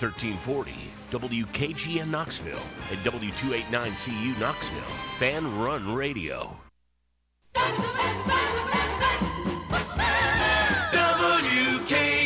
1340, 0.00 0.72
WKGN 1.10 2.08
Knoxville, 2.08 2.62
and 2.90 2.98
W289CU 3.00 4.40
Knoxville. 4.40 4.80
Fan 5.18 5.60
Run 5.60 5.92
Radio. 5.94 6.56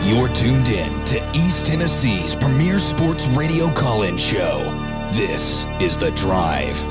You're 0.04 0.28
tuned 0.36 0.68
in 0.68 1.06
to 1.06 1.22
East 1.34 1.66
Tennessee's 1.68 2.36
premier 2.36 2.80
sports 2.80 3.28
radio 3.28 3.70
call 3.74 4.04
in 4.04 4.18
show. 4.18 4.73
This 5.16 5.66
is 5.80 5.96
The 5.96 6.10
Drive. 6.10 6.82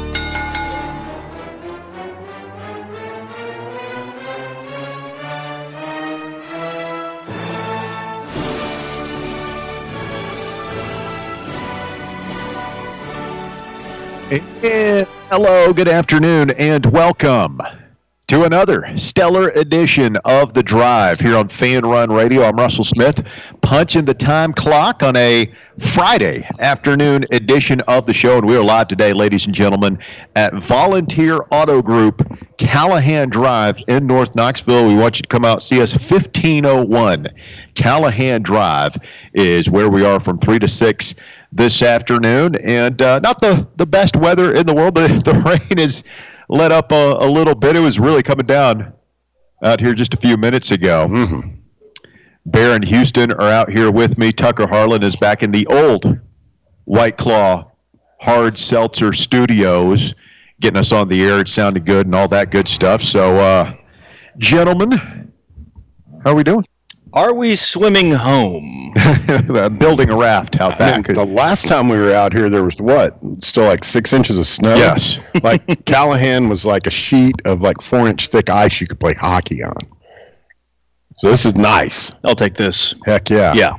And 14.30 15.08
hello, 15.28 15.72
good 15.72 15.88
afternoon, 15.88 16.52
and 16.52 16.86
welcome 16.86 17.60
to 18.32 18.44
another 18.44 18.96
stellar 18.96 19.50
edition 19.50 20.16
of 20.24 20.54
The 20.54 20.62
Drive 20.62 21.20
here 21.20 21.36
on 21.36 21.48
Fan 21.48 21.82
Run 21.82 22.10
Radio. 22.10 22.44
I'm 22.44 22.56
Russell 22.56 22.82
Smith, 22.82 23.22
punching 23.60 24.06
the 24.06 24.14
time 24.14 24.54
clock 24.54 25.02
on 25.02 25.16
a 25.16 25.52
Friday 25.78 26.40
afternoon 26.58 27.26
edition 27.30 27.82
of 27.82 28.06
the 28.06 28.14
show. 28.14 28.38
And 28.38 28.46
we 28.46 28.56
are 28.56 28.62
live 28.62 28.88
today, 28.88 29.12
ladies 29.12 29.44
and 29.44 29.54
gentlemen, 29.54 29.98
at 30.34 30.54
Volunteer 30.54 31.40
Auto 31.50 31.82
Group, 31.82 32.26
Callahan 32.56 33.28
Drive 33.28 33.78
in 33.86 34.06
North 34.06 34.34
Knoxville. 34.34 34.88
We 34.88 34.96
want 34.96 35.18
you 35.18 35.22
to 35.24 35.28
come 35.28 35.44
out 35.44 35.62
see 35.62 35.82
us 35.82 35.92
1501 35.92 37.26
Callahan 37.74 38.40
Drive 38.40 38.94
is 39.34 39.68
where 39.68 39.90
we 39.90 40.06
are 40.06 40.18
from 40.18 40.38
3 40.38 40.58
to 40.60 40.68
6 40.68 41.14
this 41.52 41.82
afternoon. 41.82 42.56
And 42.56 43.02
uh, 43.02 43.18
not 43.18 43.40
the, 43.40 43.68
the 43.76 43.86
best 43.86 44.16
weather 44.16 44.54
in 44.54 44.66
the 44.66 44.74
world, 44.74 44.94
but 44.94 45.08
the 45.24 45.34
rain 45.34 45.78
is 45.78 46.02
let 46.52 46.70
up 46.70 46.92
a, 46.92 47.16
a 47.18 47.26
little 47.26 47.54
bit. 47.54 47.76
It 47.76 47.80
was 47.80 47.98
really 47.98 48.22
coming 48.22 48.46
down 48.46 48.92
out 49.64 49.80
here 49.80 49.94
just 49.94 50.12
a 50.12 50.18
few 50.18 50.36
minutes 50.36 50.70
ago. 50.70 51.08
Mm-hmm. 51.08 51.56
Bear 52.44 52.74
and 52.74 52.84
Houston 52.84 53.32
are 53.32 53.48
out 53.48 53.70
here 53.70 53.90
with 53.90 54.18
me. 54.18 54.32
Tucker 54.32 54.66
Harlan 54.66 55.02
is 55.02 55.16
back 55.16 55.42
in 55.42 55.50
the 55.50 55.66
old 55.68 56.20
White 56.84 57.16
Claw 57.16 57.70
Hard 58.20 58.58
Seltzer 58.58 59.14
Studios, 59.14 60.14
getting 60.60 60.78
us 60.78 60.92
on 60.92 61.08
the 61.08 61.24
air. 61.24 61.40
It 61.40 61.48
sounded 61.48 61.86
good 61.86 62.06
and 62.06 62.14
all 62.14 62.28
that 62.28 62.50
good 62.50 62.68
stuff. 62.68 63.02
So, 63.02 63.36
uh, 63.36 63.72
gentlemen, 64.36 65.32
how 66.22 66.32
are 66.32 66.34
we 66.34 66.44
doing? 66.44 66.66
Are 67.14 67.34
we 67.34 67.54
swimming 67.54 68.10
home? 68.10 68.94
Building 69.78 70.08
a 70.08 70.16
raft 70.16 70.60
out 70.60 70.78
back. 70.78 71.06
the 71.06 71.26
last 71.26 71.66
time 71.66 71.88
we 71.88 71.98
were 71.98 72.14
out 72.14 72.32
here, 72.32 72.48
there 72.48 72.64
was 72.64 72.80
what? 72.80 73.22
Still 73.44 73.64
like 73.64 73.84
six 73.84 74.14
inches 74.14 74.38
of 74.38 74.46
snow. 74.46 74.74
Yes. 74.74 75.20
like 75.42 75.84
Callahan 75.84 76.48
was 76.48 76.64
like 76.64 76.86
a 76.86 76.90
sheet 76.90 77.34
of 77.44 77.60
like 77.60 77.82
four 77.82 78.08
inch 78.08 78.28
thick 78.28 78.48
ice 78.48 78.80
you 78.80 78.86
could 78.86 78.98
play 78.98 79.12
hockey 79.12 79.62
on. 79.62 79.76
So 81.18 81.28
this 81.28 81.44
is 81.44 81.54
nice. 81.54 82.14
I'll 82.24 82.34
take 82.34 82.54
this. 82.54 82.94
Heck 83.04 83.28
yeah. 83.28 83.52
Yeah, 83.52 83.76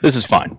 this 0.00 0.16
is 0.16 0.24
fine. 0.24 0.56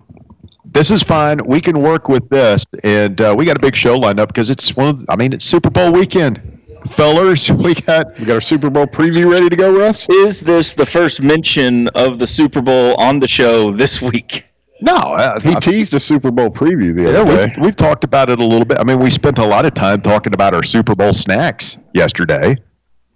this 0.64 0.92
is 0.92 1.02
fine. 1.02 1.40
We 1.44 1.60
can 1.60 1.82
work 1.82 2.08
with 2.08 2.28
this, 2.28 2.64
and 2.84 3.20
uh, 3.20 3.34
we 3.36 3.44
got 3.44 3.56
a 3.56 3.60
big 3.60 3.74
show 3.74 3.96
lined 3.96 4.20
up 4.20 4.28
because 4.28 4.48
it's 4.48 4.76
one 4.76 4.88
of. 4.88 5.04
The, 5.04 5.12
I 5.12 5.16
mean, 5.16 5.32
it's 5.32 5.44
Super 5.44 5.70
Bowl 5.70 5.92
weekend, 5.92 6.55
fellers. 6.86 7.50
We 7.56 7.74
got 7.74 8.18
We 8.18 8.24
got 8.26 8.34
our 8.34 8.40
Super 8.40 8.70
Bowl 8.70 8.86
preview 8.86 9.30
ready 9.30 9.48
to 9.48 9.56
go, 9.56 9.76
Russ? 9.76 10.08
Is 10.08 10.40
this 10.40 10.74
the 10.74 10.86
first 10.86 11.22
mention 11.22 11.88
of 11.88 12.18
the 12.18 12.26
Super 12.26 12.60
Bowl 12.62 12.94
on 12.98 13.18
the 13.18 13.28
show 13.28 13.72
this 13.72 14.00
week? 14.02 14.46
no. 14.80 14.94
Uh, 14.94 15.40
He 15.40 15.52
I- 15.54 15.60
teased 15.60 15.94
a 15.94 16.00
Super 16.00 16.30
Bowl 16.30 16.50
preview 16.50 16.94
the 16.94 17.02
yeah, 17.12 17.18
other 17.20 17.36
day. 17.46 17.54
we've, 17.56 17.64
we've 17.66 17.76
talked 17.76 18.04
about 18.04 18.28
it 18.30 18.38
a 18.40 18.44
little 18.44 18.66
bit. 18.66 18.78
I 18.78 18.84
mean, 18.84 18.98
we 19.00 19.10
spent 19.10 19.38
a 19.38 19.44
lot 19.46 19.64
of 19.66 19.74
time 19.74 20.00
talking 20.02 20.34
about 20.34 20.54
our 20.54 20.62
Super 20.62 20.94
Bowl 20.94 21.12
snacks 21.14 21.78
yesterday. 21.94 22.56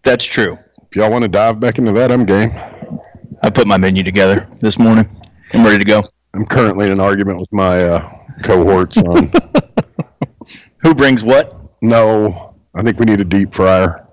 That's 0.03 0.25
true. 0.25 0.57
If 0.91 0.97
y'all 0.97 1.11
want 1.11 1.23
to 1.23 1.29
dive 1.29 1.61
back 1.61 1.79
into 1.79 1.93
that, 1.93 2.11
I'm 2.11 2.25
game. 2.25 2.51
I 3.43 3.51
put 3.51 3.67
my 3.67 3.77
menu 3.77 4.03
together 4.03 4.49
this 4.61 4.79
morning. 4.79 5.09
I'm 5.53 5.65
ready 5.65 5.79
to 5.79 5.85
go. 5.85 6.03
I'm 6.35 6.45
currently 6.47 6.87
in 6.87 6.93
an 6.93 7.01
argument 7.01 7.39
with 7.41 7.53
my 7.53 7.85
uh, 7.85 8.11
cohorts 8.43 8.99
on 9.03 9.31
Who 10.79 10.95
brings 10.95 11.23
what? 11.23 11.55
no. 11.83 12.50
I 12.75 12.83
think 12.83 12.99
we 12.99 13.07
need 13.07 13.21
a 13.21 13.25
deep 13.25 13.55
fryer. 13.55 14.07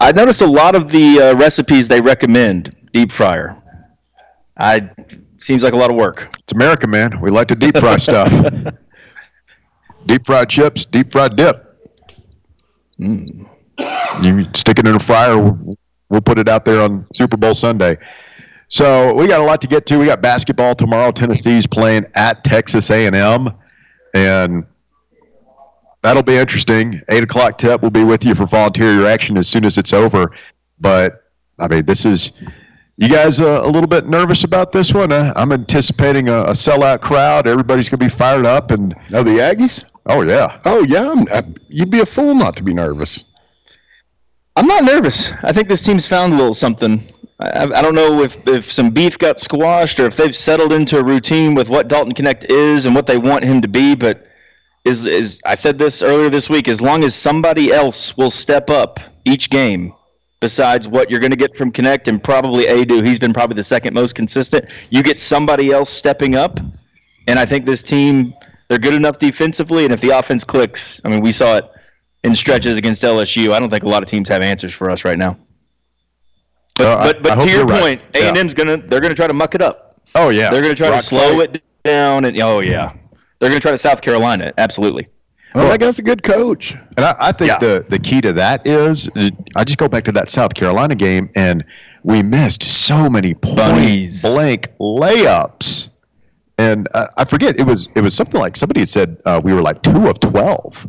I 0.00 0.12
noticed 0.12 0.40
a 0.42 0.46
lot 0.46 0.74
of 0.74 0.88
the 0.88 1.20
uh, 1.20 1.36
recipes 1.36 1.88
they 1.88 2.00
recommend 2.00 2.74
deep 2.92 3.10
fryer. 3.10 3.56
I 4.56 4.90
seems 5.38 5.62
like 5.62 5.72
a 5.72 5.76
lot 5.76 5.90
of 5.90 5.96
work. 5.96 6.28
It's 6.38 6.52
America, 6.52 6.86
man. 6.86 7.20
We 7.20 7.30
like 7.30 7.48
to 7.48 7.54
deep 7.54 7.76
fry 7.76 7.96
stuff. 7.96 8.32
Deep 10.06 10.26
fried 10.26 10.50
chips, 10.50 10.84
deep 10.84 11.10
fried 11.12 11.36
dip. 11.36 11.56
Mm. 13.00 13.48
You 14.22 14.44
stick 14.54 14.78
it 14.78 14.86
in 14.86 14.94
a 14.94 14.98
fryer. 14.98 15.38
We'll, 15.38 15.78
we'll 16.10 16.20
put 16.20 16.38
it 16.38 16.48
out 16.48 16.64
there 16.64 16.82
on 16.82 17.06
Super 17.14 17.36
Bowl 17.36 17.54
Sunday. 17.54 17.96
So 18.68 19.14
we 19.14 19.26
got 19.26 19.40
a 19.40 19.44
lot 19.44 19.60
to 19.62 19.66
get 19.66 19.86
to. 19.86 19.98
We 19.98 20.06
got 20.06 20.20
basketball 20.20 20.74
tomorrow. 20.74 21.10
Tennessee's 21.10 21.66
playing 21.66 22.04
at 22.14 22.44
Texas 22.44 22.90
A&M, 22.90 23.48
and 24.14 24.66
that'll 26.04 26.22
be 26.22 26.36
interesting. 26.36 27.00
Eight 27.08 27.24
o'clock 27.24 27.58
tip. 27.58 27.82
We'll 27.82 27.90
be 27.90 28.04
with 28.04 28.24
you 28.24 28.36
for 28.36 28.46
volunteer 28.46 28.92
your 28.94 29.06
action 29.08 29.36
as 29.36 29.48
soon 29.48 29.64
as 29.64 29.76
it's 29.78 29.92
over. 29.92 30.30
But 30.78 31.24
I 31.58 31.66
mean, 31.66 31.84
this 31.86 32.04
is. 32.06 32.30
You 32.96 33.08
guys 33.08 33.40
uh, 33.40 33.60
a 33.60 33.66
little 33.66 33.88
bit 33.88 34.06
nervous 34.06 34.44
about 34.44 34.70
this 34.70 34.94
one? 34.94 35.10
Uh, 35.10 35.32
I'm 35.34 35.50
anticipating 35.50 36.28
a, 36.28 36.42
a 36.42 36.50
sellout 36.52 37.00
crowd. 37.00 37.48
Everybody's 37.48 37.88
going 37.88 37.98
to 37.98 38.04
be 38.04 38.08
fired 38.08 38.46
up, 38.46 38.70
and 38.70 38.94
Oh, 39.12 39.24
the 39.24 39.38
Aggies? 39.38 39.82
oh 40.06 40.22
yeah, 40.22 40.60
Oh, 40.64 40.84
yeah. 40.84 41.10
I'm, 41.10 41.26
I, 41.32 41.42
you'd 41.66 41.90
be 41.90 41.98
a 42.02 42.06
fool 42.06 42.36
not 42.36 42.54
to 42.54 42.62
be 42.62 42.72
nervous. 42.72 43.24
I'm 44.54 44.68
not 44.68 44.84
nervous. 44.84 45.32
I 45.42 45.50
think 45.50 45.68
this 45.68 45.82
team's 45.84 46.06
found 46.06 46.34
a 46.34 46.36
little 46.36 46.54
something. 46.54 47.02
I, 47.40 47.64
I 47.64 47.82
don't 47.82 47.96
know 47.96 48.22
if, 48.22 48.36
if 48.46 48.70
some 48.70 48.90
beef 48.90 49.18
got 49.18 49.40
squashed 49.40 49.98
or 49.98 50.06
if 50.06 50.16
they've 50.16 50.32
settled 50.34 50.72
into 50.72 50.96
a 50.96 51.02
routine 51.02 51.56
with 51.56 51.68
what 51.68 51.88
Dalton 51.88 52.14
Knecht 52.14 52.44
is 52.48 52.86
and 52.86 52.94
what 52.94 53.08
they 53.08 53.18
want 53.18 53.42
him 53.42 53.60
to 53.60 53.66
be. 53.68 53.96
But 53.96 54.28
is 54.84 55.06
is 55.06 55.40
I 55.44 55.54
said 55.54 55.78
this 55.78 56.02
earlier 56.02 56.30
this 56.30 56.48
week. 56.50 56.68
As 56.68 56.80
long 56.80 57.04
as 57.04 57.14
somebody 57.14 57.72
else 57.72 58.16
will 58.16 58.30
step 58.30 58.70
up 58.70 59.00
each 59.24 59.50
game, 59.50 59.92
besides 60.40 60.86
what 60.88 61.10
you're 61.10 61.20
going 61.20 61.30
to 61.30 61.36
get 61.36 61.56
from 61.56 61.72
Knecht 61.72 62.06
and 62.06 62.22
probably 62.22 62.64
Aidoo, 62.64 63.04
he's 63.04 63.18
been 63.18 63.32
probably 63.32 63.56
the 63.56 63.64
second 63.64 63.94
most 63.94 64.14
consistent. 64.14 64.70
You 64.90 65.02
get 65.02 65.18
somebody 65.18 65.70
else 65.72 65.88
stepping 65.90 66.36
up, 66.36 66.58
and 67.26 67.38
I 67.38 67.46
think 67.46 67.64
this 67.66 67.82
team 67.82 68.34
they're 68.68 68.78
good 68.78 68.94
enough 68.94 69.18
defensively. 69.18 69.84
And 69.84 69.92
if 69.92 70.00
the 70.00 70.10
offense 70.10 70.44
clicks, 70.44 71.00
I 71.04 71.08
mean, 71.08 71.20
we 71.20 71.32
saw 71.32 71.56
it 71.56 71.64
in 72.22 72.34
stretches 72.34 72.78
against 72.78 73.02
LSU. 73.02 73.52
I 73.52 73.60
don't 73.60 73.70
think 73.70 73.84
a 73.84 73.88
lot 73.88 74.02
of 74.02 74.08
teams 74.08 74.28
have 74.28 74.42
answers 74.42 74.72
for 74.72 74.90
us 74.90 75.04
right 75.04 75.18
now. 75.18 75.36
But 76.76 76.86
Uh, 76.86 77.04
but, 77.04 77.22
but 77.22 77.44
to 77.44 77.50
your 77.50 77.66
point, 77.66 78.02
A 78.14 78.20
Yeah. 78.20 78.28
and 78.28 78.36
M's 78.38 78.52
gonna 78.54 78.76
they're 78.78 79.00
gonna 79.00 79.14
try 79.14 79.26
to 79.28 79.32
muck 79.34 79.54
it 79.54 79.62
up. 79.62 79.94
oh 80.14 80.28
yeah. 80.30 80.50
They're 80.50 80.62
gonna 80.62 80.74
try 80.74 80.90
Rock 80.90 81.00
to 81.00 81.06
slow 81.06 81.40
it 81.40 81.62
down, 81.84 82.24
and 82.24 82.40
oh 82.40 82.60
yeah, 82.60 82.92
they're 83.44 83.50
gonna 83.50 83.60
try 83.60 83.70
to 83.70 83.78
South 83.78 84.00
Carolina. 84.00 84.52
Absolutely. 84.58 85.06
Well, 85.54 85.68
that 85.68 85.78
guy's 85.78 86.00
a 86.00 86.02
good 86.02 86.24
coach. 86.24 86.74
And 86.96 87.06
I, 87.06 87.14
I 87.20 87.32
think 87.32 87.48
Yeah. 87.50 87.58
the, 87.58 87.86
the 87.88 87.98
key 88.00 88.20
to 88.22 88.32
that 88.32 88.66
is 88.66 89.08
I 89.54 89.62
just 89.62 89.78
go 89.78 89.86
back 89.88 90.02
to 90.04 90.12
that 90.12 90.28
South 90.30 90.52
Carolina 90.54 90.96
game, 90.96 91.30
and 91.36 91.64
we 92.02 92.22
missed 92.24 92.62
so 92.64 93.08
many 93.08 93.34
point 93.34 93.56
Bunnies. 93.56 94.22
blank 94.22 94.68
layups. 94.80 95.90
And 96.58 96.88
uh, 96.94 97.06
I 97.16 97.24
forget 97.24 97.58
it 97.58 97.66
was 97.66 97.88
it 97.94 98.00
was 98.00 98.14
something 98.14 98.40
like 98.40 98.56
somebody 98.56 98.80
had 98.80 98.88
said 98.88 99.20
uh, 99.26 99.40
we 99.44 99.52
were 99.52 99.62
like 99.62 99.82
two 99.82 100.08
of 100.08 100.18
twelve 100.20 100.86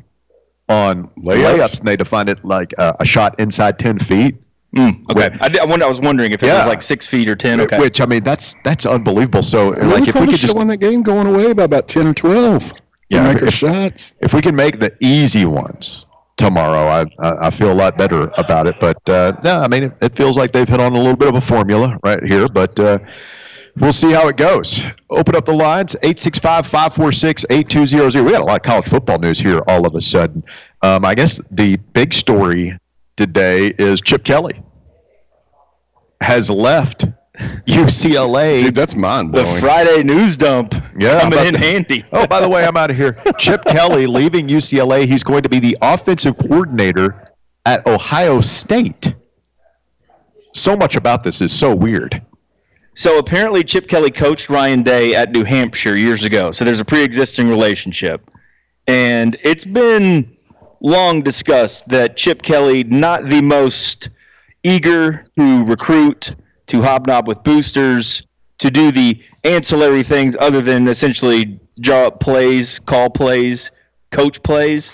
on 0.69 1.06
Layups? 1.19 1.57
layups, 1.59 1.79
and 1.79 1.88
they 1.88 1.95
defined 1.95 2.29
it 2.29 2.44
like 2.44 2.74
uh, 2.79 2.94
a 3.00 3.06
shot 3.06 3.39
inside 3.39 3.77
ten 3.77 4.00
feet. 4.00 4.35
Mm, 4.75 5.10
okay. 5.12 5.30
I, 5.39 5.48
did- 5.50 5.62
I, 5.62 5.66
wonder, 5.66 5.86
I 5.86 5.88
was 5.88 6.01
wondering 6.01 6.31
if 6.33 6.44
it 6.44 6.48
Yeah. 6.48 6.57
was 6.57 6.68
like 6.68 6.81
six 6.81 7.07
feet 7.07 7.30
or 7.30 7.36
ten. 7.36 7.62
Okay. 7.62 7.80
Which 7.80 8.01
I 8.01 8.06
mean 8.06 8.24
that's 8.24 8.56
that's 8.63 8.86
unbelievable. 8.86 9.42
So 9.44 9.72
And 9.74 9.89
like 9.89 10.01
like 10.01 10.10
if 10.10 10.16
we 10.16 10.27
could 10.27 10.36
just 10.39 10.56
won 10.56 10.68
that 10.68 10.77
game 10.77 11.01
going 11.01 11.27
away 11.27 11.54
by 11.54 11.63
about 11.63 11.88
10 11.88 12.07
or 12.07 12.13
12. 12.13 12.74
Yeah, 13.10 13.24
Yeah, 13.24 13.33
make 13.33 13.42
our 13.42 13.48
if- 13.48 13.54
shots. 13.54 14.13
if 14.19 14.33
we 14.33 14.42
can 14.42 14.56
make 14.56 14.80
the 14.80 14.94
easy 15.00 15.45
ones 15.45 16.06
tomorrow, 16.38 16.88
I 16.88 17.06
I, 17.25 17.48
I 17.48 17.50
feel 17.51 17.72
a 17.72 17.74
lot 17.74 17.98
better 17.98 18.30
about 18.38 18.68
it. 18.68 18.75
But 18.81 18.98
uh, 19.07 19.31
yeah, 19.44 19.62
I 19.62 19.68
mean, 19.69 19.83
it, 19.86 19.94
it 20.01 20.16
feels 20.18 20.38
like 20.38 20.51
they've 20.51 20.68
hit 20.68 20.81
on 20.81 20.94
a 20.94 20.98
little 21.00 21.16
bit 21.16 21.30
of 21.30 21.36
a 21.36 21.42
formula 21.42 21.98
right 22.04 22.22
here. 22.24 22.50
But 22.50 22.77
uh, 22.77 23.00
we'll 23.77 23.94
see 23.94 24.12
how 24.12 24.27
it 24.27 24.36
goes. 24.36 24.83
Open 25.10 25.36
up 25.38 25.45
the 25.45 25.54
lines 25.54 25.95
865-546-8200. 26.04 28.25
We 28.25 28.31
got 28.31 28.42
a 28.42 28.45
lot 28.45 28.57
of 28.57 28.63
college 28.63 28.88
football 28.88 29.19
news 29.19 29.39
here 29.39 29.62
all 29.68 29.88
of 29.88 29.95
a 29.95 30.01
sudden. 30.01 30.44
Um, 30.81 31.06
I 31.06 31.16
guess 31.16 31.38
the 31.51 31.77
big 31.94 32.13
story 32.13 32.77
today 33.15 33.73
is 33.77 34.01
Chip 34.01 34.23
Kelly 34.23 34.62
has 36.21 36.50
left 36.50 37.06
UCLA. 37.65 38.59
Dude, 38.59 38.75
that's 38.75 38.95
mind 38.95 39.31
blowing. 39.31 39.56
The. 39.56 39.59
Friday 39.62 40.03
news 40.03 40.38
dump 40.38 40.73
Yeah, 40.97 41.21
coming 41.21 41.45
in 41.45 41.53
handy. 41.53 42.03
Oh, 42.13 42.25
by 42.25 42.39
the 42.39 42.50
way, 42.50 42.65
I'm 42.65 42.77
out 42.77 42.89
of 42.89 42.95
here. 42.95 43.15
Chip 43.38 43.63
Kelly 43.65 44.07
leaving 44.07 44.47
UCLA. 44.47 45.06
He's 45.06 45.23
going 45.23 45.44
to 45.44 45.50
be 45.50 45.59
the 45.59 45.77
offensive 45.81 46.38
coordinator 46.38 47.31
at 47.65 47.85
Ohio 47.88 48.41
State. 48.41 49.13
So 50.53 50.77
much 50.77 50.95
about 50.95 51.23
this 51.23 51.41
is 51.41 51.51
so 51.51 51.75
weird. 51.75 52.21
So 52.94 53.17
apparently, 53.17 53.63
Chip 53.65 53.89
Kelly 53.89 54.12
coached 54.12 54.50
Ryan 54.50 54.81
Day 54.81 55.15
at 55.15 55.31
New 55.31 55.44
Hampshire 55.44 55.97
years 55.97 56.23
ago. 56.23 56.51
So 56.51 56.63
there's 56.63 56.79
a 56.79 56.85
pre-existing 56.85 57.50
relationship, 57.50 58.31
and 58.88 59.35
it's 59.44 59.65
been 59.65 60.34
long 60.81 61.22
discussed 61.22 61.88
that 61.89 62.18
Chip 62.18 62.42
Kelly 62.42 62.83
not 62.83 63.25
the 63.25 63.42
most 63.42 64.10
eager 64.63 65.25
to 65.38 65.63
recruit, 65.66 66.36
to 66.68 66.81
hobnob 66.81 67.27
with 67.27 67.44
boosters, 67.44 68.25
to 68.57 68.72
do 68.72 68.92
the 68.92 69.22
ancillary 69.44 70.04
things 70.04 70.36
other 70.39 70.62
than 70.62 70.88
essentially 70.88 71.60
draw 71.81 72.07
up 72.07 72.19
plays, 72.19 72.80
call 72.80 73.10
plays, 73.10 73.81
coach 74.12 74.42
plays, 74.44 74.92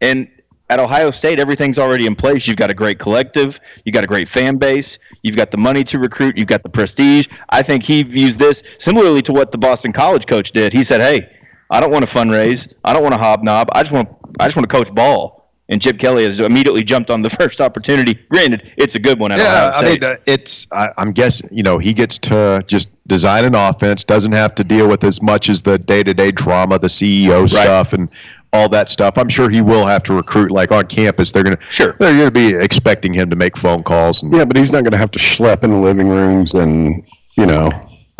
and 0.00 0.28
at 0.70 0.78
Ohio 0.78 1.10
State, 1.10 1.38
everything's 1.38 1.78
already 1.78 2.06
in 2.06 2.14
place. 2.14 2.48
You've 2.48 2.56
got 2.56 2.70
a 2.70 2.74
great 2.74 2.98
collective, 2.98 3.60
you've 3.84 3.92
got 3.92 4.04
a 4.04 4.06
great 4.06 4.26
fan 4.26 4.56
base, 4.56 4.98
you've 5.22 5.36
got 5.36 5.50
the 5.50 5.58
money 5.58 5.84
to 5.84 5.98
recruit, 5.98 6.38
you've 6.38 6.48
got 6.48 6.62
the 6.62 6.70
prestige. 6.70 7.26
I 7.50 7.62
think 7.62 7.82
he 7.82 8.02
views 8.02 8.38
this 8.38 8.62
similarly 8.78 9.20
to 9.22 9.32
what 9.34 9.52
the 9.52 9.58
Boston 9.58 9.92
College 9.92 10.26
coach 10.26 10.52
did. 10.52 10.72
He 10.72 10.82
said, 10.82 11.02
"Hey, 11.02 11.28
I 11.72 11.80
don't 11.80 11.90
want 11.90 12.06
to 12.06 12.12
fundraise, 12.18 12.72
I 12.84 12.92
don't 12.92 13.02
want 13.02 13.14
to 13.14 13.18
hobnob, 13.18 13.68
I 13.72 13.82
just 13.82 13.90
want 13.92 14.08
I 14.38 14.46
just 14.46 14.56
want 14.56 14.68
to 14.70 14.76
coach 14.76 14.94
ball." 14.94 15.48
And 15.68 15.80
Chip 15.80 15.98
Kelly 15.98 16.24
has 16.24 16.38
immediately 16.38 16.82
jumped 16.82 17.08
on 17.10 17.22
the 17.22 17.30
first 17.40 17.60
opportunity. 17.60 18.14
Granted, 18.30 18.74
it's 18.76 18.94
a 18.94 18.98
good 18.98 19.18
one 19.18 19.32
at 19.32 19.40
Ohio 19.40 19.52
Yeah, 19.52 19.66
I 19.68 19.70
State. 19.70 20.00
mean, 20.02 20.10
uh, 20.10 20.16
it's. 20.26 20.66
I, 20.70 20.88
I'm 20.98 21.12
guessing 21.12 21.48
you 21.50 21.62
know 21.62 21.78
he 21.78 21.92
gets 21.94 22.18
to 22.20 22.62
just 22.66 22.98
design 23.08 23.44
an 23.44 23.54
offense. 23.54 24.04
Doesn't 24.04 24.32
have 24.32 24.54
to 24.56 24.64
deal 24.64 24.86
with 24.88 25.02
as 25.02 25.22
much 25.22 25.48
as 25.48 25.62
the 25.62 25.78
day-to-day 25.78 26.32
drama, 26.32 26.78
the 26.78 26.88
CEO 26.88 27.48
stuff, 27.48 27.94
and 27.94 28.08
all 28.52 28.68
that 28.68 28.90
stuff. 28.90 29.16
I'm 29.16 29.30
sure 29.30 29.48
he 29.48 29.62
will 29.62 29.86
have 29.86 30.02
to 30.02 30.12
recruit, 30.12 30.50
like 30.50 30.72
on 30.72 30.84
campus. 30.86 31.30
They're 31.30 31.44
gonna 31.44 31.58
Sure. 31.70 31.96
They're 31.98 32.18
gonna 32.18 32.30
be 32.30 32.54
expecting 32.54 33.14
him 33.14 33.30
to 33.30 33.36
make 33.36 33.56
phone 33.56 33.82
calls. 33.82 34.22
And 34.22 34.34
yeah, 34.36 34.44
but 34.44 34.58
he's 34.58 34.72
not 34.72 34.82
going 34.82 34.92
to 34.92 34.98
have 34.98 35.12
to 35.12 35.18
schlep 35.18 35.64
in 35.64 35.70
the 35.70 35.78
living 35.78 36.08
rooms 36.08 36.52
and, 36.54 37.02
you 37.38 37.46
know, 37.46 37.70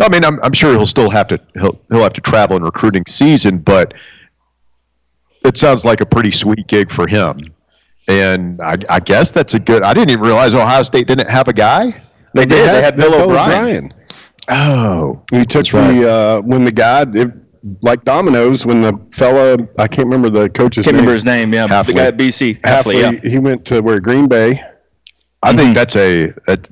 I 0.02 0.08
mean, 0.08 0.24
I'm, 0.24 0.38
I'm 0.42 0.52
sure 0.52 0.72
he'll 0.72 0.86
still 0.86 1.10
have 1.10 1.28
to 1.28 1.40
he'll 1.54 1.80
he'll 1.90 2.02
have 2.02 2.12
to 2.14 2.20
travel 2.20 2.56
in 2.56 2.62
recruiting 2.62 3.04
season, 3.06 3.58
but 3.58 3.94
it 5.44 5.56
sounds 5.56 5.84
like 5.84 6.00
a 6.00 6.06
pretty 6.06 6.30
sweet 6.30 6.66
gig 6.66 6.90
for 6.90 7.06
him. 7.06 7.52
And 8.08 8.60
I, 8.60 8.76
I 8.90 9.00
guess 9.00 9.30
that's 9.30 9.54
a 9.54 9.60
good. 9.60 9.82
I 9.82 9.94
didn't 9.94 10.10
even 10.10 10.24
realize 10.24 10.54
Ohio 10.54 10.82
State 10.82 11.06
didn't 11.06 11.30
have 11.30 11.48
a 11.48 11.52
guy. 11.52 11.92
they 12.34 12.44
did. 12.44 12.68
They 12.68 12.82
had 12.82 12.96
Bill 12.96 13.14
O'Brien. 13.14 13.92
Oh, 14.48 15.24
He 15.30 15.44
took 15.44 15.66
That's 15.66 15.72
right. 15.72 15.92
the 16.00 16.10
uh, 16.10 16.40
when 16.40 16.64
the 16.64 16.72
guy, 16.72 17.04
if, 17.14 17.32
like 17.80 18.04
dominoes 18.04 18.66
when 18.66 18.82
the 18.82 18.92
fella, 19.12 19.56
I 19.78 19.86
can't 19.86 20.06
remember 20.08 20.28
the 20.30 20.50
coach's 20.50 20.84
Can't 20.84 20.96
name. 20.96 21.02
remember 21.02 21.14
his 21.14 21.24
name. 21.24 21.54
Yeah, 21.54 21.68
Hafley. 21.68 21.86
the 21.86 21.92
guy 21.92 22.06
at 22.06 22.16
BC. 22.16 22.58
Halfway, 22.66 22.96
Hafley, 22.96 23.22
yeah. 23.22 23.30
he 23.30 23.38
went 23.38 23.64
to 23.66 23.80
where 23.80 24.00
Green 24.00 24.26
Bay. 24.26 24.60
I 25.44 25.56
think 25.56 25.74
that's 25.76 25.94
a 25.96 26.32
that, 26.46 26.68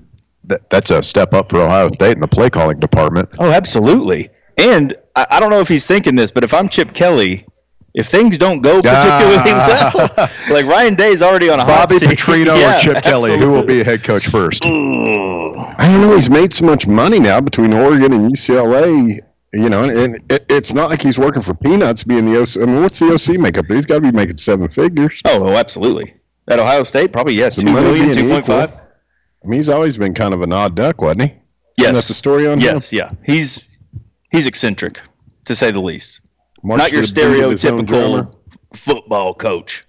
that 0.50 0.69
that's 0.69 0.91
a 0.91 1.02
step 1.02 1.32
up 1.32 1.49
for 1.49 1.62
Ohio 1.62 1.91
State 1.93 2.12
in 2.12 2.20
the 2.20 2.29
play 2.29 2.50
calling 2.50 2.79
department. 2.79 3.35
Oh, 3.38 3.50
absolutely. 3.50 4.29
And 4.58 4.94
I, 5.17 5.26
I 5.31 5.41
don't 5.41 5.50
know 5.50 5.61
if 5.61 5.69
he's 5.69 5.87
thinking 5.87 6.14
this, 6.14 6.31
but 6.31 6.44
if 6.44 6.52
I'm 6.52 6.69
Chip 6.69 6.93
Kelly, 6.93 7.47
if 7.94 8.06
things 8.08 8.38
don't 8.38 8.61
go 8.61 8.81
particularly 8.82 9.37
well, 10.17 10.31
like 10.50 10.67
Ryan 10.67 10.94
Day's 10.94 11.23
already 11.23 11.49
on 11.49 11.58
a 11.58 11.64
hot 11.64 11.88
Bobby 11.88 11.99
seat. 11.99 12.11
Petrino 12.11 12.56
Yeah, 12.56 12.76
or 12.76 12.81
Chip 12.81 13.02
Kelly, 13.02 13.38
who 13.38 13.50
will 13.50 13.67
be 13.67 13.81
a 13.81 13.85
head 13.85 14.05
coach 14.05 14.26
first? 14.26 14.62
Mm. 14.62 15.75
I 15.79 15.91
don't 15.91 16.02
know. 16.02 16.14
He's 16.14 16.31
made 16.31 16.53
so 16.53 16.67
much 16.67 16.87
money 16.87 17.19
now 17.19 17.41
between 17.41 17.73
Oregon 17.73 18.12
and 18.12 18.31
UCLA. 18.31 19.20
You 19.53 19.69
know, 19.69 19.82
and, 19.82 19.99
and 19.99 20.32
it, 20.32 20.46
it's 20.49 20.73
not 20.73 20.91
like 20.91 21.03
he's 21.03 21.19
working 21.19 21.43
for 21.43 21.55
peanuts 21.55 22.05
being 22.05 22.25
the 22.25 22.41
OC. 22.41 22.62
I 22.62 22.67
mean, 22.67 22.82
what's 22.82 23.00
the 23.00 23.12
OC 23.12 23.41
makeup? 23.41 23.67
He's 23.67 23.85
got 23.85 23.96
to 23.96 24.00
be 24.00 24.12
making 24.12 24.37
seven 24.37 24.69
figures. 24.69 25.20
Oh, 25.25 25.49
oh, 25.49 25.56
absolutely. 25.56 26.14
At 26.46 26.61
Ohio 26.61 26.85
State, 26.85 27.12
probably 27.12 27.35
yes, 27.35 27.56
So 27.56 27.62
two 27.62 27.73
money 27.73 27.87
million, 27.87 28.12
being 28.12 28.14
two 28.14 28.29
point 28.29 28.46
five. 28.46 28.89
Equal, 29.42 29.48
I 29.48 29.50
mean, 29.50 29.58
he's 29.58 29.69
always 29.69 29.96
been 29.96 30.14
kind 30.14 30.34
of 30.34 30.42
an 30.42 30.52
odd 30.52 30.75
duck, 30.75 31.00
wasn't 31.02 31.22
he? 31.22 31.34
Isn't 31.82 31.94
that 31.94 32.04
the 32.04 32.14
story 32.14 32.46
on 32.46 32.58
him? 32.58 32.75
yes, 32.76 32.92
yeah. 32.92 33.10
He's 33.25 33.70
he's 34.31 34.46
eccentric, 34.46 35.00
to 35.46 35.54
say 35.54 35.70
the 35.70 35.81
least. 35.81 36.20
Marched 36.62 36.78
Not 36.78 36.92
your 36.92 37.02
to 37.02 37.14
the 37.14 37.20
beat 37.32 37.42
of 37.42 37.50
his 37.52 37.64
own 37.64 37.84
drummer. 37.87 38.25
stereotypical 38.25 38.34
football 38.75 39.34
coach. 39.34 39.82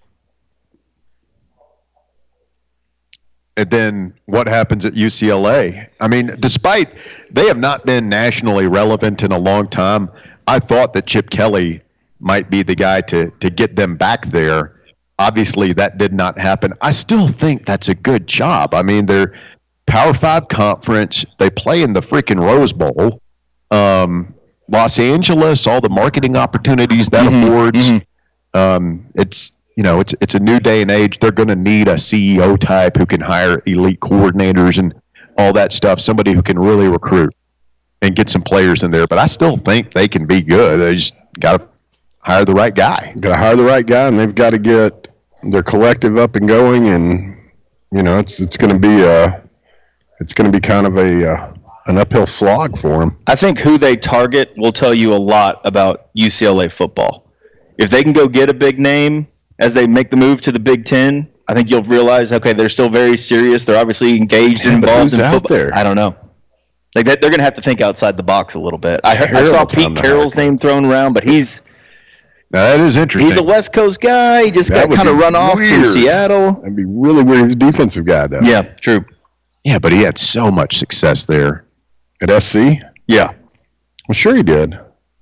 And 3.57 3.69
then 3.69 4.13
what 4.25 4.48
happens 4.48 4.86
at 4.86 4.94
UCLA? 4.94 5.88
I 6.00 6.07
mean, 6.07 6.38
despite 6.39 6.97
they 7.31 7.47
have 7.47 7.57
not 7.57 7.86
been 7.86 8.07
nationally 8.07 8.65
relevant 8.68 9.24
in 9.24 9.33
a 9.33 9.38
long 9.38 9.68
time, 9.68 10.09
I 10.47 10.59
thought 10.59 10.94
that 10.94 11.06
Chip 11.06 11.30
Kelly 11.30 11.81
might 12.19 12.50
be 12.50 12.63
the 12.63 12.75
guy 12.75 13.01
to 13.01 13.30
to 13.39 13.50
get 13.50 13.75
them 13.75 13.97
back 13.97 14.25
there. 14.27 14.81
Obviously, 15.21 15.71
that 15.73 16.00
did 16.00 16.13
not 16.13 16.39
happen. 16.39 16.73
I 16.81 16.89
still 16.89 17.27
think 17.27 17.63
that's 17.65 17.89
a 17.89 17.94
good 17.94 18.25
job. 18.25 18.73
I 18.73 18.81
mean, 18.81 19.06
they're 19.06 19.35
Power 19.85 20.15
Five 20.15 20.47
conference. 20.47 21.23
They 21.38 21.51
play 21.51 21.83
in 21.83 21.94
the 21.94 22.00
freaking 22.00 22.39
Rose 22.39 22.73
Bowl. 22.73 23.21
Um, 23.69 24.33
Los 24.68 24.97
Angeles, 24.97 25.68
all 25.68 25.79
the 25.79 25.89
marketing 25.89 26.35
opportunities 26.35 27.07
that 27.09 27.27
affords. 27.27 28.03
Um, 28.56 29.00
it's 29.13 29.51
you 29.77 29.83
know 29.83 30.00
it's 30.00 30.15
it's 30.21 30.33
a 30.33 30.39
new 30.39 30.59
day 30.59 30.81
and 30.81 30.89
age. 30.89 31.19
They're 31.19 31.31
going 31.31 31.50
to 31.50 31.56
need 31.56 31.88
a 31.88 31.95
CEO 31.95 32.57
type 32.57 32.97
who 32.97 33.06
can 33.06 33.21
hire 33.21 33.62
elite 33.68 34.00
coordinators 34.00 34.79
and 34.79 34.91
all 35.38 35.53
that 35.53 35.71
stuff. 35.71 36.00
Somebody 36.00 36.31
who 36.31 36.41
can 36.41 36.57
really 36.57 36.88
recruit 36.88 37.31
and 38.01 38.15
get 38.15 38.27
some 38.27 38.41
players 38.41 38.81
in 38.81 38.89
there. 38.89 39.06
But 39.06 39.19
I 39.19 39.27
still 39.27 39.57
think 39.57 39.94
they 39.94 40.07
can 40.07 40.25
be 40.25 40.41
good. 40.41 40.79
They 40.79 40.95
just 40.95 41.13
got 41.39 41.59
to 41.59 41.69
hire 42.19 42.45
the 42.45 42.53
right 42.53 42.73
guy. 42.73 43.13
Got 43.19 43.29
to 43.29 43.35
hire 43.35 43.56
the 43.56 43.63
right 43.63 43.85
guy, 43.85 44.07
and 44.07 44.18
they've 44.18 44.33
got 44.33 44.51
to 44.51 44.57
get 44.57 45.00
their 45.44 45.64
collective 45.64 46.18
up 46.18 46.36
and 46.36 46.48
going. 46.48 46.88
And 46.88 47.38
you 47.92 48.04
know, 48.04 48.20
it's 48.20 48.40
it's 48.40 48.58
going 48.58 48.74
to 48.74 48.80
be 48.80 49.04
a 49.04 49.44
it's 50.20 50.34
going 50.34 50.52
to 50.52 50.56
be 50.56 50.62
kind 50.62 50.86
of 50.86 50.98
a 50.98 51.32
uh, 51.32 51.54
an 51.88 51.98
uphill 51.98 52.28
slog 52.28 52.78
for 52.78 53.00
them. 53.00 53.18
I 53.28 53.36
think 53.36 53.60
who 53.60 53.78
they 53.78 53.96
target 53.96 54.54
will 54.58 54.72
tell 54.72 54.94
you 54.94 55.14
a 55.14 55.18
lot 55.18 55.62
about 55.66 56.14
UCLA 56.16 56.72
football. 56.72 57.28
If 57.78 57.90
they 57.90 58.04
can 58.04 58.14
go 58.14 58.28
get 58.28 58.50
a 58.50 58.54
big 58.54 58.80
name 58.80 59.26
as 59.60 59.74
they 59.74 59.88
make 59.88 60.10
the 60.10 60.18
move 60.18 60.42
to 60.42 60.52
the 60.52 60.60
Big 60.60 60.86
Ten, 60.86 61.30
I 61.48 61.54
think 61.54 61.70
you'll 61.70 61.84
realize, 61.84 62.34
okay, 62.34 62.54
they're 62.54 62.70
still 62.70 62.90
very 62.90 63.18
serious. 63.18 63.66
They're 63.66 63.80
obviously 63.80 64.16
engaged 64.16 64.66
and 64.66 64.76
involved 64.76 65.12
who's 65.12 65.14
in 65.16 65.22
out 65.22 65.34
football. 65.34 65.58
there? 65.58 65.74
I 65.74 65.84
don't 65.84 65.96
know. 65.96 66.16
Like 66.96 67.06
that, 67.06 67.22
they're 67.22 67.30
going 67.30 67.40
to 67.40 67.44
have 67.44 67.54
to 67.54 67.62
think 67.62 67.80
outside 67.80 68.18
the 68.18 68.24
box 68.24 68.56
a 68.56 68.60
little 68.60 68.80
bit. 68.80 69.00
I, 69.04 69.26
I 69.34 69.44
saw 69.44 69.66
Pete 69.66 69.96
Carroll's 69.96 70.36
name 70.36 70.58
thrown 70.58 70.84
around, 70.84 71.14
but 71.14 71.24
he's 71.24 71.62
Now 72.53 72.63
that 72.63 72.80
is 72.81 72.98
interesting. 72.98 73.30
he's 73.30 73.39
a 73.39 73.44
West 73.44 73.71
Coast 73.74 74.01
guy. 74.01 74.44
He 74.45 74.51
just 74.51 74.69
That 74.69 74.90
got 74.90 74.97
kind 74.97 75.07
of 75.09 75.18
run 75.18 75.35
off 75.35 75.57
from. 75.57 75.85
Seattle. 75.85 76.54
That'd 76.54 76.76
be 76.76 76.83
really 76.85 77.23
weird. 77.23 77.45
He's 77.45 77.54
a 77.54 77.56
defensive 77.56 78.06
guy 78.06 78.28
though. 78.28 78.42
Yeah, 78.42 78.61
true. 78.61 79.06
yeah, 79.64 79.80
but 79.80 79.94
he 79.94 80.02
had 80.02 80.18
so 80.18 80.52
much 80.52 80.78
success 80.78 81.26
there. 81.26 81.66
At 82.21 82.44
SC, 82.44 82.78
Yeah. 83.07 83.31
well, 84.07 84.14
sure 84.14 84.35
he 84.35 84.44
did. 84.44 84.78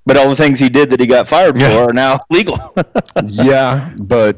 But 0.05 0.17
all 0.17 0.27
the 0.27 0.35
things 0.35 0.57
he 0.59 0.69
did 0.69 0.89
that 0.89 0.99
he 0.99 1.05
got 1.05 1.27
fired 1.27 1.55
Yeah. 1.57 1.69
for 1.69 1.89
are 1.91 1.93
now 1.93 2.19
legal. 2.31 2.57
yeah, 3.23 3.93
but 3.99 4.37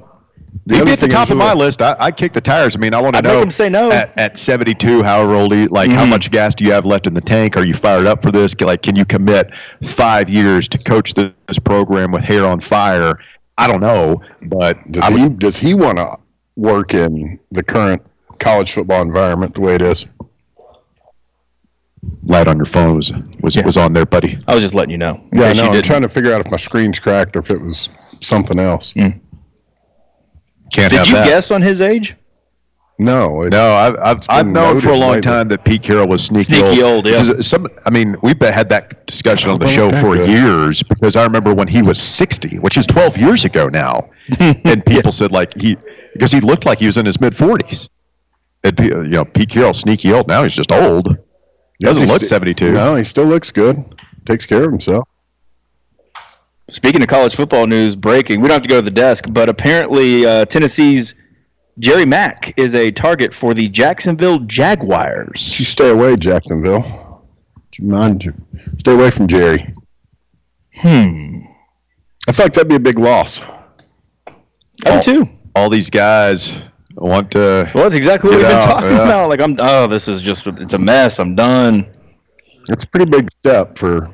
He'd 0.70 0.86
be 0.86 0.91
at 0.91 1.00
the 1.00 1.08
top 1.08 1.30
of 1.32 1.38
my 1.38 1.53
list. 1.53 1.82
I, 1.82 1.96
I'd 2.00 2.18
kick 2.18 2.34
the 2.34 2.41
tires. 2.41 2.75
I 2.75 2.80
mean, 2.80 2.94
I 2.94 3.01
want 3.01 3.15
to 3.15 3.18
I'd 3.20 3.24
make 3.24 3.44
him 3.44 3.50
say 3.51 3.68
no. 3.68 3.91
at, 3.91 4.15
at 4.18 4.38
72, 4.38 5.01
however 5.01 5.34
old 5.34 5.53
he, 5.53 5.68
like 5.68 5.89
how 5.91 6.06
Mhm. 6.06 6.10
much 6.10 6.30
gas 6.30 6.53
do 6.53 6.63
you 6.63 6.72
have 6.72 6.86
left 6.86 7.08
in 7.08 7.13
the 7.15 7.22
tank? 7.22 7.58
Are 7.58 7.63
you 7.65 7.74
fired 7.74 8.06
up 8.06 8.22
for 8.22 8.32
this? 8.32 8.53
Like, 8.62 8.84
can 8.84 8.96
you 8.96 9.03
commit 9.03 9.56
five 9.84 10.30
years 10.30 10.68
to 10.70 10.77
coach 10.77 11.15
this, 11.15 11.32
this 11.48 11.58
program 11.60 12.12
with 12.12 12.24
hair 12.24 12.46
on 12.46 12.60
fire? 12.60 13.18
I 13.58 13.68
don't 13.68 13.82
know, 13.82 14.22
but 14.48 14.77
I 14.77 14.82
Does 14.91 15.10
would- 15.20 15.20
he 15.20 15.30
does 15.38 15.58
he 15.58 15.74
want 15.74 15.98
to 15.98 16.15
work 16.56 16.94
in 16.94 17.39
the 17.51 17.63
current 17.63 18.01
college 18.39 18.72
football 18.72 19.01
environment 19.01 19.56
the 19.56 19.62
way 19.62 19.75
it 19.75 19.82
is? 19.82 20.06
light 22.24 22.48
on 22.48 22.58
your 22.58 22.65
phone 22.65 22.96
was 22.96 23.12
was, 23.41 23.56
Yeah. 23.56 23.65
was 23.65 23.77
on 23.77 23.94
there, 23.94 24.06
buddy. 24.06 24.38
I 24.48 24.53
was 24.56 24.63
just 24.63 24.74
letting 24.75 24.91
you 24.91 24.98
know. 24.98 25.20
Yeah, 25.34 25.53
no, 25.53 25.63
I'm 25.65 25.72
didn't. 25.72 25.86
trying 25.86 26.01
to 26.01 26.10
figure 26.10 26.34
out 26.34 26.41
if 26.41 26.50
my 26.51 26.58
screen's 26.58 26.98
cracked 27.00 27.36
or 27.36 27.39
if 27.39 27.50
it 27.51 27.65
was 27.65 27.89
something 28.22 28.60
else. 28.60 28.94
Can't 30.74 30.92
Did 30.92 30.98
have 31.00 31.08
you 31.08 31.13
that. 31.16 31.25
guess 31.28 31.51
on 31.51 31.62
his 31.62 31.82
age? 31.82 32.16
No, 33.00 33.42
it, 33.44 33.50
No, 33.51 33.74
I've 33.74 33.96
I've, 33.98 34.25
I've 34.30 34.46
been 34.46 34.54
known 34.54 34.80
for 34.80 34.90
a 34.90 34.96
long 34.98 35.13
lately. 35.13 35.22
time 35.22 35.48
that 35.48 35.66
Pete 35.66 35.82
Carroll 35.82 36.08
was 36.08 36.24
sneaky, 36.24 36.54
Sneaky 36.54 36.84
old, 36.84 37.08
yeah. 37.08 37.24
Some, 37.40 37.68
I 37.86 37.90
mean, 37.90 38.16
we've 38.22 38.40
had 38.40 38.70
that 38.70 39.08
discussion 39.08 39.50
on 39.50 39.60
the 39.60 39.66
show 39.68 39.90
for 39.90 40.16
that? 40.18 40.30
years 40.30 40.84
because 40.84 41.16
I 41.16 41.24
remember 41.24 41.51
when 41.54 41.68
he 41.68 41.82
was 41.82 42.00
60, 42.00 42.60
which 42.60 42.78
is 42.78 42.86
12 42.86 43.18
years 43.18 43.44
ago 43.44 43.70
now, 43.70 44.08
and 44.40 44.86
people 44.86 45.12
said 45.12 45.32
like 45.32 45.51
he 45.58 45.78
because 46.13 46.32
he 46.32 46.42
looked 46.42 46.66
like 46.66 46.78
he 46.78 46.86
was 46.86 46.98
in 46.98 47.06
his 47.08 47.20
mid 47.20 47.34
40s. 47.34 47.90
And, 48.63 48.78
P- 48.78 48.86
you 48.90 49.04
know, 49.08 49.25
Pete 49.25 49.50
Carroll, 49.50 49.74
sneaky 49.74 50.13
old. 50.13 50.28
Now 50.28 50.44
he's 50.44 50.54
just 50.54 50.72
old. 50.72 51.18
He 51.80 51.86
doesn't 51.86 52.04
He's 52.04 52.12
look 52.12 52.20
sti- 52.20 52.28
72. 52.28 52.74
No, 52.74 52.96
he 52.96 53.04
still 53.04 53.25
looks 53.25 53.50
good. 53.50 53.84
Takes 54.28 54.46
care 54.46 54.66
of 54.66 54.72
himself. 54.72 55.08
Speaking 56.72 57.01
of 57.01 57.10
college 57.10 57.36
football 57.36 57.68
news, 57.68 57.98
breaking. 57.98 58.40
We 58.40 58.48
don't 58.48 58.56
have 58.56 58.62
to 58.62 58.70
go 58.70 58.78
to 58.78 58.82
the 58.82 58.92
desk, 58.92 59.25
but 59.32 59.50
apparently 59.50 60.25
uh, 60.25 60.46
Tennessee's 60.46 61.16
Jerry 61.80 62.06
Mack 62.06 62.58
is 62.58 62.75
a 62.75 62.92
target 62.92 63.34
for 63.34 63.54
the 63.54 63.68
Jacksonville 63.68 64.40
Jaguars. 64.40 65.60
You 65.60 65.66
Jaguars. 65.66 65.68
stay 65.68 65.90
away, 65.90 66.16
Jacksonville. 66.16 67.28
Mind 67.82 68.24
you, 68.24 68.34
stay 68.78 68.94
away 68.94 69.12
from 69.12 69.28
Jerry. 69.28 69.74
Hmm. 70.75 71.42
I 72.30 72.32
feel 72.32 72.46
like 72.46 72.54
that'd 72.54 72.70
be 72.70 72.75
a 72.75 72.80
big 72.80 73.00
loss. 73.00 73.42
I 74.86 75.01
do 75.01 75.25
too. 75.25 75.30
All 75.56 75.70
these 75.70 75.90
guys 75.90 76.63
want 76.96 77.32
to. 77.32 77.70
Well, 77.75 77.84
that's 77.84 77.96
exactly 77.96 78.30
what 78.30 78.38
we've 78.38 78.48
been 78.48 78.56
out, 78.56 78.63
talking 78.63 78.92
yeah. 78.92 79.04
about. 79.04 79.28
Like 79.28 79.42
I'm. 79.42 79.58
Oh, 79.60 79.88
this 79.88 80.08
is 80.08 80.22
just. 80.22 80.48
It's 80.48 80.74
a 80.74 80.80
mess. 80.80 81.20
I'm 81.20 81.36
done. 81.36 81.86
It's 82.70 82.86
a 82.86 82.88
pretty 82.88 83.12
big 83.12 83.30
step 83.30 83.78
for. 83.78 84.10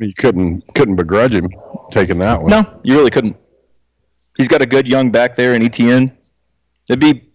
You 0.00 0.14
couldn't 0.14 0.62
couldn't 0.74 0.96
begrudge 0.96 1.34
him 1.34 1.48
taking 1.90 2.18
that 2.18 2.40
one. 2.40 2.50
No, 2.50 2.80
you 2.82 2.96
really 2.96 3.10
couldn't. 3.10 3.34
He's 4.36 4.48
got 4.48 4.62
a 4.62 4.66
good 4.66 4.88
young 4.88 5.10
back 5.10 5.36
there 5.36 5.54
in 5.54 5.62
Etienne. 5.62 6.10
It'd 6.88 7.00
be. 7.00 7.26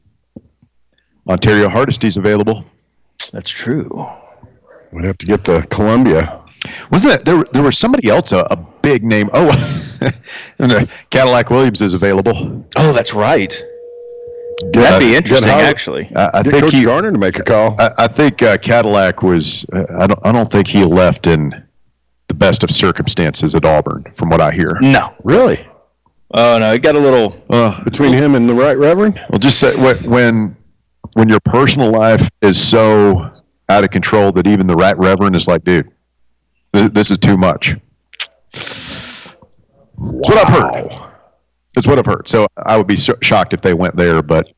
Ontario 1.28 1.70
Hardesty's 1.70 2.18
available. 2.18 2.66
That's 3.32 3.50
true. 3.50 3.90
We'd 4.92 5.06
have 5.06 5.18
to 5.20 5.26
get 5.26 5.44
the 5.44 5.66
Columbia. 5.70 6.42
Wasn't 6.92 7.14
it? 7.14 7.26
There, 7.26 7.44
there 7.52 7.64
was 7.64 7.78
somebody 7.78 8.10
else, 8.10 8.32
a, 8.32 8.40
a 8.50 8.56
big 8.56 9.04
name. 9.04 9.30
Oh, 9.34 9.50
and, 10.60 10.72
uh, 10.72 10.86
Cadillac 11.10 11.50
Williams 11.50 11.82
is 11.82 11.94
available. 11.94 12.66
Oh, 12.76 12.94
that's 12.94 13.14
right. 13.14 13.50
Get- 14.72 14.74
That'd 14.74 15.00
be 15.08 15.16
interesting, 15.16 15.50
Howard- 15.50 15.66
actually. 15.66 16.08
I, 16.16 16.30
I 16.36 16.44
think 16.44 16.64
Coach 16.64 16.74
he. 16.74 16.84
Garner 16.86 17.12
to 17.12 17.18
make 17.18 17.38
a 17.40 17.44
call. 17.44 17.76
I, 17.80 17.92
I 18.00 18.08
think 18.08 18.42
uh, 18.42 18.58
Cadillac 18.58 19.22
was. 19.22 19.66
Uh, 19.74 19.86
I 20.00 20.08
don't. 20.08 20.26
I 20.26 20.32
don't 20.32 20.50
think 20.52 20.68
he 20.68 20.84
left 20.84 21.28
in 21.28 21.50
the 21.50 21.65
best 22.36 22.64
of 22.64 22.72
circumstances 22.72 23.56
at 23.56 23.66
Auburn, 23.66 24.04
from 24.16 24.30
what 24.30 24.42
I 24.42 24.52
hear. 24.52 24.78
No. 24.82 25.16
really? 25.24 25.66
Oh 26.34 26.58
no, 26.60 26.74
it 26.74 26.82
got 26.82 26.96
a 26.96 27.00
little. 27.00 27.36
Uh, 27.50 27.84
Between 27.84 28.12
him 28.14 28.36
and 28.36 28.48
the 28.50 28.54
right 28.54 28.78
reverend? 28.78 29.20
well, 29.30 29.40
just 29.40 29.60
say, 29.60 29.74
when- 29.82 30.10
when 30.10 30.58
when 31.14 31.30
your 31.30 31.40
personal 31.46 31.92
life 31.92 32.30
is 32.42 32.62
so 32.62 33.30
out 33.70 33.84
of 33.84 33.90
control 33.92 34.32
that 34.34 34.48
even 34.48 34.68
the 34.68 34.76
right 34.76 34.98
reverend 34.98 35.36
is 35.36 35.48
like, 35.48 35.64
dude, 35.64 35.90
this, 36.74 36.90
this 36.92 37.12
is 37.12 37.18
too 37.20 37.38
much. 37.38 37.76
That's 38.52 39.34
what 39.98 40.38
I've 40.38 40.54
heard. 40.54 40.90
That's 41.74 41.88
what 41.88 42.00
I've 42.00 42.06
heard. 42.06 42.28
So 42.28 42.48
I 42.58 42.76
would 42.78 42.88
be 42.88 42.96
so 42.98 43.16
shocked 43.22 43.54
if 43.54 43.62
they 43.62 43.74
went 43.74 43.96
there, 43.96 44.22
but 44.22 44.50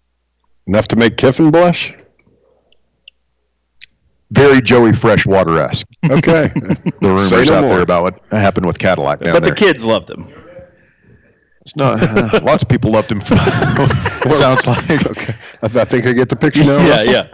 Enough 0.67 0.87
to 0.89 0.95
make 0.97 1.15
Kiffin 1.15 1.49
blush? 1.49 1.93
Very 4.31 4.61
Joey 4.61 4.93
Freshwater 4.93 5.59
esque. 5.59 5.87
Okay. 6.09 6.51
The 7.01 7.17
Say 7.19 7.35
rumors 7.37 7.49
no 7.49 7.55
out 7.55 7.61
more. 7.61 7.69
there 7.73 7.81
about 7.81 8.03
what 8.03 8.21
happened 8.31 8.65
with 8.65 8.77
Cadillac 8.79 9.19
down 9.19 9.33
But 9.33 9.43
there. 9.43 9.51
the 9.53 9.55
kids 9.57 9.85
loved 9.85 10.09
him. 10.09 10.27
It's 11.61 11.75
not, 11.75 12.01
uh, 12.01 12.39
lots 12.43 12.63
of 12.63 12.69
people 12.69 12.91
loved 12.91 13.11
him. 13.11 13.19
it 13.21 14.31
sounds 14.33 14.65
like. 14.67 15.05
okay. 15.05 15.35
I, 15.61 15.67
th- 15.67 15.75
I 15.81 15.83
think 15.85 16.05
I 16.05 16.13
get 16.13 16.29
the 16.29 16.35
picture 16.35 16.63
now. 16.63 16.77
Yeah, 16.85 17.01
yeah. 17.03 17.27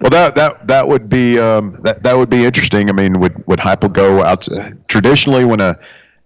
Well, 0.00 0.10
that 0.10 0.34
that 0.36 0.66
that 0.68 0.86
would 0.88 1.08
be 1.08 1.38
um, 1.38 1.78
that 1.82 2.02
that 2.04 2.16
would 2.16 2.30
be 2.30 2.44
interesting. 2.44 2.88
I 2.88 2.92
mean, 2.92 3.18
would 3.20 3.44
would 3.48 3.58
Heupel 3.58 3.92
go 3.92 4.22
out? 4.22 4.46
Traditionally, 4.88 5.44
when 5.44 5.60
a 5.60 5.76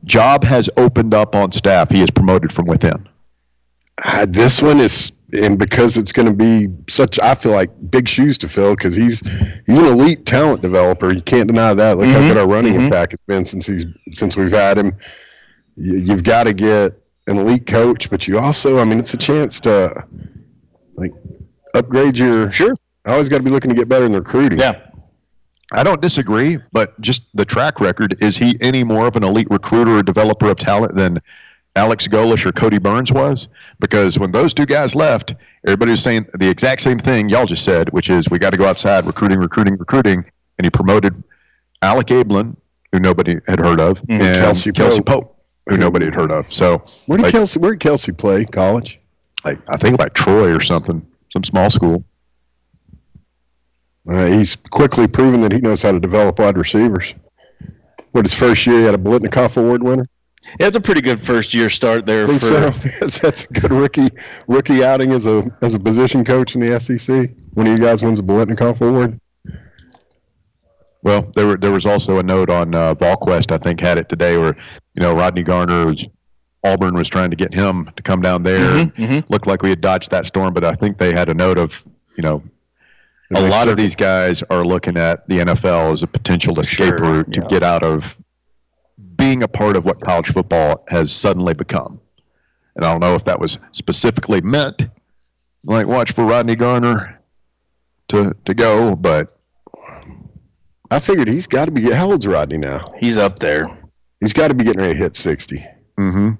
job 0.04 0.44
has 0.44 0.68
opened 0.76 1.14
up 1.14 1.34
on 1.34 1.50
staff, 1.52 1.90
he 1.90 2.02
is 2.02 2.10
promoted 2.10 2.52
from 2.52 2.66
within. 2.66 3.08
Uh, 4.04 4.26
this 4.28 4.60
one 4.62 4.78
is, 4.78 5.12
and 5.32 5.58
because 5.58 5.96
it's 5.96 6.12
going 6.12 6.26
to 6.26 6.34
be 6.34 6.68
such, 6.88 7.18
I 7.18 7.34
feel 7.34 7.52
like 7.52 7.70
big 7.90 8.08
shoes 8.08 8.38
to 8.38 8.48
fill 8.48 8.76
because 8.76 8.94
he's 8.94 9.20
he's 9.66 9.78
an 9.78 9.86
elite 9.86 10.24
talent 10.24 10.62
developer. 10.62 11.12
You 11.12 11.22
can't 11.22 11.48
deny 11.48 11.74
that. 11.74 11.98
Look 11.98 12.08
how 12.08 12.20
good 12.20 12.36
mm-hmm. 12.36 12.38
our 12.38 12.46
running 12.46 12.74
mm-hmm. 12.74 12.86
attack 12.86 13.10
has 13.10 13.20
been 13.26 13.44
since 13.44 13.66
he's 13.66 13.86
since 14.12 14.36
we've 14.36 14.52
had 14.52 14.78
him. 14.78 14.92
You, 15.76 15.98
you've 15.98 16.24
got 16.24 16.44
to 16.44 16.54
get 16.54 17.00
an 17.26 17.38
elite 17.38 17.66
coach, 17.66 18.08
but 18.08 18.28
you 18.28 18.38
also, 18.38 18.78
I 18.78 18.84
mean, 18.84 18.98
it's 18.98 19.14
a 19.14 19.18
chance 19.18 19.60
to 19.60 20.06
like 20.94 21.12
upgrade 21.74 22.16
your. 22.18 22.52
Sure. 22.52 22.74
I 23.04 23.12
always 23.12 23.28
got 23.28 23.38
to 23.38 23.42
be 23.42 23.50
looking 23.50 23.68
to 23.70 23.76
get 23.76 23.88
better 23.88 24.06
in 24.06 24.12
recruiting. 24.12 24.58
Yeah. 24.58 24.80
I 25.72 25.82
don't 25.82 26.00
disagree, 26.00 26.58
but 26.72 26.98
just 27.00 27.26
the 27.34 27.44
track 27.44 27.80
record 27.80 28.16
is 28.22 28.36
he 28.36 28.56
any 28.60 28.84
more 28.84 29.08
of 29.08 29.16
an 29.16 29.24
elite 29.24 29.48
recruiter 29.50 29.98
or 29.98 30.02
developer 30.02 30.48
of 30.48 30.58
talent 30.58 30.94
than 30.94 31.20
Alex 31.76 32.08
Golesh 32.08 32.44
or 32.46 32.52
Kodi 32.52 32.82
Burns 32.82 33.12
was? 33.12 33.48
Because 33.78 34.18
when 34.18 34.32
those 34.32 34.54
two 34.54 34.66
guys 34.66 34.94
left, 34.94 35.34
everybody 35.66 35.92
was 35.92 36.02
saying 36.02 36.26
the 36.32 36.48
exact 36.48 36.80
same 36.80 36.98
thing 36.98 37.28
y'all 37.28 37.46
just 37.46 37.64
said, 37.64 37.90
which 37.90 38.08
is 38.08 38.28
we 38.30 38.38
got 38.38 38.50
to 38.50 38.56
go 38.56 38.66
outside 38.66 39.06
recruiting, 39.06 39.38
recruiting, 39.38 39.76
recruiting, 39.76 40.24
and 40.58 40.64
he 40.64 40.70
promoted 40.70 41.22
Alec 41.82 42.08
Abeln, 42.08 42.56
who 42.90 42.98
nobody 42.98 43.38
had 43.46 43.60
heard 43.60 43.80
of, 43.80 44.02
and 44.08 44.20
Kelsey 44.20 44.72
Kelsey 44.72 45.02
Pope. 45.02 45.24
Pope, 45.24 45.44
who 45.66 45.76
nobody 45.76 46.06
had 46.06 46.14
heard 46.14 46.32
of. 46.32 46.50
So 46.52 46.82
Where 47.04 47.18
did 47.18 47.24
like, 47.24 47.32
Kelsey? 47.32 47.60
Where 47.60 47.72
did 47.72 47.80
Kelsey 47.80 48.12
play? 48.12 48.44
College. 48.46 48.98
like 49.44 49.58
I 49.68 49.76
think 49.76 49.98
like 49.98 50.14
Troy 50.14 50.54
or 50.56 50.62
something, 50.62 51.06
some 51.30 51.44
small 51.44 51.68
school. 51.68 52.04
Uh, 54.08 54.26
he's 54.26 54.56
quickly 54.56 55.08
proven 55.08 55.42
that 55.42 55.52
he 55.52 55.58
knows 55.58 55.82
how 55.82 55.92
to 55.92 56.00
develop 56.00 56.38
wide 56.38 56.56
receivers. 56.56 57.12
What 58.12 58.24
his 58.24 58.34
first 58.34 58.66
year, 58.66 58.78
he 58.78 58.84
had 58.84 58.94
a 58.94 58.98
Biletnikoff 58.98 59.56
Award 59.56 59.82
winner. 59.82 60.08
Yeah, 60.60 60.68
it's 60.68 60.76
a 60.76 60.80
pretty 60.80 61.00
good 61.00 61.20
first 61.24 61.52
year 61.54 61.68
start 61.68 62.06
there 62.06 62.24
I 62.24 62.26
think 62.26 62.40
for 62.40 62.46
so. 62.46 62.70
that's, 63.00 63.18
that's 63.20 63.44
a 63.44 63.46
good 63.48 63.70
rookie 63.72 64.08
rookie 64.46 64.84
outing 64.84 65.12
as 65.12 65.26
a 65.26 65.42
as 65.62 65.74
a 65.74 65.78
position 65.78 66.24
coach 66.24 66.54
in 66.54 66.60
the 66.60 66.78
SEC. 66.80 67.30
One 67.54 67.66
of 67.66 67.72
you 67.78 67.84
guys 67.84 68.02
wins 68.02 68.20
a 68.20 68.22
Biletnikoff 68.22 68.80
Award. 68.80 69.18
Well, 71.02 71.22
there 71.34 71.46
were, 71.46 71.56
there 71.56 71.70
was 71.70 71.86
also 71.86 72.18
a 72.18 72.22
note 72.22 72.50
on 72.50 72.74
uh, 72.74 72.94
VolQuest, 72.94 73.52
I 73.52 73.58
think, 73.58 73.80
had 73.80 73.96
it 73.96 74.08
today 74.08 74.38
where, 74.38 74.56
you 74.94 75.02
know, 75.02 75.14
Rodney 75.14 75.44
Garner 75.44 75.86
was, 75.86 76.04
Auburn 76.64 76.94
was 76.94 77.08
trying 77.08 77.30
to 77.30 77.36
get 77.36 77.54
him 77.54 77.88
to 77.96 78.02
come 78.02 78.20
down 78.22 78.42
there. 78.42 78.86
Mhm, 78.86 79.28
Looked 79.30 79.46
like 79.46 79.62
we 79.62 79.68
had 79.70 79.80
dodged 79.80 80.10
that 80.10 80.26
storm, 80.26 80.52
but 80.52 80.64
I 80.64 80.72
think 80.72 80.98
they 80.98 81.12
had 81.12 81.28
a 81.28 81.34
note 81.34 81.58
of, 81.58 81.80
you 82.16 82.24
know, 82.24 82.42
a 83.30 83.34
They 83.34 83.48
lot 83.48 83.68
of 83.68 83.76
these 83.76 83.94
guys 83.94 84.42
are 84.50 84.64
looking 84.64 84.96
at 84.96 85.28
the 85.28 85.38
NFL 85.38 85.92
as 85.92 86.02
a 86.02 86.08
potential 86.08 86.58
escape 86.58 86.98
Sure, 86.98 87.06
route 87.18 87.32
to 87.34 87.42
yeah. 87.42 87.48
get 87.48 87.62
out 87.62 87.84
of 87.84 88.16
being 89.16 89.42
a 89.42 89.48
part 89.48 89.76
of 89.76 89.84
what 89.84 90.00
college 90.00 90.28
football 90.28 90.84
has 90.88 91.12
suddenly 91.12 91.54
become. 91.54 92.00
And 92.74 92.84
I 92.84 92.90
don't 92.92 93.00
know 93.00 93.14
if 93.14 93.24
that 93.24 93.40
was 93.40 93.58
specifically 93.72 94.40
meant, 94.40 94.86
like 95.64 95.86
watch 95.86 96.12
for 96.12 96.24
Rodney 96.24 96.56
Garner 96.56 97.20
to 98.08 98.34
to 98.44 98.54
go, 98.54 98.94
but 98.94 99.38
I 100.90 101.00
figured 101.00 101.28
he's 101.28 101.46
got 101.46 101.64
to 101.64 101.70
be. 101.70 101.90
How 101.90 102.10
old's 102.10 102.26
Rodney 102.26 102.58
now? 102.58 102.94
He's 102.98 103.16
up 103.16 103.38
there. 103.38 103.66
He's 104.20 104.32
got 104.32 104.48
to 104.48 104.54
be 104.54 104.64
getting 104.64 104.82
ready 104.82 104.94
to 104.94 104.98
hit 104.98 105.16
sixty. 105.16 105.66
Mm-hmm. 105.98 106.32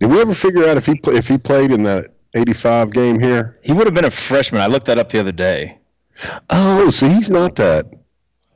Did 0.00 0.10
we 0.10 0.20
ever 0.20 0.34
figure 0.34 0.66
out 0.68 0.76
if 0.76 0.86
he 0.86 0.98
if 1.06 1.28
he 1.28 1.38
played 1.38 1.72
in 1.72 1.82
that 1.82 2.08
eighty-five 2.34 2.92
game 2.92 3.20
here? 3.20 3.54
He 3.62 3.72
would 3.72 3.86
have 3.86 3.94
been 3.94 4.04
a 4.04 4.10
freshman. 4.10 4.62
I 4.62 4.66
looked 4.68 4.86
that 4.86 4.98
up 4.98 5.10
the 5.10 5.20
other 5.20 5.32
day. 5.32 5.78
Oh, 6.50 6.88
so 6.90 7.08
he's 7.08 7.30
not 7.30 7.56
that. 7.56 7.92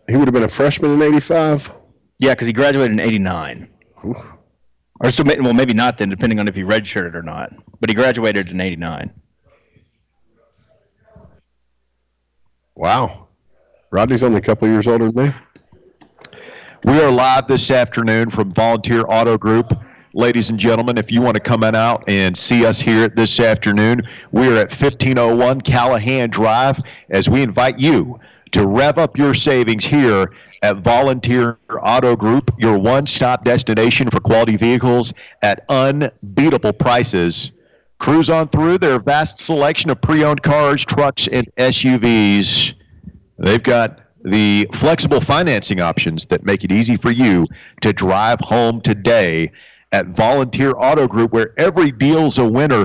He 0.08 0.16
would 0.16 0.26
have 0.26 0.34
been 0.34 0.44
a 0.44 0.48
freshman 0.48 0.92
in 0.92 1.02
eighty-five. 1.02 1.70
Yeah, 2.18 2.30
because 2.32 2.46
he 2.46 2.52
graduated 2.52 2.92
in 2.92 3.00
'89. 3.00 3.68
Or 5.00 5.10
so, 5.10 5.24
may- 5.24 5.38
well, 5.40 5.52
maybe 5.52 5.74
not 5.74 5.98
then, 5.98 6.08
depending 6.08 6.38
on 6.40 6.48
if 6.48 6.56
he 6.56 6.62
redshirted 6.62 7.14
or 7.14 7.22
not. 7.22 7.52
But 7.80 7.90
he 7.90 7.94
graduated 7.94 8.48
in 8.48 8.60
'89. 8.60 9.12
Wow. 12.74 13.26
Rodney's 13.90 14.22
only 14.22 14.38
a 14.38 14.42
couple 14.42 14.68
years 14.68 14.86
older 14.86 15.10
than 15.10 15.26
me. 15.28 15.34
We 16.84 17.00
are 17.00 17.10
live 17.10 17.46
this 17.46 17.70
afternoon 17.70 18.30
from 18.30 18.50
Volunteer 18.50 19.02
Auto 19.08 19.36
Group. 19.38 19.72
Ladies 20.16 20.48
and 20.48 20.58
gentlemen, 20.58 20.96
if 20.96 21.12
you 21.12 21.20
want 21.20 21.34
to 21.34 21.42
come 21.42 21.62
on 21.62 21.74
out 21.74 22.02
and 22.08 22.34
see 22.34 22.64
us 22.64 22.80
here 22.80 23.06
this 23.06 23.38
afternoon, 23.38 24.00
we 24.32 24.48
are 24.48 24.54
at 24.54 24.70
1501 24.70 25.60
Callahan 25.60 26.30
Drive 26.30 26.80
as 27.10 27.28
we 27.28 27.42
invite 27.42 27.78
you 27.78 28.18
to 28.52 28.66
rev 28.66 28.96
up 28.96 29.18
your 29.18 29.34
savings 29.34 29.84
here 29.84 30.32
at 30.62 30.78
Volunteer 30.78 31.58
Auto 31.82 32.16
Group, 32.16 32.50
your 32.56 32.78
one 32.78 33.06
stop 33.06 33.44
destination 33.44 34.08
for 34.08 34.18
quality 34.18 34.56
vehicles 34.56 35.12
at 35.42 35.66
unbeatable 35.68 36.72
prices. 36.72 37.52
Cruise 37.98 38.30
on 38.30 38.48
through 38.48 38.78
their 38.78 38.98
vast 38.98 39.36
selection 39.36 39.90
of 39.90 40.00
pre 40.00 40.24
owned 40.24 40.42
cars, 40.42 40.82
trucks, 40.82 41.28
and 41.28 41.46
SUVs. 41.56 42.72
They've 43.38 43.62
got 43.62 44.00
the 44.24 44.66
flexible 44.72 45.20
financing 45.20 45.82
options 45.82 46.24
that 46.26 46.42
make 46.42 46.64
it 46.64 46.72
easy 46.72 46.96
for 46.96 47.10
you 47.10 47.46
to 47.82 47.92
drive 47.92 48.40
home 48.40 48.80
today 48.80 49.52
at 49.96 50.08
Volunteer 50.08 50.74
Auto 50.76 51.08
Group, 51.08 51.32
where 51.32 51.58
every 51.58 51.90
deal's 51.90 52.36
a 52.36 52.46
winner. 52.46 52.80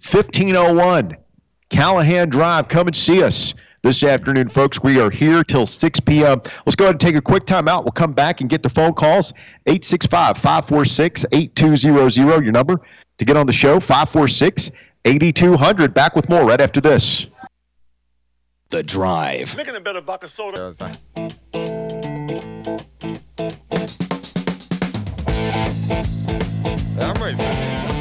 1501 0.00 1.16
Callahan 1.70 2.28
Drive. 2.28 2.66
Come 2.66 2.88
and 2.88 2.96
see 2.96 3.22
us 3.22 3.54
this 3.84 4.02
afternoon, 4.02 4.48
folks. 4.48 4.82
We 4.82 5.00
are 5.00 5.08
here 5.08 5.44
till 5.44 5.64
6 5.64 6.00
p.m. 6.00 6.40
Let's 6.64 6.74
go 6.74 6.86
ahead 6.86 6.94
and 6.94 7.00
take 7.00 7.14
a 7.14 7.22
quick 7.22 7.46
time 7.46 7.68
out. 7.68 7.84
We'll 7.84 7.92
come 7.92 8.12
back 8.12 8.40
and 8.40 8.50
get 8.50 8.64
the 8.64 8.68
phone 8.68 8.94
calls. 8.94 9.32
865 9.66 10.36
546 10.36 11.24
8200, 11.30 12.42
your 12.42 12.52
number 12.52 12.80
to 13.18 13.24
get 13.24 13.36
on 13.36 13.46
the 13.46 13.52
show. 13.52 13.78
546 13.78 14.72
8200. 15.04 15.94
Back 15.94 16.16
with 16.16 16.28
more 16.28 16.44
right 16.44 16.60
after 16.60 16.80
this. 16.80 17.28
The 18.70 18.82
Drive. 18.82 19.56
Making 19.56 19.76
a 19.76 19.80
better 19.80 20.00
vodka 20.00 20.28
soda. 20.28 20.74
All 26.98 27.12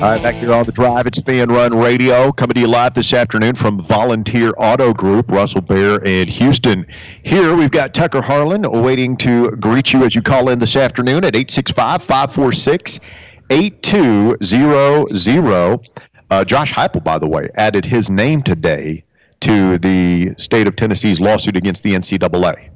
right, 0.02 0.24
back 0.24 0.36
here 0.36 0.54
on 0.54 0.64
the 0.64 0.72
drive. 0.72 1.06
It's 1.06 1.22
Fan 1.22 1.50
Run 1.50 1.78
Radio 1.78 2.32
coming 2.32 2.54
to 2.54 2.62
you 2.62 2.68
live 2.68 2.94
this 2.94 3.14
afternoon 3.14 3.56
from 3.56 3.78
Volunteer 3.78 4.54
Auto 4.58 4.94
Group, 4.94 5.30
Russell 5.30 5.60
Bear 5.60 6.02
in 6.04 6.30
Houston. 6.30 6.88
Here 7.24 7.58
we've 7.58 7.72
got 7.72 7.94
Tucker 7.94 8.22
Harlan 8.22 8.62
waiting 8.84 9.18
to 9.18 9.52
greet 9.52 9.92
you 9.92 10.06
as 10.06 10.16
you 10.16 10.22
call 10.22 10.48
in 10.50 10.60
this 10.60 10.78
afternoon 10.78 11.26
at 11.26 11.36
865 11.36 12.04
546 12.04 13.02
8200. 13.50 15.90
Uh, 16.30 16.46
Josh 16.46 16.74
Heupel, 16.74 17.04
by 17.04 17.20
the 17.20 17.28
way, 17.28 17.50
added 17.56 17.84
his 17.84 18.10
name 18.10 18.42
today 18.42 19.04
to 19.42 19.78
the 19.78 20.36
state 20.38 20.68
of 20.68 20.78
Tennessee's 20.78 21.20
lawsuit 21.20 21.58
against 21.58 21.84
the 21.84 21.94
NCAA. 21.94 22.70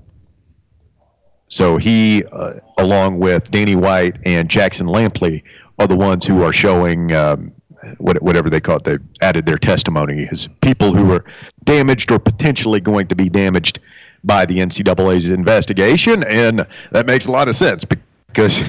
So 1.50 1.78
he, 1.78 2.24
uh, 2.32 2.52
along 2.78 3.20
with 3.20 3.50
Danny 3.50 3.76
White 3.76 4.18
and 4.26 4.50
Jackson 4.50 4.86
Lampley, 4.86 5.42
are 5.80 5.88
the 5.88 5.96
ones 5.96 6.26
who 6.26 6.44
are 6.44 6.52
showing 6.52 7.14
um, 7.14 7.54
what, 7.98 8.22
whatever 8.22 8.50
they 8.50 8.60
call 8.60 8.78
it. 8.78 8.84
They 8.84 8.98
added 9.22 9.46
their 9.46 9.58
testimony 9.58 10.28
as 10.32 10.48
people 10.62 10.94
who 10.94 11.06
were 11.06 11.26
damaged 11.64 12.12
or 12.12 12.20
potentially 12.20 12.82
going 12.82 13.08
to 13.08 13.16
be 13.16 13.30
damaged 13.30 13.80
by 14.24 14.46
the 14.46 14.58
NCAA's 14.58 15.30
investigation, 15.30 16.24
and 16.26 16.68
that 16.92 17.06
makes 17.06 17.28
a 17.28 17.32
lot 17.32 17.48
of 17.48 17.56
sense 17.56 17.86
because 17.86 18.62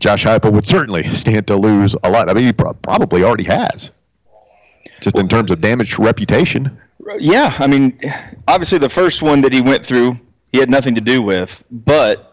Josh 0.00 0.24
Heupel 0.24 0.52
would 0.52 0.66
certainly 0.66 1.04
stand 1.14 1.46
to 1.46 1.56
lose 1.56 1.94
a 2.02 2.10
lot. 2.10 2.28
I 2.28 2.34
mean, 2.34 2.46
he 2.46 2.52
pro- 2.52 2.74
probably 2.74 3.22
already 3.22 3.44
has, 3.44 3.92
just 5.00 5.16
in 5.16 5.28
terms 5.28 5.52
of 5.52 5.60
damaged 5.60 5.98
reputation. 6.00 6.76
Yeah, 7.18 7.54
I 7.58 7.68
mean, 7.68 8.00
obviously 8.48 8.78
the 8.78 8.88
first 8.88 9.22
one 9.22 9.40
that 9.42 9.52
he 9.52 9.60
went 9.60 9.86
through, 9.86 10.18
he 10.50 10.58
had 10.58 10.70
nothing 10.70 10.96
to 10.96 11.00
do 11.00 11.22
with, 11.22 11.62
but 11.70 12.25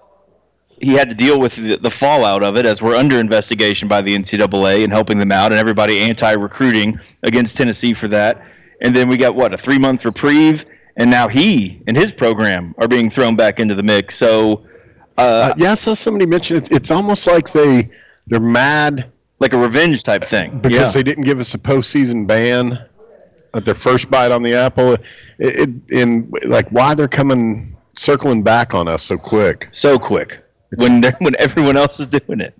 he 0.83 0.93
had 0.93 1.09
to 1.09 1.15
deal 1.15 1.39
with 1.39 1.55
the, 1.55 1.77
the, 1.77 1.89
fallout 1.89 2.43
of 2.43 2.57
it 2.57 2.65
as 2.65 2.81
we're 2.81 2.95
under 2.95 3.19
investigation 3.19 3.87
by 3.87 4.01
the 4.01 4.15
NCAA 4.15 4.83
and 4.83 4.91
helping 4.91 5.17
them 5.17 5.31
out, 5.31 5.51
and 5.51 5.59
everybody 5.59 5.99
anti-recruiting 5.99 6.99
against 7.23 7.55
Tennessee 7.55 7.93
for 7.93 8.09
that. 8.09 8.45
And 8.81 8.93
then 8.93 9.07
we 9.07 9.15
got 9.15 9.33
what 9.33 9.53
a 9.53 9.57
three-month 9.57 10.03
reprieve, 10.03 10.65
and 10.97 11.09
now 11.09 11.27
he 11.29 11.81
and 11.87 11.95
his 11.95 12.11
program 12.11 12.75
are 12.77 12.87
being 12.87 13.09
thrown 13.09 13.35
back 13.35 13.59
into 13.59 13.75
the 13.75 13.83
mix. 13.83 14.15
So, 14.15 14.65
uh, 15.17 15.21
uh, 15.21 15.53
yeah, 15.57 15.71
I 15.71 15.75
saw 15.75 15.93
somebody 15.93 16.25
mention 16.25 16.57
it. 16.57 16.71
It's 16.71 16.91
almost 16.91 17.27
like 17.27 17.51
they 17.51 17.89
they're 18.27 18.41
mad, 18.41 19.09
like 19.39 19.53
a 19.53 19.57
revenge 19.57 20.03
type 20.03 20.23
thing, 20.23 20.59
because 20.59 20.93
yeah. 20.93 21.01
they 21.01 21.03
didn't 21.03 21.23
give 21.23 21.39
us 21.39 21.53
a 21.53 21.59
postseason 21.59 22.27
ban 22.27 22.77
at 23.53 23.63
their 23.63 23.75
first 23.75 24.11
bite 24.11 24.31
on 24.31 24.43
the 24.43 24.53
apple. 24.53 24.93
It, 24.93 25.01
it, 25.39 25.69
and 26.01 26.33
like 26.45 26.67
why 26.69 26.93
they're 26.93 27.07
coming 27.07 27.77
circling 27.95 28.43
back 28.43 28.73
on 28.73 28.89
us 28.89 29.03
so 29.03 29.17
quick, 29.17 29.67
so 29.71 29.97
quick 29.97 30.42
when 30.77 31.01
they're, 31.01 31.15
when 31.19 31.35
everyone 31.39 31.77
else 31.77 31.99
is 31.99 32.07
doing 32.07 32.39
it. 32.39 32.57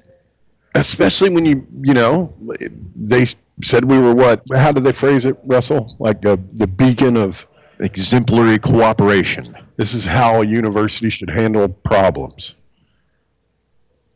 Especially 0.75 1.29
when 1.29 1.45
you 1.45 1.67
you 1.81 1.93
know 1.93 2.33
they 2.95 3.25
said 3.61 3.85
we 3.85 3.99
were 3.99 4.15
what? 4.15 4.41
How 4.53 4.71
did 4.71 4.83
they 4.83 4.91
phrase 4.91 5.25
it, 5.25 5.37
Russell? 5.45 5.87
Like 5.99 6.25
a, 6.25 6.39
the 6.53 6.65
beacon 6.65 7.15
of 7.15 7.47
exemplary 7.79 8.57
cooperation. 8.57 9.55
This 9.77 9.93
is 9.93 10.05
how 10.05 10.41
a 10.41 10.45
university 10.45 11.09
should 11.09 11.29
handle 11.29 11.67
problems. 11.69 12.55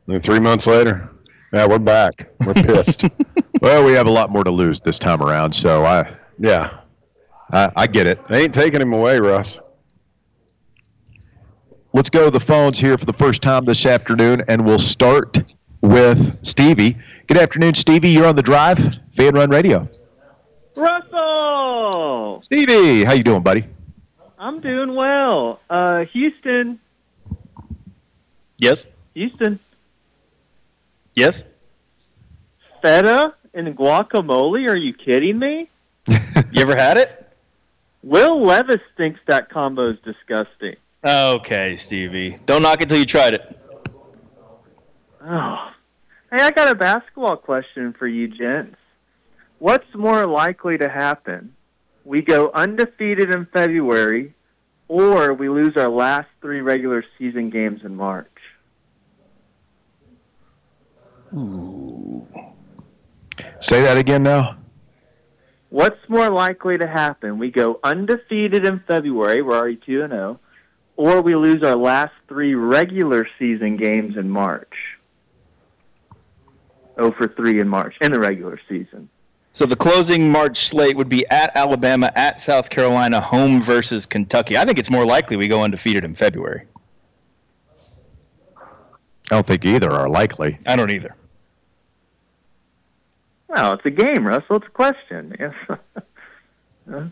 And 0.08 0.24
three 0.24 0.40
months 0.40 0.68
later, 0.68 1.10
yeah, 1.54 1.68
we're 1.68 1.80
back. 1.80 2.30
We're 2.46 2.54
pissed. 2.54 3.06
well, 3.62 3.84
we 3.86 3.94
have 3.94 4.08
a 4.08 4.12
lot 4.12 4.30
more 4.30 4.44
to 4.44 4.52
lose 4.52 4.82
this 4.82 5.00
time 5.00 5.22
around, 5.22 5.54
so 5.54 5.86
I 5.86 6.16
yeah, 6.40 6.80
I, 7.52 7.72
I 7.76 7.88
get 7.88 8.08
it. 8.08 8.28
They 8.28 8.44
ain't 8.44 8.54
taking 8.54 8.82
him 8.82 8.94
away, 8.94 9.20
Russ. 9.20 9.60
Let's 11.94 12.10
go 12.10 12.26
to 12.26 12.32
the 12.32 12.40
phones 12.40 12.78
here 12.78 12.98
for 12.98 13.06
the 13.06 13.14
first 13.14 13.42
time 13.42 13.66
this 13.66 13.86
afternoon, 13.86 14.44
and 14.48 14.66
we'll 14.66 14.78
start 14.78 15.42
with 15.82 16.38
Stevie. 16.46 16.98
Good 17.28 17.38
afternoon, 17.38 17.76
Stevie. 17.76 18.10
You're 18.10 18.26
on 18.26 18.36
the 18.36 18.42
drive, 18.42 18.78
Fan 19.14 19.34
Run 19.34 19.50
Radio. 19.50 19.88
Russell! 20.76 22.42
Stevie, 22.44 23.04
how 23.04 23.14
you 23.14 23.24
doing, 23.24 23.42
buddy? 23.42 23.66
I'm 24.38 24.60
doing 24.60 24.96
well. 24.96 25.62
Uh, 25.70 26.06
Houston. 26.06 26.80
Yes. 28.58 28.86
Houston. 29.14 29.60
Yes. 31.16 31.44
Feta 32.82 33.34
and 33.54 33.76
guacamole? 33.76 34.70
Are 34.70 34.78
you 34.78 34.94
kidding 34.94 35.40
me? 35.40 35.70
you 36.08 36.62
ever 36.62 36.76
had 36.76 36.98
it? 36.98 37.24
Will 38.04 38.46
Levis 38.46 38.82
thinks 38.96 39.20
that 39.28 39.50
combo 39.50 39.92
is 39.92 39.98
disgusting. 40.04 40.76
Okay, 41.08 41.78
Stevie. 41.78 42.38
Don't 42.46 42.62
knock 42.62 42.82
it 42.82 42.90
till 42.90 42.98
you 42.98 43.06
tried 43.06 43.34
it. 43.34 43.70
Oh. 45.24 45.72
Hey, 46.30 46.44
I 46.44 46.52
got 46.52 46.68
a 46.68 46.76
basketball 46.76 47.38
question 47.38 47.96
for 47.98 48.08
you, 48.08 48.28
gents. 48.28 48.76
What's 49.60 49.88
more 49.96 50.26
likely 50.26 50.78
to 50.78 50.90
happen? 50.90 51.56
We 52.04 52.22
go 52.22 52.52
undefeated 52.54 53.34
in 53.34 53.46
February, 53.54 54.34
or 54.90 55.34
we 55.34 55.48
lose 55.48 55.78
our 55.78 55.88
last 55.88 56.28
three 56.42 56.60
regular 56.60 57.06
season 57.18 57.52
games 57.52 57.86
in 57.86 57.96
March? 57.96 58.28
Ooh. 61.34 62.28
Say 63.62 63.82
that 63.82 63.96
again 63.96 64.24
now. 64.24 64.58
What's 65.70 66.10
more 66.10 66.30
likely 66.30 66.78
to 66.78 66.88
happen? 66.88 67.38
We 67.40 67.50
go 67.50 67.80
undefeated 67.82 68.66
in 68.66 68.82
February. 68.86 69.42
We're 69.42 69.56
already 69.56 69.80
2 69.86 70.02
and 70.02 70.12
0 70.12 70.40
or 70.98 71.22
we 71.22 71.36
lose 71.36 71.64
our 71.64 71.76
last 71.76 72.14
three 72.28 72.56
regular 72.56 73.28
season 73.40 73.78
games 73.78 74.18
in 74.18 74.30
March. 74.30 74.74
Oh 76.98 77.12
for 77.12 77.28
3 77.28 77.60
in 77.60 77.68
March, 77.68 77.96
in 78.02 78.12
the 78.12 78.20
regular 78.20 78.60
season. 78.68 79.08
So 79.52 79.66
the 79.66 79.76
closing 79.76 80.32
March 80.32 80.68
slate 80.68 80.96
would 80.98 81.10
be 81.10 81.28
at 81.30 81.56
Alabama, 81.56 82.12
at 82.16 82.40
South 82.40 82.70
Carolina, 82.70 83.22
home 83.22 83.62
versus 83.62 84.06
Kentucky. 84.06 84.58
I 84.58 84.66
think 84.66 84.78
it's 84.78 84.90
more 84.90 85.06
likely 85.06 85.38
we 85.38 85.48
go 85.48 85.64
undefeated 85.64 86.04
in 86.04 86.16
February. 86.16 86.66
I 88.58 89.36
don't 89.36 89.46
think 89.46 89.66
either 89.66 89.92
are 89.92 90.10
likely. 90.10 90.60
I 90.66 90.76
don't 90.76 90.92
either. 90.92 91.16
Well, 93.50 93.74
it's 93.74 93.86
a 93.86 93.92
game, 93.92 94.26
Russell. 94.26 94.58
It's 94.58 94.68
a 94.68 94.72
question. 94.72 95.36
Yes. 96.90 97.12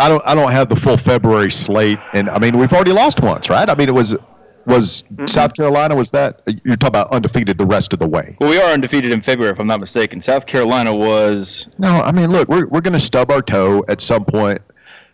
I 0.00 0.08
don't 0.08 0.22
I 0.26 0.34
don't 0.34 0.50
have 0.50 0.68
the 0.68 0.76
full 0.76 0.96
February 0.96 1.50
slate, 1.50 1.98
and 2.12 2.28
I 2.30 2.38
mean 2.38 2.58
we've 2.58 2.72
already 2.72 2.92
lost 2.92 3.22
once, 3.22 3.50
right? 3.50 3.68
I 3.68 3.74
mean 3.74 3.88
it 3.88 3.94
was 3.94 4.16
was 4.66 5.02
mm-hmm. 5.04 5.26
South 5.26 5.54
Carolina 5.54 5.94
was 5.94 6.10
that 6.10 6.42
you're 6.64 6.76
talking 6.76 6.88
about 6.88 7.10
undefeated 7.10 7.58
the 7.58 7.66
rest 7.66 7.92
of 7.92 7.98
the 7.98 8.08
way? 8.08 8.36
Well, 8.40 8.50
we 8.50 8.58
are 8.60 8.72
undefeated 8.72 9.12
in 9.12 9.20
February, 9.20 9.52
if 9.52 9.60
I'm 9.60 9.66
not 9.66 9.80
mistaken. 9.80 10.20
South 10.20 10.46
Carolina 10.46 10.94
was 10.94 11.68
no. 11.78 12.00
I 12.00 12.12
mean, 12.12 12.30
look, 12.30 12.48
we're 12.48 12.66
we're 12.66 12.80
going 12.80 12.94
to 12.94 13.00
stub 13.00 13.30
our 13.30 13.42
toe 13.42 13.84
at 13.88 14.00
some 14.00 14.24
point 14.24 14.60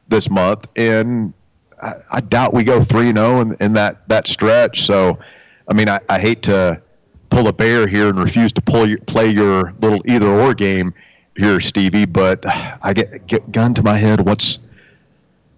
this 0.09 0.31
month, 0.31 0.67
and 0.77 1.35
I, 1.83 1.93
I 2.13 2.21
doubt 2.21 2.55
we 2.55 2.65
go 2.65 2.83
three 2.83 3.09
and 3.09 3.19
zero 3.19 3.39
oh 3.39 3.41
in, 3.41 3.57
in 3.61 3.73
that 3.75 4.09
that 4.09 4.29
stretch. 4.29 4.85
So, 4.85 5.19
I 5.69 5.75
mean, 5.75 5.89
I, 5.89 6.01
I 6.09 6.19
hate 6.19 6.43
to 6.43 6.81
pull 7.31 7.49
a 7.49 7.53
bear 7.53 7.87
here 7.87 8.09
and 8.09 8.19
refuse 8.19 8.53
to 8.53 8.63
pull 8.63 8.89
your, 8.89 8.99
play 8.99 9.29
your 9.29 9.75
little 9.81 10.01
either 10.07 10.29
or 10.29 10.55
game 10.55 10.95
here, 11.37 11.61
Stevie, 11.61 12.07
but 12.07 12.45
I 12.83 12.93
get 12.93 13.27
get 13.27 13.51
gun 13.53 13.75
to 13.75 13.83
my 13.83 13.97
head. 13.97 14.25
What's 14.25 14.59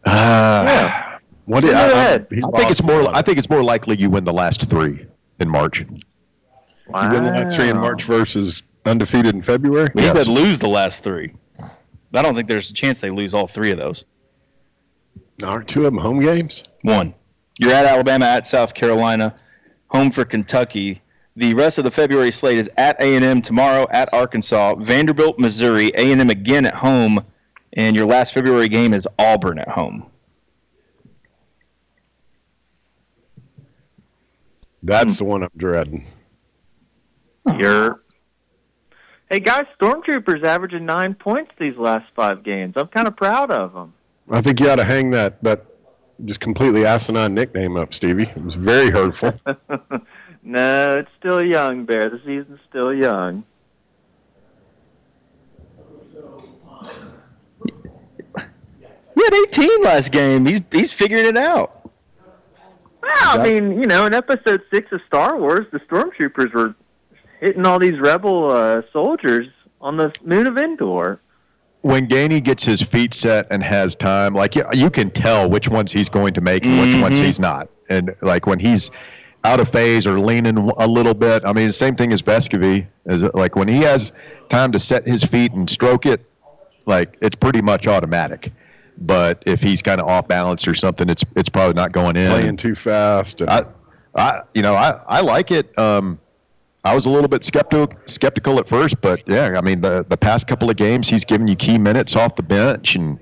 uh, 0.05 0.65
yeah. 0.67 1.19
What 1.47 1.65
is, 1.65 1.71
I, 1.73 1.89
I, 1.89 2.15
I, 2.15 2.19
think 2.19 2.71
it's 2.71 2.83
more. 2.83 3.09
I 3.15 3.23
think 3.23 3.39
it's 3.39 3.49
more 3.49 3.63
likely 3.63 3.97
you 3.97 4.11
win 4.11 4.25
the 4.25 4.33
last 4.33 4.69
three 4.69 5.07
in 5.41 5.49
March. 5.49 5.85
Wow. 6.89 7.05
You 7.05 7.11
win 7.11 7.25
the 7.25 7.31
last 7.31 7.57
three 7.57 7.71
in 7.71 7.77
March 7.79 8.05
versus 8.05 8.63
undefeated 8.85 9.35
in 9.35 9.43
February. 9.43 9.89
He 9.95 10.03
yes. 10.03 10.13
said 10.13 10.27
lose 10.27 10.59
the 10.59 10.69
last 10.69 11.03
three. 11.03 11.35
I 12.15 12.23
don't 12.23 12.35
think 12.35 12.49
there's 12.49 12.71
a 12.71 12.75
chance 12.75 12.99
they 12.99 13.11
lose 13.11 13.35
all 13.35 13.47
three 13.47 13.71
of 13.71 13.79
those. 13.79 14.05
Aren't 15.43 15.69
two 15.69 15.87
of 15.87 15.93
them 15.93 15.99
home 15.99 16.21
games? 16.21 16.65
One. 16.83 17.15
You're 17.59 17.73
at 17.73 17.85
Alabama, 17.85 18.27
at 18.27 18.47
South 18.47 18.75
Carolina, 18.75 19.35
home 19.89 20.11
for 20.11 20.25
Kentucky. 20.25 21.03
The 21.37 21.55
rest 21.55 21.79
of 21.79 21.85
the 21.85 21.91
February 21.91 22.31
slate 22.31 22.59
is 22.59 22.71
at 22.77 23.01
A&M 23.01 23.41
tomorrow, 23.43 23.87
at 23.91 24.13
Arkansas, 24.13 24.77
Vanderbilt, 24.77 25.39
Missouri, 25.39 25.91
A&M 25.95 26.31
again 26.31 26.67
at 26.67 26.75
home, 26.75 27.25
and 27.79 27.95
your 27.95 28.07
last 28.07 28.35
February 28.35 28.69
game 28.69 28.93
is 28.93 29.09
Auburn 29.21 29.59
at 29.59 29.69
home. 29.69 30.11
That's 34.83 35.19
the 35.19 35.25
one 35.25 35.45
I'm 35.45 35.51
dreading. 35.57 36.07
You're. 37.57 38.03
Hey 39.31 39.41
guys, 39.41 39.64
Stormtroopers 39.81 40.45
averaging 40.45 40.87
nine 40.87 41.14
points 41.14 41.53
these 41.59 41.77
last 41.77 42.07
five 42.17 42.43
games. 42.43 42.75
I'm 42.77 42.88
kind 42.88 43.07
of 43.07 43.17
proud 43.17 43.51
of 43.51 43.73
them. 43.73 43.95
I 44.31 44.43
think 44.43 44.61
you 44.61 44.69
ought 44.71 44.77
to 44.77 44.85
hang 44.85 45.11
that 45.12 45.43
that 45.45 45.67
just 46.25 46.41
completely 46.41 46.85
asinine 46.85 47.35
nickname 47.35 47.77
up, 47.77 47.95
Stevie. 47.95 48.25
It 48.25 48.43
was 48.43 48.57
very 48.57 48.91
hurtful. 48.91 49.38
no, 50.43 50.99
it's 50.99 51.11
still 51.19 51.45
young, 51.45 51.85
Bear. 51.85 52.11
The 52.11 52.19
season's 52.25 52.61
still 52.69 52.93
young. 52.93 53.45
Had 59.29 59.35
18 59.49 59.83
last 59.83 60.11
game. 60.11 60.47
He's 60.47 60.61
he's 60.73 60.91
figuring 60.91 61.27
it 61.27 61.37
out. 61.37 61.91
Well, 63.03 63.12
I 63.41 63.43
mean, 63.43 63.73
you 63.73 63.85
know, 63.87 64.07
in 64.07 64.14
episode 64.14 64.62
six 64.73 64.91
of 64.91 65.01
Star 65.07 65.38
Wars, 65.38 65.67
the 65.71 65.81
stormtroopers 65.81 66.55
were 66.55 66.75
hitting 67.38 67.67
all 67.67 67.79
these 67.79 67.99
rebel 68.01 68.51
uh, 68.51 68.81
soldiers 68.91 69.47
on 69.83 69.99
the 69.99 70.14
moon 70.25 70.47
of 70.47 70.57
Endor. 70.57 71.21
when 71.83 72.09
Gainey 72.09 72.43
gets 72.43 72.64
his 72.64 72.81
feet 72.81 73.12
set 73.12 73.47
and 73.51 73.62
has 73.62 73.95
time, 73.95 74.33
like 74.35 74.57
you, 74.57 74.64
you 74.73 74.88
can 74.91 75.11
tell 75.11 75.49
which 75.51 75.69
ones 75.69 75.93
he's 75.93 76.09
going 76.09 76.33
to 76.35 76.41
make 76.41 76.64
and 76.64 76.81
which 76.81 77.01
ones 77.01 77.19
he's 77.19 77.38
not. 77.38 77.69
And 77.91 78.14
like 78.23 78.47
when 78.47 78.59
he's 78.59 78.91
out 79.45 79.61
of 79.61 79.69
phase 79.69 80.07
or 80.07 80.19
leaning 80.19 80.57
a 80.57 80.87
little 80.87 81.14
bit, 81.14 81.45
I 81.45 81.53
mean, 81.53 81.67
the 81.67 81.73
same 81.73 81.95
thing 81.95 82.14
as 82.14 82.23
Vescovi. 82.23 82.87
Is 83.05 83.23
like 83.35 83.57
when 83.57 83.69
he 83.69 83.79
has 83.83 84.12
time 84.49 84.73
to 84.73 84.79
set 84.79 85.07
his 85.07 85.23
feet 85.23 85.53
and 85.53 85.69
stroke 85.69 86.07
it, 86.07 86.25
like 86.87 87.17
it's 87.21 87.37
pretty 87.37 87.61
much 87.61 87.87
automatic. 87.87 88.53
But 89.01 89.43
if 89.47 89.63
he's 89.63 89.81
kind 89.81 90.01
of 90.01 90.09
off 90.09 90.27
balance 90.29 90.67
or 90.67 90.75
something, 90.75 91.09
it's 91.09 91.25
it's 91.37 91.49
probably 91.49 91.75
not 91.75 91.93
going 91.93 92.17
in. 92.17 92.31
Playing 92.31 92.57
too 92.57 92.75
fast. 92.75 93.41
and- 93.41 93.51
I, 93.51 93.63
I, 94.17 94.41
you 94.55 94.63
know, 94.63 94.75
I, 94.75 95.01
I 95.07 95.21
like 95.21 95.51
it. 95.53 95.77
Um, 95.79 96.19
I 96.85 96.95
was 96.95 97.07
a 97.07 97.11
little 97.11 97.29
bit 97.29 97.45
skeptical 97.45 97.89
skeptical 98.07 98.59
at 98.59 98.67
first, 98.69 99.01
but 99.01 99.23
yeah, 99.27 99.55
I 99.57 99.61
mean, 99.61 99.81
the 99.81 100.05
the 100.09 100.17
past 100.17 100.47
couple 100.49 100.69
of 100.71 100.77
games, 100.77 101.09
he's 101.09 101.25
given 101.25 101.47
you 101.47 101.55
key 101.57 101.79
minutes 101.79 102.17
off 102.17 102.35
the 102.35 102.43
bench 102.43 102.97
and 102.97 103.21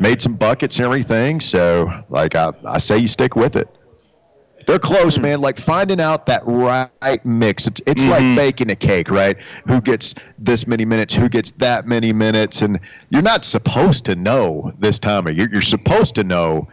made 0.00 0.22
some 0.22 0.34
buckets 0.34 0.76
and 0.78 0.86
everything. 0.86 1.40
So, 1.40 1.90
like, 2.08 2.34
I, 2.34 2.52
I 2.66 2.78
say 2.78 2.98
you 2.98 3.06
stick 3.06 3.36
with 3.36 3.56
it. 3.56 3.68
They're 4.62 4.78
close, 4.78 5.16
hmm. 5.16 5.22
man. 5.22 5.40
Like 5.40 5.58
finding 5.58 6.00
out 6.00 6.26
that 6.26 6.42
right 6.46 7.24
mix. 7.24 7.66
It's 7.66 7.80
it's 7.86 8.04
like 8.06 8.22
mm-hmm. 8.22 8.36
baking 8.36 8.70
a 8.70 8.76
cake, 8.76 9.10
right? 9.10 9.40
Who 9.66 9.80
gets 9.80 10.14
this 10.38 10.66
many 10.66 10.84
minutes? 10.84 11.14
Who 11.14 11.28
gets 11.28 11.52
that 11.52 11.86
many 11.86 12.12
minutes? 12.12 12.62
And 12.62 12.80
you're 13.10 13.22
not 13.22 13.44
supposed 13.44 14.04
to 14.06 14.14
know 14.14 14.72
this 14.78 14.98
time 14.98 15.26
of 15.26 15.36
year. 15.36 15.48
You're 15.50 15.62
supposed 15.62 16.14
to 16.16 16.24
know 16.24 16.68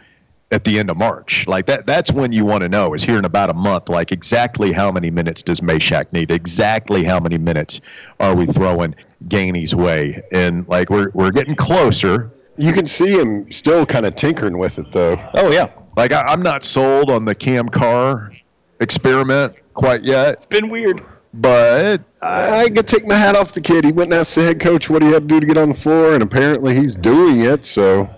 at 0.52 0.64
the 0.64 0.78
end 0.78 0.90
of 0.90 0.96
March. 0.96 1.46
Like 1.46 1.66
that 1.66 1.86
that's 1.86 2.10
when 2.12 2.32
you 2.32 2.44
want 2.44 2.62
to 2.62 2.68
know 2.68 2.94
is 2.94 3.02
here 3.02 3.18
in 3.18 3.24
about 3.24 3.50
a 3.50 3.54
month, 3.54 3.88
like 3.88 4.12
exactly 4.12 4.72
how 4.72 4.90
many 4.90 5.10
minutes 5.10 5.42
does 5.42 5.60
Meshack 5.60 6.12
need? 6.12 6.30
Exactly 6.30 7.04
how 7.04 7.20
many 7.20 7.38
minutes 7.38 7.80
are 8.18 8.34
we 8.34 8.46
throwing 8.46 8.94
Gainey's 9.28 9.74
way? 9.74 10.20
And 10.32 10.66
like 10.68 10.90
we're 10.90 11.10
we're 11.14 11.30
getting 11.30 11.54
closer. 11.54 12.32
you 12.56 12.72
can 12.72 12.84
see 12.86 13.18
him 13.18 13.50
still 13.50 13.86
kind 13.86 14.04
of 14.04 14.16
tinkering 14.16 14.58
with 14.58 14.78
it, 14.78 14.92
though. 14.92 15.16
Oh 15.34 15.50
yeah, 15.50 15.70
Like 15.96 16.12
I, 16.12 16.22
I'm 16.22 16.42
not 16.42 16.64
sold 16.64 17.10
on 17.10 17.24
the 17.24 17.34
Cam 17.34 17.68
Carr 17.68 18.32
experiment 18.80 19.56
quite 19.74 20.02
yet, 20.02 20.34
it's 20.34 20.46
been 20.46 20.68
weird. 20.68 21.02
but 21.32 22.02
I 22.22 22.68
could 22.68 22.86
take 22.86 23.06
my 23.06 23.14
hat 23.14 23.36
off 23.36 23.52
the 23.52 23.60
kid. 23.60 23.84
He 23.84 23.92
went 23.92 24.12
and 24.12 24.20
asked 24.20 24.34
the 24.34 24.42
head 24.42 24.60
coach 24.60 24.90
what 24.90 25.02
he 25.02 25.10
had 25.10 25.28
to 25.28 25.28
do 25.28 25.40
to 25.40 25.46
get 25.46 25.56
on 25.56 25.70
the 25.70 25.74
floor, 25.74 26.14
and 26.14 26.22
apparently 26.22 26.74
he's 26.74 26.94
doing 26.94 27.40
it. 27.40 27.64
So, 27.64 28.10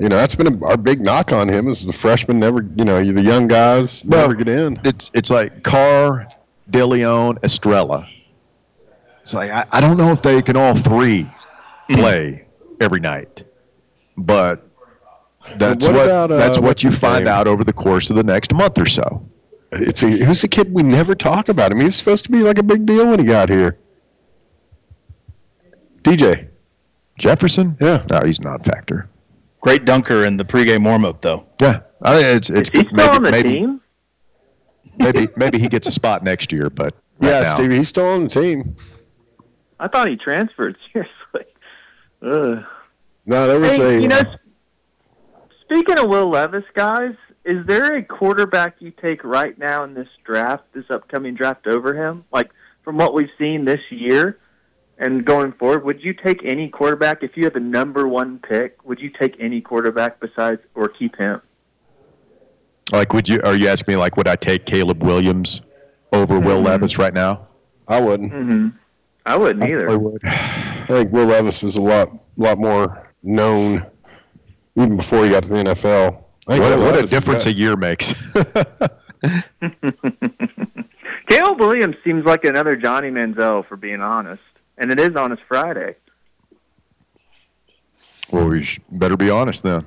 you 0.00 0.08
know, 0.08 0.16
that's 0.16 0.34
been 0.34 0.46
a, 0.48 0.66
our 0.66 0.76
big 0.76 1.00
knock 1.00 1.32
on 1.32 1.48
him 1.48 1.68
is 1.68 1.84
the 1.84 1.92
freshmen 1.92 2.40
never, 2.40 2.62
you 2.76 2.84
know, 2.84 3.02
the 3.04 3.22
young 3.22 3.46
guys 3.46 4.04
never 4.04 4.34
get 4.34 4.48
in. 4.48 4.80
it's 4.84 5.10
it's 5.14 5.30
like 5.30 5.62
Carr, 5.62 6.28
Dilione, 6.70 7.42
Estrella. 7.44 8.08
It's 9.22 9.34
like 9.34 9.50
I, 9.50 9.66
I 9.70 9.80
don't 9.80 9.96
know 9.96 10.10
if 10.10 10.22
they 10.22 10.42
can 10.42 10.56
all 10.56 10.74
three 10.74 11.22
mm-hmm. 11.22 11.94
play 11.94 12.46
every 12.80 13.00
night, 13.00 13.44
but 14.16 14.67
that's 15.56 15.86
what 15.86 15.94
what, 15.96 16.04
about, 16.06 16.30
uh, 16.32 16.36
that's 16.36 16.58
what 16.58 16.82
you 16.84 16.90
find 16.90 17.24
name? 17.24 17.34
out 17.34 17.46
over 17.48 17.64
the 17.64 17.72
course 17.72 18.10
of 18.10 18.16
the 18.16 18.22
next 18.24 18.52
month 18.54 18.78
or 18.78 18.86
so. 18.86 19.26
It's 19.72 20.02
a, 20.02 20.08
who's 20.08 20.42
the 20.42 20.48
kid 20.48 20.72
we 20.72 20.82
never 20.82 21.14
talk 21.14 21.48
about 21.48 21.72
him? 21.72 21.78
Mean, 21.78 21.86
he 21.86 21.88
was 21.88 21.96
supposed 21.96 22.24
to 22.24 22.30
be 22.30 22.38
like 22.42 22.58
a 22.58 22.62
big 22.62 22.86
deal 22.86 23.08
when 23.10 23.18
he 23.18 23.24
got 23.26 23.48
here. 23.48 23.78
DJ. 26.02 26.48
Jefferson, 27.18 27.76
Yeah. 27.80 28.04
no, 28.10 28.20
he's 28.24 28.40
not 28.40 28.64
factor. 28.64 29.08
Great 29.60 29.84
dunker 29.84 30.24
in 30.24 30.36
the 30.36 30.44
pregame 30.44 30.84
warm-up 30.84 31.20
though. 31.20 31.44
Yeah, 31.60 31.80
I 32.02 32.14
mean, 32.14 32.24
it's 32.36 32.48
it's 32.48 32.70
Is 32.70 32.80
he 32.82 32.88
still 32.88 32.96
maybe 32.96 33.08
on 33.16 33.22
the 33.24 33.30
maybe, 33.32 33.48
team? 33.52 33.80
maybe 34.98 35.28
maybe 35.36 35.58
he 35.58 35.68
gets 35.68 35.88
a 35.88 35.92
spot 35.92 36.22
next 36.22 36.52
year, 36.52 36.70
but 36.70 36.94
right 37.18 37.30
Yeah, 37.32 37.40
now, 37.40 37.54
Stevie, 37.56 37.76
he's 37.78 37.88
still 37.88 38.06
on 38.06 38.24
the 38.24 38.30
team. 38.30 38.76
I 39.80 39.88
thought 39.88 40.08
he 40.08 40.16
transferred. 40.16 40.76
Seriously. 40.92 41.44
Ugh. 42.22 42.64
No, 43.26 43.46
there 43.48 43.58
was 43.58 43.72
Hey, 43.76 43.96
a. 43.96 44.00
you 44.00 44.08
know, 44.08 44.16
uh, 44.16 44.20
s- 44.20 44.36
speaking 45.70 45.98
of 45.98 46.08
Will 46.08 46.30
Levis, 46.30 46.64
guys, 46.74 47.14
is 47.44 47.66
there 47.66 47.96
a 47.96 48.02
quarterback 48.02 48.76
you 48.80 48.90
take 48.90 49.24
right 49.24 49.56
now 49.58 49.84
in 49.84 49.94
this 49.94 50.08
draft, 50.24 50.64
this 50.72 50.84
upcoming 50.90 51.34
draft, 51.34 51.66
over 51.66 51.94
him? 51.94 52.24
Like 52.32 52.50
from 52.82 52.96
what 52.96 53.14
we've 53.14 53.30
seen 53.38 53.64
this 53.64 53.80
year 53.90 54.38
and 54.98 55.24
going 55.24 55.52
forward, 55.52 55.84
would 55.84 56.02
you 56.02 56.12
take 56.12 56.44
any 56.44 56.68
quarterback 56.68 57.22
if 57.22 57.36
you 57.36 57.44
had 57.44 57.54
the 57.54 57.60
number 57.60 58.08
one 58.08 58.38
pick? 58.38 58.84
Would 58.84 59.00
you 59.00 59.10
take 59.10 59.36
any 59.38 59.60
quarterback 59.60 60.20
besides 60.20 60.60
or 60.74 60.88
keep 60.88 61.16
him? 61.16 61.40
like, 62.92 63.12
would 63.12 63.28
you? 63.28 63.40
Are 63.44 63.54
you 63.54 63.68
asking 63.68 63.94
me 63.94 63.96
like, 63.96 64.16
would 64.16 64.28
I 64.28 64.36
take 64.36 64.64
Caleb 64.64 65.02
Williams 65.02 65.60
over 66.12 66.40
Will 66.40 66.60
Levis 66.60 66.98
right 66.98 67.12
now? 67.12 67.46
I 67.86 68.00
wouldn't. 68.00 68.32
Mm-hmm. 68.32 68.68
I 69.26 69.36
wouldn't 69.36 69.62
either. 69.64 69.90
I 69.90 69.92
either. 69.92 69.98
would. 69.98 70.24
I 70.24 70.86
think 70.88 71.12
Will 71.12 71.26
Levis 71.26 71.62
is 71.62 71.76
a 71.76 71.82
lot, 71.82 72.08
lot 72.36 72.58
more 72.58 73.12
known 73.22 73.84
even 74.78 74.96
before 74.96 75.24
he 75.24 75.30
got 75.30 75.42
to 75.44 75.48
the 75.48 75.56
NFL. 75.56 76.22
What, 76.46 76.78
what 76.78 76.98
a 76.98 77.02
difference 77.06 77.44
got- 77.44 77.52
a 77.52 77.56
year 77.56 77.76
makes. 77.76 78.14
Caleb 81.28 81.58
Williams 81.60 81.96
seems 82.04 82.24
like 82.24 82.44
another 82.44 82.74
Johnny 82.76 83.10
Manziel, 83.10 83.66
for 83.66 83.76
being 83.76 84.00
honest, 84.00 84.42
and 84.78 84.90
it 84.90 84.98
is 84.98 85.14
Honest 85.16 85.42
Friday. 85.48 85.94
well, 88.30 88.48
we 88.48 88.66
better 88.92 89.16
be 89.16 89.28
honest 89.30 89.62
then. 89.64 89.84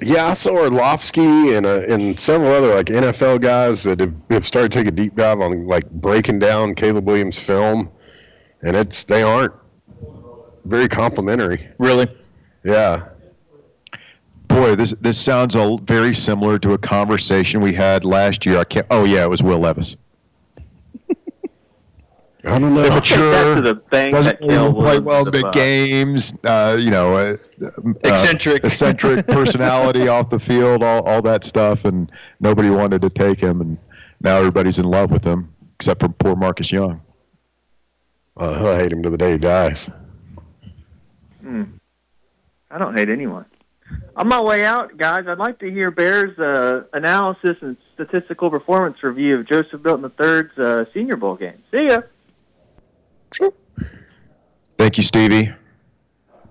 Yeah, 0.00 0.26
I 0.28 0.34
saw 0.34 0.50
Orlovsky 0.56 1.54
and 1.54 1.66
uh, 1.66 1.82
and 1.88 2.18
several 2.18 2.50
other 2.52 2.74
like 2.74 2.86
NFL 2.86 3.40
guys 3.40 3.82
that 3.84 4.00
have, 4.00 4.14
have 4.30 4.46
started 4.46 4.72
to 4.72 4.78
take 4.78 4.88
a 4.88 4.90
deep 4.90 5.14
dive 5.14 5.40
on 5.40 5.66
like 5.66 5.88
breaking 5.90 6.38
down 6.38 6.74
Caleb 6.74 7.06
Williams' 7.06 7.38
film, 7.38 7.90
and 8.62 8.74
it's 8.76 9.04
they 9.04 9.22
aren't 9.22 9.52
very 10.64 10.88
complimentary. 10.88 11.68
Really? 11.78 12.08
Yeah, 12.64 13.08
Boy, 14.52 14.74
this 14.74 14.90
this 15.00 15.18
sounds 15.18 15.54
a, 15.54 15.78
very 15.84 16.14
similar 16.14 16.58
to 16.58 16.74
a 16.74 16.78
conversation 16.78 17.62
we 17.62 17.72
had 17.72 18.04
last 18.04 18.44
year. 18.44 18.58
I 18.58 18.64
can't. 18.64 18.86
Oh 18.90 19.04
yeah, 19.04 19.24
it 19.24 19.30
was 19.30 19.42
Will 19.42 19.58
Levis. 19.58 19.96
I 22.44 22.58
don't 22.58 22.74
know. 22.74 22.82
Take 22.82 22.90
that 22.90 22.94
Mature, 22.96 23.60
the 23.62 23.74
bank 23.74 24.12
doesn't 24.12 24.40
that 24.40 24.46
Caleb 24.46 24.78
play 24.78 24.98
well 24.98 25.22
in 25.22 25.28
is 25.28 25.32
big 25.32 25.40
above. 25.40 25.54
games. 25.54 26.34
Uh, 26.44 26.76
you 26.78 26.90
know, 26.90 27.16
uh, 27.16 27.36
uh, 27.64 27.92
Eccentric. 28.04 28.62
eccentric 28.64 29.26
personality 29.26 30.08
off 30.16 30.28
the 30.28 30.38
field, 30.38 30.82
all 30.82 31.02
all 31.04 31.22
that 31.22 31.44
stuff, 31.44 31.86
and 31.86 32.12
nobody 32.40 32.68
wanted 32.68 33.00
to 33.00 33.08
take 33.08 33.40
him, 33.40 33.62
and 33.62 33.78
now 34.20 34.36
everybody's 34.36 34.78
in 34.78 34.84
love 34.84 35.10
with 35.10 35.24
him, 35.24 35.50
except 35.76 36.00
for 36.00 36.10
poor 36.10 36.36
Marcus 36.36 36.70
Young. 36.70 37.00
Uh, 38.36 38.58
he'll 38.58 38.76
hate 38.76 38.92
him 38.92 39.02
to 39.02 39.08
the 39.08 39.16
day 39.16 39.32
he 39.32 39.38
dies. 39.38 39.88
Hmm. 41.40 41.64
I 42.70 42.76
don't 42.76 42.98
hate 42.98 43.08
anyone. 43.08 43.46
On 44.16 44.28
my 44.28 44.40
way 44.40 44.64
out, 44.64 44.96
guys, 44.98 45.26
I'd 45.26 45.38
like 45.38 45.58
to 45.60 45.70
hear 45.70 45.90
Bears' 45.90 46.38
uh, 46.38 46.84
analysis 46.92 47.56
and 47.62 47.76
statistical 47.94 48.50
performance 48.50 49.02
review 49.02 49.38
of 49.38 49.46
Joseph 49.46 49.82
Milton 49.82 50.12
III's 50.20 50.58
uh, 50.58 50.84
Senior 50.92 51.16
Bowl 51.16 51.36
game. 51.36 51.62
See 51.74 51.86
ya. 51.86 52.02
Thank 54.76 54.98
you, 54.98 55.02
Stevie. 55.02 55.52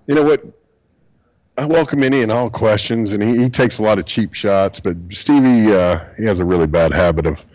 You 0.07 0.15
know 0.15 0.23
what? 0.23 0.43
I 1.57 1.65
welcome 1.65 2.01
any 2.01 2.23
and 2.23 2.31
all 2.31 2.49
questions, 2.49 3.13
and 3.13 3.21
he, 3.21 3.43
he 3.43 3.49
takes 3.49 3.77
a 3.77 3.83
lot 3.83 3.99
of 3.99 4.05
cheap 4.05 4.33
shots. 4.33 4.79
But 4.79 4.97
Stevie, 5.09 5.71
uh, 5.71 5.99
he 6.17 6.25
has 6.25 6.39
a 6.39 6.45
really 6.45 6.65
bad 6.65 6.91
habit 6.91 7.27
of 7.27 7.45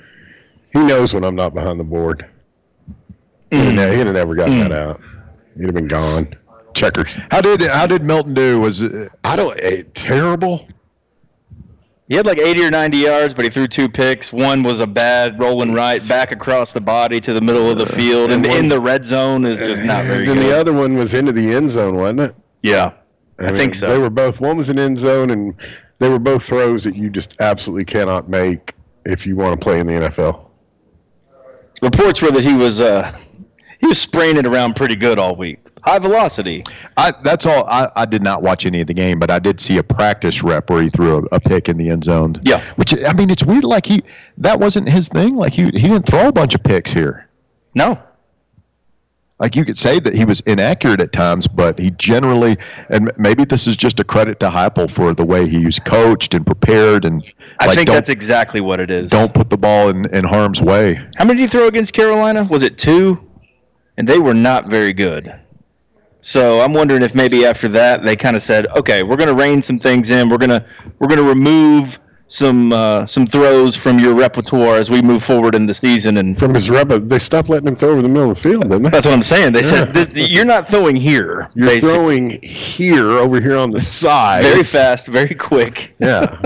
he 0.72 0.82
knows 0.84 1.14
when 1.14 1.24
I'm 1.24 1.34
not 1.34 1.54
behind 1.54 1.80
the 1.80 1.84
board. 1.84 2.26
He'd 3.50 3.58
have 3.58 3.94
he'd 3.94 4.06
have 4.06 4.14
never 4.14 4.34
gotten 4.34 4.58
that 4.60 4.72
out. 4.72 5.00
He'd 5.56 5.64
have 5.64 5.74
been 5.74 5.88
gone. 5.88 6.28
Checkers. 6.76 7.18
How 7.30 7.40
did 7.40 7.62
how 7.62 7.86
did 7.86 8.02
Milton 8.04 8.34
do? 8.34 8.60
Was 8.60 8.82
it, 8.82 9.10
I 9.24 9.34
don't. 9.36 9.58
eh, 9.62 9.82
terrible. 9.94 10.68
He 12.08 12.14
had 12.14 12.24
like 12.26 12.38
80 12.38 12.64
or 12.66 12.70
90 12.70 12.98
yards, 12.98 13.34
but 13.34 13.44
he 13.44 13.50
threw 13.50 13.66
two 13.66 13.88
picks. 13.88 14.32
One 14.32 14.62
was 14.62 14.78
a 14.78 14.86
bad 14.86 15.40
rolling 15.40 15.72
right 15.72 16.00
back 16.08 16.30
across 16.30 16.70
the 16.70 16.80
body 16.80 17.18
to 17.18 17.32
the 17.32 17.40
middle 17.40 17.68
of 17.68 17.78
the 17.78 17.86
field, 17.86 18.30
and 18.30 18.46
in 18.46 18.68
the 18.68 18.80
red 18.80 19.04
zone 19.04 19.44
is 19.44 19.58
just 19.58 19.82
not 19.82 20.04
very 20.04 20.20
And 20.20 20.28
then 20.28 20.36
good. 20.36 20.46
the 20.50 20.56
other 20.56 20.72
one 20.72 20.94
was 20.96 21.14
into 21.14 21.32
the 21.32 21.52
end 21.52 21.68
zone, 21.68 21.96
wasn't 21.96 22.20
it? 22.20 22.34
yeah, 22.62 22.92
I 23.40 23.50
think 23.50 23.74
so. 23.74 23.88
They 23.88 23.98
were 23.98 24.10
both. 24.10 24.40
One 24.40 24.56
was 24.56 24.70
an 24.70 24.78
end 24.78 24.98
zone, 24.98 25.30
and 25.30 25.54
they 25.98 26.08
were 26.08 26.20
both 26.20 26.44
throws 26.44 26.84
that 26.84 26.94
you 26.94 27.10
just 27.10 27.40
absolutely 27.40 27.86
cannot 27.86 28.28
make 28.28 28.74
if 29.04 29.26
you 29.26 29.34
want 29.34 29.58
to 29.58 29.64
play 29.64 29.80
in 29.80 29.86
the 29.88 29.94
NFL. 29.94 30.44
reports 31.82 32.22
were 32.22 32.30
that 32.30 32.44
he 32.44 32.54
was 32.54 32.78
uh, 32.80 33.10
he 33.80 33.86
was 33.86 34.00
spraying 34.00 34.36
it 34.36 34.46
around 34.46 34.76
pretty 34.76 34.96
good 34.96 35.18
all 35.18 35.36
week. 35.36 35.58
High 35.84 35.98
velocity. 35.98 36.64
I, 36.96 37.12
that's 37.22 37.46
all. 37.46 37.64
I, 37.66 37.88
I 37.94 38.04
did 38.06 38.22
not 38.22 38.42
watch 38.42 38.66
any 38.66 38.80
of 38.80 38.86
the 38.86 38.94
game, 38.94 39.18
but 39.18 39.30
I 39.30 39.38
did 39.38 39.60
see 39.60 39.78
a 39.78 39.82
practice 39.82 40.42
rep 40.42 40.68
where 40.70 40.82
he 40.82 40.88
threw 40.88 41.18
a, 41.18 41.36
a 41.36 41.40
pick 41.40 41.68
in 41.68 41.76
the 41.76 41.90
end 41.90 42.04
zone. 42.04 42.40
Yeah. 42.42 42.60
which 42.76 42.92
I 43.04 43.12
mean, 43.12 43.30
it's 43.30 43.44
weird. 43.44 43.64
Like 43.64 43.86
he 43.86 44.02
that 44.38 44.58
wasn't 44.58 44.88
his 44.88 45.08
thing. 45.08 45.36
Like 45.36 45.52
he 45.52 45.64
he 45.64 45.88
didn't 45.88 46.06
throw 46.06 46.28
a 46.28 46.32
bunch 46.32 46.54
of 46.54 46.62
picks 46.64 46.92
here. 46.92 47.28
No, 47.74 48.00
Like 49.38 49.54
you 49.54 49.66
could 49.66 49.76
say 49.76 50.00
that 50.00 50.14
he 50.14 50.24
was 50.24 50.40
inaccurate 50.40 51.02
at 51.02 51.12
times, 51.12 51.46
but 51.46 51.78
he 51.78 51.90
generally, 51.90 52.56
and 52.88 53.12
maybe 53.18 53.44
this 53.44 53.66
is 53.66 53.76
just 53.76 54.00
a 54.00 54.04
credit 54.04 54.40
to 54.40 54.48
Heupel 54.48 54.90
for 54.90 55.12
the 55.14 55.26
way 55.26 55.46
he 55.46 55.66
was 55.66 55.78
coached 55.78 56.32
and 56.32 56.46
prepared, 56.46 57.04
and 57.04 57.22
I 57.60 57.66
like 57.66 57.76
think 57.76 57.90
that's 57.90 58.08
exactly 58.08 58.62
what 58.62 58.80
it 58.80 58.90
is. 58.90 59.10
don't 59.10 59.32
put 59.34 59.50
the 59.50 59.58
ball 59.58 59.90
in, 59.90 60.06
in 60.14 60.24
harm's 60.24 60.62
way. 60.62 60.94
How 61.16 61.26
many 61.26 61.40
did 61.40 61.42
he 61.42 61.48
throw 61.48 61.66
against 61.66 61.92
Carolina? 61.92 62.44
Was 62.44 62.62
it 62.62 62.78
two? 62.78 63.25
And 63.98 64.06
they 64.08 64.18
were 64.18 64.34
not 64.34 64.66
very 64.66 64.92
good. 64.92 65.32
So 66.20 66.60
I'm 66.60 66.72
wondering 66.74 67.02
if 67.02 67.14
maybe 67.14 67.46
after 67.46 67.68
that 67.68 68.02
they 68.02 68.16
kind 68.16 68.34
of 68.36 68.42
said, 68.42 68.66
okay, 68.68 69.02
we're 69.02 69.16
going 69.16 69.28
to 69.28 69.34
rein 69.40 69.62
some 69.62 69.78
things 69.78 70.10
in. 70.10 70.28
We're 70.28 70.38
gonna 70.38 70.66
we're 70.98 71.06
gonna 71.08 71.22
remove 71.22 71.98
some 72.26 72.72
uh, 72.72 73.06
some 73.06 73.24
throws 73.28 73.76
from 73.76 74.00
your 74.00 74.12
repertoire 74.12 74.74
as 74.74 74.90
we 74.90 75.00
move 75.00 75.22
forward 75.22 75.54
in 75.54 75.66
the 75.66 75.74
season. 75.74 76.16
And 76.16 76.36
From 76.36 76.52
his 76.52 76.68
rubber, 76.68 76.98
they 76.98 77.20
stopped 77.20 77.48
letting 77.48 77.68
him 77.68 77.76
throw 77.76 77.90
over 77.90 78.02
the 78.02 78.08
middle 78.08 78.30
of 78.32 78.36
the 78.36 78.42
field, 78.42 78.62
didn't 78.64 78.82
they? 78.82 78.90
that's 78.90 79.06
what 79.06 79.12
I'm 79.12 79.22
saying. 79.22 79.52
They 79.52 79.62
said 79.62 79.92
"Th- 79.94 80.12
th- 80.12 80.28
you're 80.28 80.44
not 80.44 80.66
throwing 80.66 80.96
here. 80.96 81.48
You're 81.54 81.68
basically. 81.68 81.90
throwing 81.92 82.42
here, 82.42 83.10
over 83.10 83.40
here 83.40 83.56
on 83.56 83.70
the 83.70 83.78
side. 83.78 84.42
very 84.42 84.64
fast, 84.64 85.06
very 85.06 85.34
quick. 85.34 85.94
Yeah. 86.00 86.42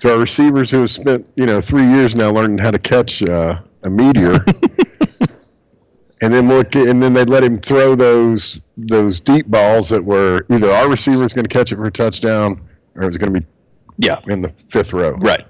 to 0.00 0.12
our 0.12 0.18
receivers 0.18 0.70
who 0.70 0.80
have 0.80 0.90
spent, 0.90 1.28
you 1.36 1.44
know, 1.44 1.60
three 1.60 1.86
years 1.86 2.16
now 2.16 2.30
learning 2.30 2.56
how 2.56 2.70
to 2.70 2.78
catch 2.78 3.22
uh, 3.22 3.60
a 3.82 3.90
meteor. 3.90 4.42
and 6.24 6.32
then 6.32 6.48
we'll 6.48 6.64
and 6.88 7.02
then 7.02 7.12
they 7.12 7.24
let 7.24 7.44
him 7.44 7.58
throw 7.60 7.94
those 7.94 8.60
those 8.78 9.20
deep 9.20 9.46
balls 9.48 9.90
that 9.90 10.02
were 10.02 10.46
either 10.50 10.70
our 10.70 10.88
receiver 10.88 11.24
is 11.24 11.34
going 11.34 11.44
to 11.44 11.48
catch 11.50 11.70
it 11.70 11.76
for 11.76 11.84
a 11.86 11.90
touchdown 11.90 12.60
or 12.94 13.02
it 13.02 13.06
was 13.06 13.18
going 13.18 13.32
to 13.34 13.40
be 13.40 13.46
Yeah, 13.98 14.20
in 14.28 14.40
the 14.40 14.48
fifth 14.48 14.92
row. 14.94 15.12
right. 15.20 15.46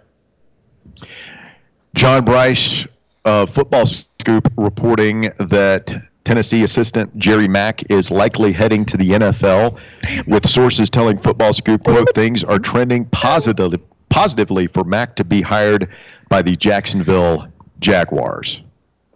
John 1.95 2.25
Brice, 2.25 2.89
uh, 3.25 3.47
Football 3.47 3.87
Scoop, 3.87 4.53
reporting 4.57 5.29
that 5.39 5.95
Tennessee 6.25 6.65
assistant 6.65 7.17
Jerry 7.19 7.47
Mack 7.47 7.89
is 7.91 8.11
likely 8.11 8.51
heading 8.53 8.85
to 8.87 8.97
the 8.97 9.11
NFL, 9.11 9.79
with 10.27 10.49
sources 10.49 10.91
telling 10.91 11.19
Football 11.19 11.53
Scoop, 11.53 11.85
quote, 11.85 12.13
things 12.15 12.43
are 12.43 12.59
trending 12.59 13.05
positive, 13.07 13.75
positively 14.09 14.67
for 14.67 14.83
Mack 14.83 15.15
to 15.17 15.25
be 15.25 15.41
hired 15.41 15.89
by 16.29 16.43
the 16.43 16.57
Jacksonville 16.57 17.47
Jaguars. 17.79 18.63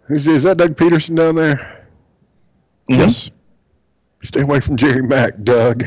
Is, 0.09 0.27
is 0.27 0.43
that 0.43 0.57
Doug 0.57 0.75
Pederson 0.75 1.15
down 1.15 1.35
there? 1.35 1.55
Mm-hmm. 2.89 3.01
Yes. 3.01 3.29
Stay 4.23 4.41
away 4.41 4.59
from 4.59 4.75
Jerry 4.75 5.01
Mack, 5.01 5.41
Doug. 5.43 5.83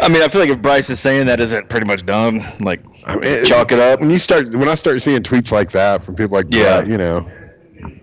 I 0.00 0.08
mean, 0.08 0.22
I 0.22 0.28
feel 0.28 0.40
like 0.40 0.50
if 0.50 0.60
Brice 0.60 0.90
is 0.90 0.98
saying 0.98 1.26
that, 1.26 1.40
is 1.40 1.52
it 1.52 1.68
pretty 1.68 1.86
much 1.86 2.04
done? 2.04 2.40
Like, 2.60 2.80
I 3.06 3.16
mean, 3.16 3.44
chalk 3.44 3.70
it 3.70 3.78
up. 3.78 4.00
When 4.00 4.10
you 4.10 4.18
start, 4.18 4.54
when 4.54 4.68
I 4.68 4.74
start 4.74 5.00
seeing 5.02 5.20
tweets 5.22 5.52
like 5.52 5.70
that 5.72 6.02
from 6.04 6.16
people 6.16 6.36
like, 6.36 6.46
Yeah. 6.50 6.82
you 6.84 6.96
know, 6.96 7.28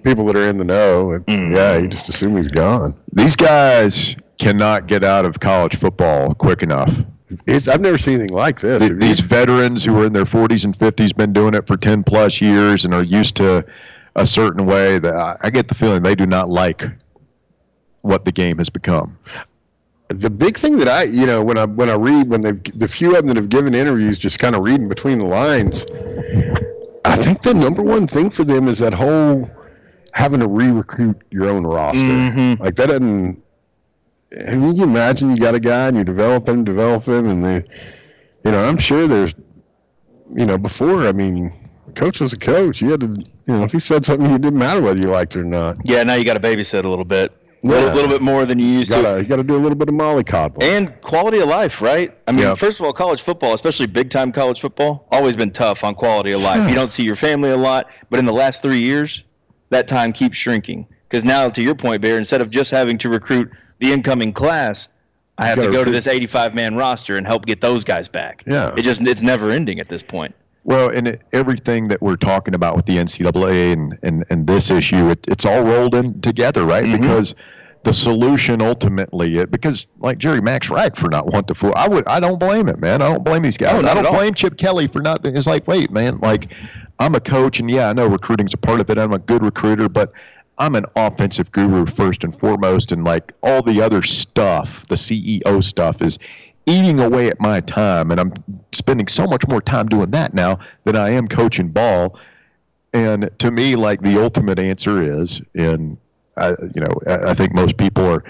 people 0.04 0.26
that 0.28 0.38
are 0.38 0.48
in 0.48 0.58
the 0.58 0.64
know, 0.64 1.12
it's, 1.12 1.26
Mm. 1.26 1.54
yeah, 1.54 1.78
you 1.78 1.88
just 1.90 2.08
assume 2.08 2.36
he's 2.38 2.48
gone. 2.48 2.96
These 3.14 3.36
guys 3.36 4.16
cannot 4.40 4.88
get 4.88 5.04
out 5.04 5.26
of 5.26 5.40
college 5.40 5.76
football 5.76 6.32
quick 6.34 6.62
enough. 6.64 6.94
It's, 7.48 7.68
I've 7.68 7.82
never 7.82 7.98
seen 7.98 8.16
anything 8.16 8.36
like 8.36 8.62
this. 8.62 8.80
Th- 8.80 8.94
these 9.00 9.20
veterans 9.20 9.84
who 9.84 9.98
are 10.02 10.06
in 10.06 10.14
their 10.14 10.26
40s 10.26 10.64
and 10.66 10.74
50s 10.78 11.14
been 11.16 11.34
doing 11.34 11.54
it 11.56 11.66
for 11.68 11.78
10 11.78 12.04
plus 12.04 12.40
years 12.42 12.86
and 12.86 12.94
are 12.94 13.04
used 13.04 13.36
to 13.38 13.66
a 14.16 14.26
certain 14.26 14.66
way 14.66 15.00
that 15.00 15.16
I, 15.16 15.38
I 15.42 15.50
get 15.50 15.68
the 15.68 15.76
feeling 15.76 16.04
they 16.04 16.16
do 16.16 16.26
not 16.26 16.50
like 16.50 16.84
what 18.02 18.26
the 18.26 18.32
game 18.32 18.58
has 18.58 18.70
become 18.70 19.18
the 20.14 20.30
big 20.30 20.58
thing 20.58 20.78
that 20.78 20.88
I, 20.88 21.04
you 21.04 21.26
know, 21.26 21.44
when 21.44 21.58
I 21.58 21.66
when 21.66 21.90
I 21.90 21.96
read 21.96 22.28
when 22.28 22.42
they 22.42 22.52
the 22.52 22.88
few 22.88 23.12
of 23.12 23.18
them 23.18 23.28
that 23.28 23.38
have 23.38 23.50
given 23.50 23.74
interviews, 23.74 24.18
just 24.18 24.40
kind 24.40 24.56
of 24.56 24.64
reading 24.64 24.88
between 24.88 25.20
the 25.20 25.26
lines, 25.26 25.86
I 27.06 27.16
think 27.16 27.42
the 27.42 27.54
number 27.54 27.82
one 27.82 28.08
thing 28.08 28.30
for 28.30 28.44
them 28.44 28.68
is 28.68 28.80
that 28.80 28.94
whole 28.94 29.50
having 30.14 30.42
to 30.42 30.48
re-recruit 30.48 31.22
your 31.32 31.48
own 31.48 31.66
roster. 31.66 32.00
Mm-hmm. 32.00 32.62
Like 32.62 32.76
that 32.76 32.88
doesn't. 32.88 33.42
I 34.50 34.56
mean, 34.56 34.76
you 34.76 34.84
imagine 34.84 35.32
you 35.32 35.38
got 35.38 35.56
a 35.56 35.60
guy 35.60 35.90
and 35.90 35.98
you 35.98 36.04
develop 36.04 36.48
him, 36.48 36.64
develop 36.64 37.06
him, 37.06 37.28
and 37.28 37.44
they, 37.44 37.64
you 38.46 38.52
know, 38.52 38.64
I'm 38.64 38.78
sure 38.78 39.06
there's, 39.06 39.34
you 40.30 40.46
know, 40.46 40.58
before. 40.58 41.06
I 41.06 41.12
mean, 41.12 41.52
coach 41.96 42.22
was 42.22 42.32
a 42.32 42.38
coach. 42.38 42.82
You 42.82 42.92
had 42.92 43.02
to, 43.02 43.26
you 43.48 43.54
know, 43.54 43.64
if 43.64 43.72
he 43.72 43.80
said 43.80 44.06
something, 44.06 44.30
it 44.32 44.42
didn't 44.42 44.60
matter 44.60 44.82
whether 44.82 45.00
you 45.00 45.08
liked 45.08 45.36
it 45.36 45.40
or 45.40 45.44
not. 45.44 45.78
Yeah, 45.86 46.04
now 46.04 46.16
you 46.16 46.24
got 46.24 46.36
to 46.36 46.40
babysit 46.40 46.84
a 46.84 46.88
little 46.90 47.06
bit, 47.06 47.32
a 47.64 47.68
little, 47.68 47.94
little 47.94 48.10
bit 48.10 48.22
more 48.22 48.46
than 48.46 48.60
you 48.60 48.66
used 48.68 48.92
You 48.92 48.98
to. 48.98 49.02
gotta, 49.04 49.22
you 49.22 49.28
gotta 49.28 49.44
do 49.44 49.56
a 49.56 49.58
little 49.62 49.78
bit 49.78 49.90
of 49.90 49.96
mollycoddling. 49.96 50.64
And 50.64 51.02
quality 51.02 51.40
of 51.40 51.48
life, 51.50 51.82
right? 51.82 52.16
I 52.28 52.32
mean, 52.32 52.42
Yeah. 52.42 52.56
first 52.56 52.80
of 52.80 52.86
all, 52.86 52.94
college 52.94 53.22
football, 53.22 53.54
especially 53.54 53.88
big 53.88 54.10
time 54.10 54.32
college 54.32 54.60
football, 54.60 55.08
always 55.12 55.36
been 55.36 55.52
tough 55.52 55.84
on 55.84 55.96
quality 55.96 56.32
of 56.32 56.42
life. 56.42 56.68
You 56.70 56.76
don't 56.76 56.92
see 56.92 57.04
your 57.04 57.16
family 57.16 57.50
a 57.52 57.58
lot, 57.58 57.92
but 58.10 58.20
in 58.20 58.26
the 58.26 58.34
last 58.34 58.62
three 58.62 58.80
years, 58.80 59.24
that 59.70 59.88
time 59.88 60.12
keeps 60.14 60.38
shrinking. 60.38 60.88
Because 61.08 61.24
now, 61.26 61.50
to 61.50 61.62
your 61.62 61.76
point, 61.76 62.02
Bear, 62.02 62.18
instead 62.18 62.42
of 62.42 62.50
just 62.50 62.72
having 62.72 62.98
to 63.00 63.10
recruit 63.10 63.52
the 63.80 63.92
incoming 63.92 64.32
class, 64.34 64.88
I 65.38 65.48
have 65.48 65.60
to 65.60 65.72
go 65.72 65.84
to 65.84 65.90
this 65.92 66.08
85 66.08 66.54
man 66.56 66.76
roster 66.76 67.16
and 67.18 67.26
help 67.28 67.46
get 67.46 67.62
those 67.62 67.84
guys 67.84 68.08
back. 68.08 68.44
Yeah. 68.48 68.74
It 68.78 68.84
just 68.84 69.02
it's 69.02 69.22
never 69.24 69.50
ending 69.52 69.80
at 69.80 69.88
this 69.88 70.04
point. 70.04 70.36
Well 70.64 70.90
and 70.90 71.08
it, 71.08 71.22
everything 71.34 71.88
that 71.88 72.02
we're 72.02 72.16
talking 72.16 72.54
about 72.54 72.76
with 72.76 72.86
the 72.86 72.98
ncaa 72.98 73.74
and, 73.74 73.98
and, 74.04 74.26
and 74.30 74.48
this 74.48 74.70
issue 74.70 75.10
it, 75.10 75.20
it's 75.28 75.46
all 75.46 75.64
rolled 75.64 75.96
in 75.96 76.20
together 76.22 76.66
right? 76.66 77.00
Because 77.00 77.36
the 77.84 77.94
solution 77.94 78.62
ultimately 78.62 79.40
it, 79.40 79.50
because 79.50 79.88
like 80.00 80.18
jerry 80.20 80.42
mack's 80.42 80.70
right 80.70 80.96
for 80.96 81.10
not 81.10 81.26
wanting 81.26 81.48
to 81.48 81.56
fool 81.56 81.74
i 81.76 81.88
would 81.88 82.08
i 82.08 82.20
don't 82.20 82.40
blame 82.40 82.68
him 82.68 82.80
man. 82.80 83.02
I 83.02 83.12
don't 83.12 83.24
blame 83.24 83.42
these 83.42 83.58
guys. 83.58 83.82
No, 83.82 83.90
i 83.90 83.94
don't 83.96 84.14
blame 84.14 84.34
chip 84.34 84.58
kelly 84.58 84.88
for 84.88 85.02
not 85.02 85.26
it's 85.26 85.48
like 85.48 85.68
wait 85.68 85.90
man 85.92 86.20
like 86.20 86.54
i'm 87.00 87.16
a 87.16 87.20
coach 87.20 87.60
and 87.60 87.70
yeah 87.70 87.90
i 87.90 87.94
know 87.94 88.08
recruiting's 88.08 88.54
a 88.54 88.58
part 88.58 88.80
of 88.80 88.90
it. 88.90 88.98
I'm 89.00 89.14
a 89.14 89.20
good 89.20 89.44
recruiter 89.44 89.90
but 89.90 90.14
I'm 90.62 90.76
an 90.76 90.86
offensive 90.96 91.52
guru 91.52 91.88
first 91.88 92.24
and 92.24 92.38
foremost, 92.38 92.92
and 92.92 93.04
like 93.04 93.34
all 93.42 93.64
the 93.64 93.82
other 93.82 94.04
stuff, 94.04 94.86
the 94.88 94.96
CEO 94.96 95.64
stuff 95.64 96.04
is 96.04 96.20
eating 96.66 97.00
away 97.00 97.28
at 97.28 97.40
my 97.40 97.60
time, 97.62 98.12
and 98.12 98.20
I'm 98.20 98.32
spending 98.72 99.08
so 99.08 99.26
much 99.26 99.48
more 99.48 99.62
time 99.62 99.88
doing 99.88 100.12
that 100.12 100.34
now 100.34 100.60
than 100.84 100.96
I 100.96 101.10
am 101.10 101.28
coaching 101.28 101.70
ball. 101.70 102.20
And 102.94 103.30
to 103.40 103.52
me, 103.52 103.76
like 103.76 104.02
the 104.02 104.22
ultimate 104.22 104.60
answer 104.60 105.02
is, 105.02 105.42
and 105.56 105.98
I, 106.38 106.50
you 106.50 106.82
know, 106.82 106.94
I, 107.08 107.32
I 107.32 107.34
think 107.34 107.54
most 107.54 107.78
people 107.78 108.06
are 108.06 108.24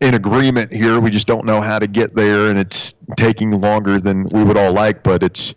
in 0.00 0.14
agreement 0.14 0.72
here. 0.72 0.98
We 1.00 1.10
just 1.10 1.26
don't 1.26 1.46
know 1.46 1.60
how 1.60 1.78
to 1.78 1.86
get 1.86 2.14
there, 2.16 2.50
and 2.50 2.58
it's 2.58 2.94
taking 3.16 3.60
longer 3.60 4.00
than 4.00 4.24
we 4.30 4.42
would 4.44 4.56
all 4.56 4.72
like. 4.72 5.02
But 5.02 5.22
it's 5.22 5.54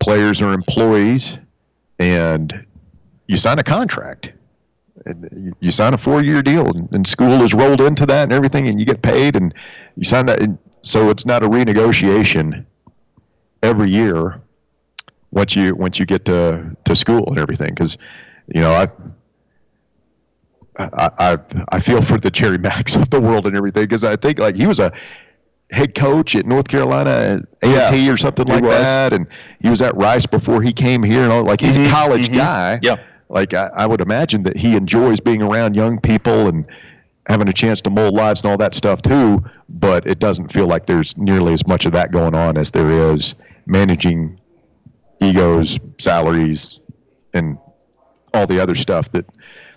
players 0.00 0.42
are 0.42 0.52
employees, 0.52 1.38
and 1.98 2.66
you 3.28 3.36
sign 3.36 3.58
a 3.58 3.64
contract. 3.64 4.32
You- 5.60 5.70
sign 5.70 5.94
a 5.94 5.98
four-year 5.98 6.42
deal, 6.42 6.66
and, 6.68 6.88
and 6.92 7.06
school 7.06 7.42
is 7.42 7.52
rolled 7.54 7.80
into 7.80 8.06
that 8.06 8.24
and 8.24 8.32
everything, 8.32 8.68
and 8.68 8.78
you 8.78 8.86
get 8.86 9.02
paid, 9.02 9.36
and 9.36 9.54
you 9.96 10.04
sign 10.04 10.26
that. 10.26 10.40
And 10.40 10.58
so 10.84 11.08
it's 11.08 11.24
not 11.24 11.42
a 11.42 11.48
renegotiation 11.48 12.66
every 13.62 13.90
year 13.90 14.42
once 15.30 15.56
you 15.56 15.74
once 15.74 15.98
you 15.98 16.04
get 16.04 16.26
to 16.26 16.76
to 16.84 16.94
school 16.94 17.26
and 17.26 17.38
everything. 17.38 17.70
Because 17.70 17.98
you 18.54 18.60
know 18.60 18.72
I. 18.72 18.88
I, 20.76 21.10
I 21.18 21.38
I 21.68 21.78
feel 21.78 22.02
for 22.02 22.18
the 22.18 22.32
Jerry 22.32 22.58
Max 22.58 22.96
of 22.96 23.08
the 23.10 23.20
world 23.20 23.46
and 23.46 23.54
everything 23.54 23.84
because 23.84 24.02
I 24.02 24.16
think 24.16 24.40
like 24.40 24.56
he 24.56 24.66
was 24.66 24.80
a 24.80 24.92
head 25.70 25.94
coach 25.94 26.34
at 26.34 26.46
North 26.46 26.66
Carolina 26.66 27.40
A&T 27.62 28.10
or 28.10 28.16
something 28.16 28.44
like 28.48 28.64
was. 28.64 28.72
that, 28.72 29.12
and 29.12 29.28
he 29.60 29.70
was 29.70 29.80
at 29.80 29.96
Rice 29.96 30.26
before 30.26 30.62
he 30.62 30.72
came 30.72 31.04
here. 31.04 31.22
And 31.22 31.30
all 31.30 31.44
like 31.44 31.60
he's 31.60 31.76
a 31.76 31.78
mm-hmm. 31.78 31.92
college 31.92 32.26
mm-hmm. 32.26 32.38
guy. 32.38 32.80
Yeah. 32.82 32.96
Like 33.28 33.54
I, 33.54 33.70
I 33.76 33.86
would 33.86 34.00
imagine 34.00 34.42
that 34.42 34.56
he 34.56 34.74
enjoys 34.74 35.20
being 35.20 35.42
around 35.42 35.76
young 35.76 36.00
people 36.00 36.48
and 36.48 36.66
having 37.26 37.48
a 37.48 37.52
chance 37.52 37.80
to 37.82 37.90
mold 37.90 38.14
lives 38.14 38.42
and 38.42 38.50
all 38.50 38.56
that 38.58 38.74
stuff 38.74 39.02
too. 39.02 39.42
But 39.68 40.06
it 40.06 40.18
doesn't 40.18 40.52
feel 40.52 40.66
like 40.66 40.86
there's 40.86 41.16
nearly 41.16 41.52
as 41.52 41.66
much 41.66 41.86
of 41.86 41.92
that 41.92 42.12
going 42.12 42.34
on 42.34 42.56
as 42.56 42.70
there 42.70 42.90
is 42.90 43.34
managing 43.66 44.38
egos, 45.22 45.78
salaries, 45.98 46.80
and 47.32 47.58
all 48.34 48.46
the 48.46 48.60
other 48.60 48.74
stuff 48.74 49.10
that 49.12 49.26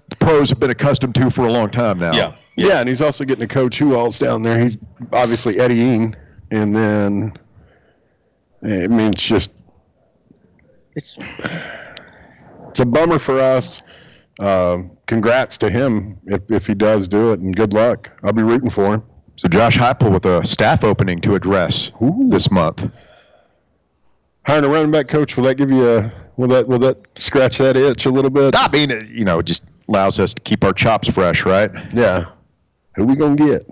the 0.09 0.15
pros 0.17 0.49
have 0.49 0.59
been 0.59 0.71
accustomed 0.71 1.15
to 1.15 1.29
for 1.29 1.45
a 1.45 1.51
long 1.51 1.69
time 1.69 1.97
now. 1.99 2.13
Yeah. 2.13 2.35
Yeah. 2.55 2.79
and 2.79 2.89
he's 2.89 3.01
also 3.01 3.23
getting 3.23 3.43
a 3.43 3.47
coach 3.47 3.77
who 3.77 3.95
all's 3.95 4.17
down 4.17 4.41
there. 4.41 4.59
He's 4.59 4.77
obviously 5.13 5.59
Etienne, 5.59 6.15
and 6.51 6.75
then 6.75 7.33
I 8.63 8.87
mean 8.87 9.11
it's 9.11 9.23
just 9.23 9.51
It's 10.95 11.15
it's 12.69 12.79
a 12.79 12.85
bummer 12.85 13.19
for 13.19 13.39
us. 13.39 13.83
Um, 14.39 14.97
congrats 15.07 15.57
to 15.59 15.69
him 15.69 16.19
if, 16.25 16.49
if 16.51 16.67
he 16.67 16.75
does 16.75 17.07
do 17.07 17.33
it, 17.33 17.39
and 17.39 17.55
good 17.55 17.73
luck. 17.73 18.11
I'll 18.23 18.33
be 18.33 18.43
rooting 18.43 18.69
for 18.69 18.95
him. 18.95 19.03
So 19.35 19.47
Josh 19.47 19.77
Heupel 19.77 20.11
with 20.11 20.25
a 20.25 20.45
staff 20.45 20.83
opening 20.83 21.21
to 21.21 21.35
address 21.35 21.91
this 22.29 22.49
month. 22.49 22.91
Hiring 24.45 24.65
a 24.65 24.67
running 24.69 24.91
back 24.91 25.07
coach 25.07 25.37
will 25.37 25.43
that 25.43 25.55
give 25.55 25.69
you 25.69 25.89
a 25.89 26.11
will 26.37 26.47
that 26.47 26.67
will 26.67 26.79
that 26.79 26.97
scratch 27.19 27.57
that 27.57 27.77
itch 27.77 28.05
a 28.05 28.09
little 28.09 28.31
bit? 28.31 28.55
I 28.57 28.69
mean, 28.69 28.91
it, 28.91 29.09
you 29.09 29.25
know, 29.25 29.39
it 29.39 29.45
just 29.45 29.63
allows 29.89 30.19
us 30.19 30.33
to 30.33 30.41
keep 30.41 30.63
our 30.63 30.73
chops 30.73 31.09
fresh, 31.09 31.45
right? 31.45 31.71
Yeah. 31.93 32.25
Who 32.95 33.05
we 33.05 33.15
gonna 33.15 33.35
get? 33.35 33.63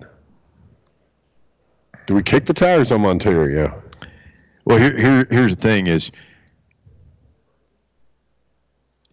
Do 2.05 2.13
we 2.13 2.21
kick 2.21 2.45
the 2.45 2.53
tires 2.53 2.91
on 2.91 3.03
Ontario? 3.05 3.81
Well, 4.65 4.77
here, 4.77 4.95
here 4.95 5.27
here's 5.31 5.55
the 5.55 5.61
thing: 5.61 5.87
is 5.87 6.11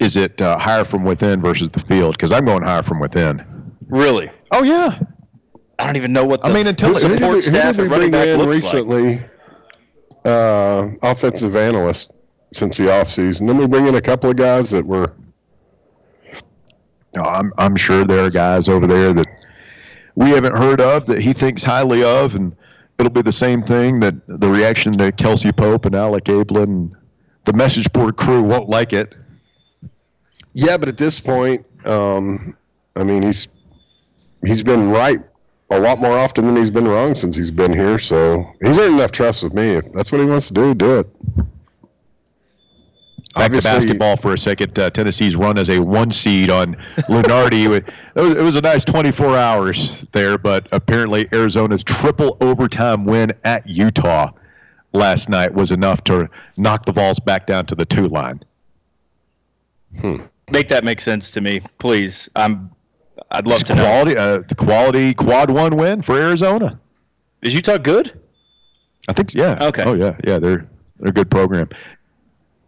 is 0.03 0.17
it 0.17 0.41
uh, 0.41 0.59
hire 0.59 0.85
from 0.85 1.05
within 1.05 1.41
versus 1.41 1.71
the 1.71 1.81
field? 1.81 2.17
Because 2.17 2.33
I'm 2.33 2.45
going 2.45 2.63
higher 2.63 2.83
from 2.83 3.01
within. 3.01 3.45
really. 3.89 4.31
Oh 4.51 4.63
yeah, 4.63 4.99
I 5.79 5.87
don't 5.87 5.97
even 5.97 6.13
know 6.13 6.25
what 6.25 6.43
the 6.43 6.49
I 6.49 6.53
mean, 6.53 6.67
until 6.67 6.91
who 6.91 6.95
support 6.97 7.21
who 7.21 7.41
staff 7.41 7.77
did 7.77 7.79
we 7.79 7.83
and 7.85 7.91
running 7.93 8.11
bring 8.11 8.21
back 8.21 8.29
in 8.29 8.39
looks 8.39 8.63
like. 8.63 8.75
recently? 8.75 9.25
Uh, 10.25 10.89
offensive 11.03 11.57
analyst 11.57 12.13
since 12.53 12.77
the 12.77 12.85
offseason. 12.85 13.47
Then 13.47 13.57
we 13.57 13.67
bring 13.67 13.87
in 13.87 13.95
a 13.95 14.01
couple 14.01 14.31
of 14.31 14.37
guys 14.37 14.71
that 14.71 14.85
were 14.85 15.13
No, 17.15 17.23
I'm 17.23 17.53
I'm 17.59 17.77
sure 17.77 18.05
there 18.05 18.25
are 18.25 18.31
guys 18.31 18.69
over 18.69 18.87
there 18.87 19.13
that 19.13 19.27
we 20.15 20.31
haven't 20.31 20.57
heard 20.57 20.81
of 20.81 21.07
that 21.07 21.21
he 21.21 21.33
thinks 21.33 21.65
highly 21.65 22.05
of, 22.05 22.35
and 22.35 22.55
it'll 22.99 23.11
be 23.11 23.23
the 23.23 23.33
same 23.33 23.63
thing 23.63 24.01
that 24.01 24.15
the 24.27 24.49
reaction 24.49 24.99
to 24.99 25.11
Kelsey 25.13 25.53
Pope 25.53 25.87
and 25.87 25.95
Alec 25.95 26.25
Abeln 26.25 26.63
and 26.65 26.97
the 27.45 27.53
message 27.53 27.91
board 27.93 28.17
crew 28.17 28.43
won't 28.43 28.69
like 28.69 28.93
it. 28.93 29.15
Yeah, 30.55 30.77
but 30.77 30.89
at 30.89 30.99
this 30.99 31.19
point, 31.21 31.65
um, 31.87 32.57
I 32.97 33.05
mean, 33.05 33.23
he's 33.23 33.49
he's 34.45 34.63
been 34.63 34.91
right 34.91 35.19
a 35.71 35.81
lot 35.81 35.99
more 35.99 36.17
often 36.19 36.47
than 36.47 36.57
he's 36.57 36.71
been 36.71 36.87
wrong 36.87 37.15
since 37.15 37.37
he's 37.37 37.51
been 37.51 37.73
here. 37.73 37.99
So 37.99 38.53
he's 38.63 38.79
earned 38.79 38.95
enough 38.95 39.13
trust 39.13 39.43
with 39.43 39.55
me. 39.55 39.71
If 39.77 39.93
that's 39.93 40.13
what 40.13 40.21
he 40.21 40.27
wants 40.27 40.49
to 40.49 40.55
do, 40.55 40.75
do 40.75 40.99
it. 41.01 41.37
Back 43.35 43.47
Obviously- 43.47 43.71
to 43.71 43.77
basketball 43.77 44.17
for 44.19 44.35
a 44.35 44.39
second. 44.39 44.79
Uh, 44.79 44.91
Tennessee's 44.91 45.37
run 45.37 45.57
as 45.57 45.71
a 45.71 45.79
one 45.79 46.11
seed 46.11 46.51
on 46.51 46.75
Lunardi. 47.09 47.75
it, 47.77 47.95
was, 48.15 48.35
it 48.35 48.43
was 48.43 48.57
a 48.57 48.61
nice 48.61 48.85
24 48.85 49.39
hours 49.39 50.03
there, 50.13 50.37
but 50.37 50.69
apparently 50.71 51.27
Arizona's 51.33 51.83
triple 51.83 52.37
overtime 52.43 53.07
win 53.07 53.33
at 53.45 53.67
Utah 53.67 54.29
last 54.93 55.31
night 55.31 55.55
was 55.55 55.71
enough 55.71 56.05
to 56.05 56.29
knock 56.59 56.85
the 56.85 56.93
Vols 56.93 57.19
back 57.21 57.47
down 57.47 57.65
to 57.67 57.75
the 57.75 57.87
two 57.87 58.09
line. 58.09 58.41
Make 60.53 60.69
that 60.69 60.85
make 60.85 61.01
sense 61.01 61.31
to 61.33 61.41
me, 61.41 61.61
please. 61.79 62.29
I'm. 62.37 62.71
I'd 63.31 63.47
love 63.47 63.61
It's 63.61 63.69
to 63.69 63.75
know. 63.75 63.85
quality, 63.85 64.17
uh, 64.17 64.39
the 64.47 64.55
quality 64.55 65.15
quad 65.15 65.51
one 65.51 65.77
win 65.77 66.03
for 66.03 66.19
Arizona. 66.19 66.79
Is 67.41 67.55
Utah 67.55 67.79
good? 67.79 68.21
I 69.09 69.13
think, 69.15 69.35
yeah. 69.35 69.59
Okay. 69.63 69.83
Oh 69.85 69.95
yeah, 69.95 70.17
yeah. 70.25 70.39
They're 70.39 70.69
they're 70.99 71.09
a 71.09 71.13
good 71.13 71.31
program. 71.31 71.69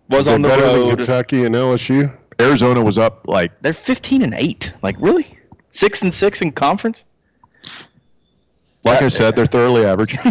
Was 0.09 0.25
They're 0.25 0.35
on 0.35 0.43
the 0.43 0.49
better 0.49 0.67
than 0.67 0.81
road. 0.81 0.97
Kentucky 0.97 1.45
and 1.45 1.55
LSU. 1.55 2.15
Arizona 2.41 2.83
was 2.83 2.99
up 2.99 3.27
like 3.29 3.59
They're 3.61 3.73
15 3.73 4.23
and 4.23 4.35
eight. 4.35 4.73
Like 4.83 4.97
really? 4.99 5.39
Six 5.71 6.03
and 6.03 6.13
six 6.13 6.41
in 6.43 6.53
conference. 6.53 7.13
like 8.85 9.03
I 9.03 9.09
said, 9.09 9.37
they're 9.37 9.47
thoroughly 9.47 9.85
average. 9.85 10.17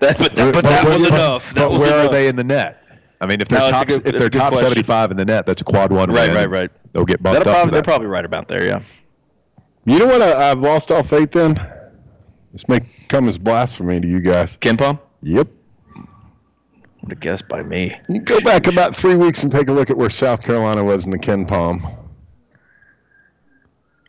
That, 0.00 0.18
but 0.18 0.34
that, 0.34 0.52
but 0.54 0.64
that 0.64 0.84
was 0.86 1.06
enough. 1.06 1.54
That 1.54 1.60
but 1.62 1.70
was 1.70 1.80
where 1.80 1.88
enough. 2.00 2.10
are 2.10 2.12
they 2.12 2.28
in 2.28 2.36
the 2.36 2.44
net? 2.44 2.82
I 3.24 3.26
mean, 3.26 3.40
if 3.40 3.48
they're 3.48 3.58
No, 3.58 3.70
top, 3.70 3.88
good- 3.88 4.06
if 4.06 4.18
they're 4.18 4.28
top 4.28 4.50
question. 4.52 4.68
75 4.68 5.10
in 5.12 5.16
the 5.16 5.24
net, 5.24 5.46
that's 5.46 5.62
a 5.62 5.64
quad 5.64 5.90
one 5.90 6.10
Right, 6.10 6.28
win. 6.28 6.36
right, 6.36 6.50
right. 6.50 6.70
They'll 6.92 7.04
get 7.04 7.22
That'll 7.22 7.36
bumped 7.42 7.46
up. 7.48 7.54
probably, 7.54 7.68
for 7.68 7.72
they're 7.72 7.82
probably 7.82 8.06
right 8.08 8.24
about 8.24 8.48
there. 8.48 8.64
Yeah. 8.66 8.82
You 9.86 9.98
know 9.98 10.06
what? 10.06 10.22
I, 10.22 10.50
I've 10.50 10.60
lost 10.60 10.90
all 10.90 11.02
faith 11.02 11.34
in. 11.36 11.54
This 12.52 12.68
may 12.68 12.80
come 13.08 13.28
as 13.28 13.38
blasphemy 13.38 14.00
to 14.00 14.06
you 14.06 14.20
guys. 14.20 14.56
KenPom. 14.58 15.00
Yep. 15.22 15.48
Would 17.02 17.10
have 17.12 17.20
guessed 17.20 17.48
by 17.48 17.62
me. 17.62 17.94
You 18.08 18.20
go 18.20 18.40
back 18.40 18.66
about 18.66 18.94
three 18.94 19.14
weeks 19.14 19.42
and 19.42 19.50
take 19.52 19.68
a 19.68 19.72
look 19.72 19.90
at 19.90 19.96
where 19.96 20.08
South 20.10 20.42
Carolina 20.42 20.84
was 20.84 21.04
in 21.04 21.10
the 21.10 21.18
KenPom. 21.18 21.98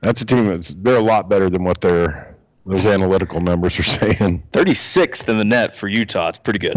That's 0.01 0.21
a 0.21 0.25
team 0.25 0.47
that's 0.47 0.73
they're 0.75 0.97
a 0.97 1.01
lot 1.01 1.29
better 1.29 1.49
than 1.49 1.63
what 1.63 1.81
their 1.81 2.35
those 2.65 2.85
analytical 2.85 3.41
numbers 3.41 3.77
are 3.79 3.83
saying. 3.83 4.43
36th 4.51 5.27
in 5.29 5.37
the 5.37 5.45
net 5.45 5.75
for 5.75 5.87
Utah. 5.87 6.29
It's 6.29 6.39
pretty 6.39 6.59
good. 6.59 6.75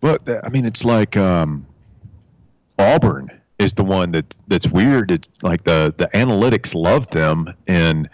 But 0.00 0.28
uh, 0.28 0.40
I 0.44 0.48
mean, 0.50 0.64
it's 0.64 0.84
like 0.84 1.16
um, 1.16 1.66
Auburn 2.78 3.30
is 3.58 3.72
the 3.74 3.84
one 3.84 4.12
that 4.12 4.34
that's 4.48 4.68
weird. 4.68 5.10
It's 5.10 5.28
like 5.42 5.64
the 5.64 5.94
the 5.96 6.08
analytics 6.14 6.74
love 6.74 7.08
them, 7.08 7.52
and 7.66 8.08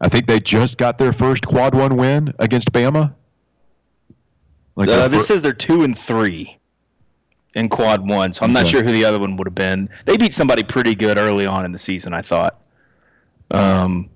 I 0.00 0.08
think 0.08 0.26
they 0.26 0.40
just 0.40 0.78
got 0.78 0.98
their 0.98 1.12
first 1.12 1.46
quad 1.46 1.74
one 1.74 1.96
win 1.96 2.32
against 2.38 2.72
Bama. 2.72 3.12
Like 4.76 4.88
Uh, 4.88 5.08
this 5.08 5.22
fir- 5.26 5.34
says 5.34 5.42
they're 5.42 5.52
two 5.52 5.82
and 5.82 5.98
three 5.98 6.56
in 7.56 7.68
quad 7.68 8.08
one, 8.08 8.32
so 8.32 8.44
I'm 8.44 8.52
not 8.52 8.62
Okay. 8.62 8.70
sure 8.70 8.82
who 8.84 8.92
the 8.92 9.04
other 9.04 9.18
one 9.18 9.36
would 9.36 9.46
have 9.48 9.54
been. 9.56 9.88
They 10.04 10.16
beat 10.16 10.32
somebody 10.34 10.62
pretty 10.62 10.94
good 10.94 11.18
early 11.18 11.46
on 11.46 11.64
in 11.64 11.72
the 11.72 11.78
season, 11.78 12.14
I 12.14 12.22
thought. 12.22 12.60
Um, 13.50 14.08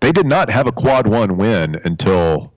they 0.00 0.12
did 0.12 0.26
not 0.26 0.50
have 0.50 0.66
a 0.66 0.72
quad 0.72 1.06
one 1.06 1.38
win 1.38 1.80
until 1.84 2.51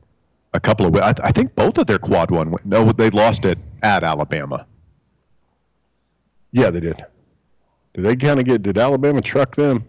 a 0.56 0.60
couple 0.60 0.86
of. 0.86 0.96
I, 0.96 1.14
I 1.24 1.32
think 1.32 1.56
both 1.56 1.78
of 1.78 1.88
their 1.88 2.00
quad 2.00 2.32
one. 2.32 2.52
Win, 2.52 2.60
no, 2.66 2.92
they 2.92 3.10
lost 3.10 3.46
it 3.46 3.58
at 3.84 4.04
Alabama. 4.04 4.66
Yeah, 6.52 6.70
they 6.70 6.80
did. 6.80 7.04
Did 7.94 8.06
they 8.06 8.16
kind 8.16 8.40
of 8.40 8.46
get? 8.46 8.62
Did 8.62 8.78
Alabama 8.78 9.22
truck 9.22 9.56
them? 9.56 9.86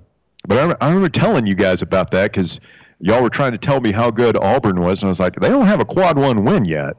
But 0.46 0.58
I, 0.58 0.60
remember- 0.62 0.84
I 0.84 0.88
remember 0.88 1.08
telling 1.08 1.46
you 1.46 1.54
guys 1.54 1.82
about 1.82 2.10
that 2.12 2.32
because 2.32 2.60
y'all 3.00 3.22
were 3.22 3.30
trying 3.30 3.52
to 3.52 3.58
tell 3.58 3.80
me 3.80 3.92
how 3.92 4.10
good 4.10 4.36
Auburn 4.36 4.80
was, 4.80 5.02
and 5.02 5.08
I 5.08 5.10
was 5.10 5.20
like, 5.20 5.34
they 5.36 5.48
don't 5.48 5.66
have 5.66 5.80
a 5.80 5.84
quad 5.84 6.18
one 6.18 6.44
win 6.44 6.64
yet. 6.64 6.94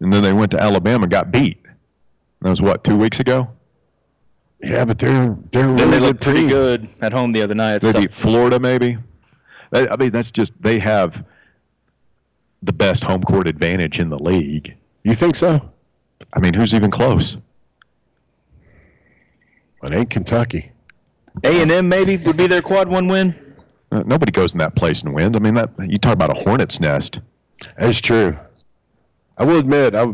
And 0.00 0.12
then 0.12 0.22
they 0.22 0.32
went 0.32 0.50
to 0.52 0.60
Alabama 0.60 1.02
and 1.04 1.10
got 1.10 1.30
beat. 1.30 1.58
That 2.40 2.50
was 2.50 2.60
what 2.60 2.82
two 2.82 2.96
weeks 2.96 3.20
ago. 3.20 3.48
Yeah, 4.62 4.84
but 4.84 4.98
they're 4.98 5.36
they're 5.50 5.62
then 5.62 5.76
really 5.76 5.90
they 5.90 5.90
good 5.98 6.02
looked 6.02 6.20
pretty 6.22 6.40
team. 6.40 6.48
good 6.48 6.88
at 7.00 7.12
home 7.12 7.32
the 7.32 7.42
other 7.42 7.54
night. 7.54 7.78
They 7.78 7.90
Stuff- 7.90 8.02
beat 8.02 8.12
Florida, 8.12 8.58
maybe. 8.60 8.98
I 9.72 9.88
I 9.88 9.96
mean, 9.96 10.10
that's 10.10 10.30
just 10.30 10.52
they 10.60 10.78
have 10.80 11.24
the 12.62 12.72
best 12.72 13.04
home 13.04 13.22
court 13.22 13.48
advantage 13.48 13.98
in 13.98 14.10
the 14.10 14.18
league. 14.18 14.76
You 15.02 15.14
think 15.14 15.34
so? 15.34 15.72
I 16.32 16.40
mean, 16.40 16.54
who's 16.54 16.74
even 16.74 16.90
close? 16.90 17.36
It 19.82 19.92
ain't 19.92 20.10
Kentucky. 20.10 20.70
A 21.44 21.62
and 21.62 21.70
M 21.70 21.88
maybe 21.88 22.16
would 22.18 22.36
be 22.36 22.46
their 22.46 22.62
quad 22.62 22.88
one 22.88 23.08
win. 23.08 23.34
Uh, 23.90 24.02
nobody 24.06 24.30
goes 24.30 24.52
in 24.52 24.58
that 24.58 24.76
place 24.76 25.02
and 25.02 25.12
wins. 25.12 25.36
I 25.36 25.40
mean, 25.40 25.54
that 25.54 25.70
you 25.88 25.98
talk 25.98 26.12
about 26.12 26.30
a 26.30 26.40
hornet's 26.40 26.80
nest. 26.80 27.20
That's 27.76 28.00
true. 28.00 28.38
I 29.38 29.44
will 29.44 29.58
admit, 29.58 29.94
I 29.94 30.06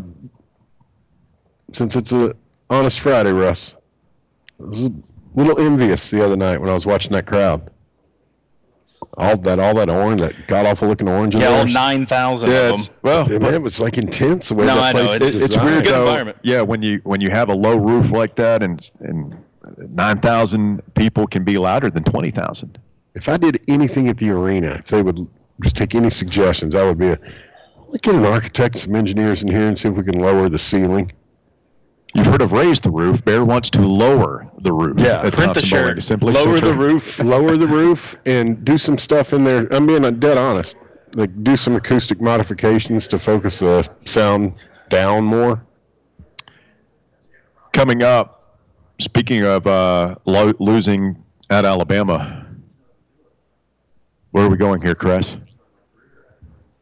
since 1.73 1.97
it's 1.97 2.13
a 2.13 2.35
honest 2.71 3.01
Friday, 3.01 3.33
Russ, 3.33 3.77
I 4.61 4.65
was 4.65 4.87
a 4.87 4.93
little 5.35 5.59
envious 5.59 6.11
the 6.11 6.25
other 6.25 6.37
night 6.37 6.61
when 6.61 6.71
I 6.71 6.75
was 6.75 6.87
watching 6.87 7.13
that 7.13 7.27
crowd. 7.27 7.71
All 9.17 9.37
that, 9.39 9.59
all 9.59 9.75
that 9.75 9.91
orange, 9.91 10.21
that 10.21 10.47
god 10.47 10.67
awful 10.67 10.87
looking 10.89 11.09
orange 11.09 11.35
Yeah, 11.35 11.49
all 11.49 11.67
nine 11.67 12.07
thousand 12.07 12.51
Yeah, 12.51 12.69
of 12.69 12.75
it's, 12.75 12.89
them. 12.89 12.97
well, 13.03 13.29
Yeah, 13.33 13.39
man, 13.39 13.55
it 13.55 13.63
was 13.63 13.81
like 13.81 13.99
intense 13.99 14.49
the 14.49 14.55
way 14.55 14.67
No, 14.67 14.77
that 14.77 14.95
I 14.95 14.99
know, 15.01 15.07
place 15.07 15.17
it's- 15.17 15.35
is 15.35 15.41
it's 15.43 15.49
designed. 15.55 15.71
weird 15.71 15.85
good 15.85 15.95
though. 15.95 16.01
environment. 16.07 16.37
Yeah, 16.43 16.61
when 16.63 16.83
you 16.83 17.01
when 17.05 17.21
you 17.21 17.31
have 17.31 17.49
a 17.49 17.55
low 17.55 17.77
roof 17.77 18.13
like 18.13 18.37
that 18.37 18.63
and 18.63 18.89
and 19.01 19.35
nine 19.93 20.21
thousand 20.21 20.83
people 20.95 21.27
can 21.27 21.43
be 21.43 21.59
louder 21.59 21.91
than 21.91 22.05
twenty 22.05 22.31
thousand. 22.31 22.79
If 23.15 23.29
I 23.29 23.37
did 23.39 23.61
anything 23.67 24.09
at 24.09 24.19
the 24.19 24.31
arena, 24.31 24.77
if 24.79 24.87
they 24.87 25.03
would 25.03 25.27
just 25.63 25.75
take 25.75 25.95
any 25.97 26.11
suggestions, 26.11 26.77
I 26.77 26.85
would 26.85 26.99
be 26.99 27.09
a, 27.09 27.19
let's 27.89 28.03
get 28.03 28.15
an 28.15 28.25
architect, 28.25 28.77
some 28.77 28.95
engineers 28.95 29.43
in 29.43 29.49
here, 29.51 29.67
and 29.67 29.77
see 29.77 29.89
if 29.89 29.95
we 29.97 30.05
can 30.05 30.21
lower 30.21 30.49
the 30.49 30.59
ceiling. 30.59 31.11
You've 32.19 32.27
heard 32.27 32.43
of 32.43 32.51
raise 32.51 32.81
the 32.81 32.91
roof. 32.91 33.25
Bear 33.25 33.45
wants 33.45 33.71
to 33.71 33.81
lower 33.87 34.51
the 34.59 34.73
roof. 34.73 34.99
Yeah, 34.99 35.23
at 35.25 35.33
Print 35.35 35.55
the 35.55 35.61
Thompson-Boling 35.61 35.87
shirt. 35.87 35.99
Assembly 35.99 36.33
Lower 36.33 36.59
Center. 36.59 36.73
the 36.73 36.75
roof. 36.75 37.19
lower 37.21 37.57
the 37.57 37.67
roof 37.69 38.17
and 38.27 38.65
do 38.65 38.77
some 38.77 38.99
stuff 38.99 39.33
in 39.33 39.45
there. 39.45 39.73
I'm 39.73 39.87
being 39.87 40.03
dead 40.19 40.37
honest. 40.37 40.77
Like 41.15 41.45
do 41.45 41.57
some 41.57 41.77
acoustic 41.77 42.21
modifications 42.21 43.07
to 43.09 43.21
focus 43.21 43.61
the 43.61 43.89
sound 44.05 44.55
down 44.89 45.23
more. 45.25 45.65
Coming 47.73 48.03
up, 48.03 48.59
speaking 48.99 49.45
of 49.45 49.67
uh, 49.69 50.17
lo- 50.25 50.55
losing 50.59 51.23
at 51.51 51.65
Alabama, 51.65 52.47
where 54.33 54.45
are 54.45 54.51
we 54.51 54.57
going 54.57 54.81
here, 54.81 54.97
Chris? 54.97 55.39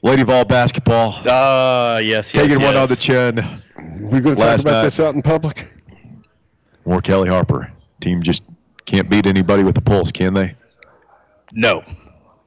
Lady 0.03 0.22
Vol 0.22 0.44
basketball 0.46 1.14
Ah, 1.27 1.99
yes, 1.99 2.07
yes, 2.09 2.31
taking 2.33 2.62
one 2.62 2.72
yes. 2.75 2.83
on 2.83 2.88
the 2.88 2.96
chin. 2.96 3.62
We're 4.00 4.20
going 4.20 4.37
to 4.37 4.42
talk 4.42 4.61
about 4.61 4.64
night. 4.64 4.82
this 4.82 5.00
out 5.00 5.14
in 5.14 5.22
public. 5.22 5.68
More 6.85 7.00
Kellie 7.00 7.28
Harper. 7.28 7.70
Team 8.00 8.22
just 8.22 8.44
can't 8.85 9.11
beat 9.11 9.26
anybody 9.26 9.64
with 9.64 9.74
the 9.74 9.80
pulse, 9.80 10.12
can 10.12 10.35
they? 10.35 10.54
No, 11.52 11.82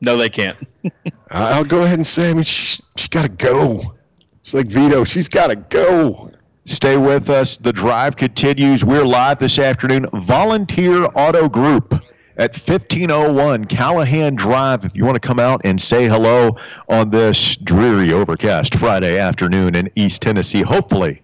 no, 0.02 0.18
they 0.18 0.30
can't. 0.30 0.62
I- 1.32 1.52
I'll 1.52 1.66
go 1.66 1.84
ahead 1.84 2.00
and 2.00 2.08
say, 2.08 2.30
I 2.30 2.34
mean, 2.34 2.44
she, 2.44 2.82
has 2.98 3.08
got 3.08 3.24
to 3.24 3.30
go. 3.30 3.96
It's 4.42 4.54
like 4.54 4.68
Vito. 4.68 5.04
She's 5.04 5.30
got 5.30 5.48
to 5.48 5.56
go. 5.56 6.32
Stay 6.66 6.98
with 6.98 7.30
us. 7.30 7.58
The 7.58 7.74
drive 7.74 8.16
continues. 8.16 8.86
We're 8.86 9.06
live 9.06 9.40
this 9.40 9.58
afternoon. 9.60 10.06
Volunteer 10.14 11.06
Auto 11.16 11.50
Group 11.50 11.94
at 12.38 12.52
1501 12.56 13.66
Callahan 13.66 14.36
Drive. 14.36 14.86
If 14.86 14.96
you 14.96 15.04
want 15.04 15.22
to 15.22 15.28
come 15.28 15.40
out 15.40 15.62
and 15.66 15.82
say 15.82 16.08
hello 16.08 16.56
on 16.88 17.10
this 17.10 17.58
dreary, 17.58 18.14
overcast 18.14 18.76
Friday 18.76 19.18
afternoon 19.18 19.76
in 19.76 19.90
East 19.96 20.22
Tennessee, 20.22 20.62
hopefully 20.62 21.22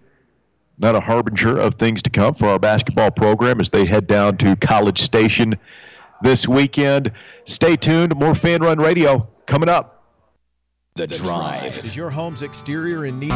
not 0.78 0.94
a 0.94 1.00
harbinger 1.00 1.58
of 1.58 1.74
things 1.74 2.02
to 2.02 2.10
come 2.10 2.34
for 2.34 2.46
our 2.46 2.58
basketball 2.58 3.10
program 3.10 3.60
as 3.60 3.70
they 3.70 3.84
head 3.84 4.06
down 4.06 4.36
to 4.38 4.56
College 4.56 5.00
Station 5.00 5.54
this 6.22 6.46
weekend. 6.46 7.12
Stay 7.44 7.76
tuned. 7.76 8.16
More 8.16 8.32
Fanrun 8.32 8.82
Radio 8.82 9.28
coming 9.46 9.68
up. 9.68 10.04
The 10.94 11.06
Drive. 11.06 11.84
Is 11.84 11.96
your 11.96 12.10
home's 12.10 12.42
exterior 12.42 13.04
in 13.06 13.18
need? 13.18 13.30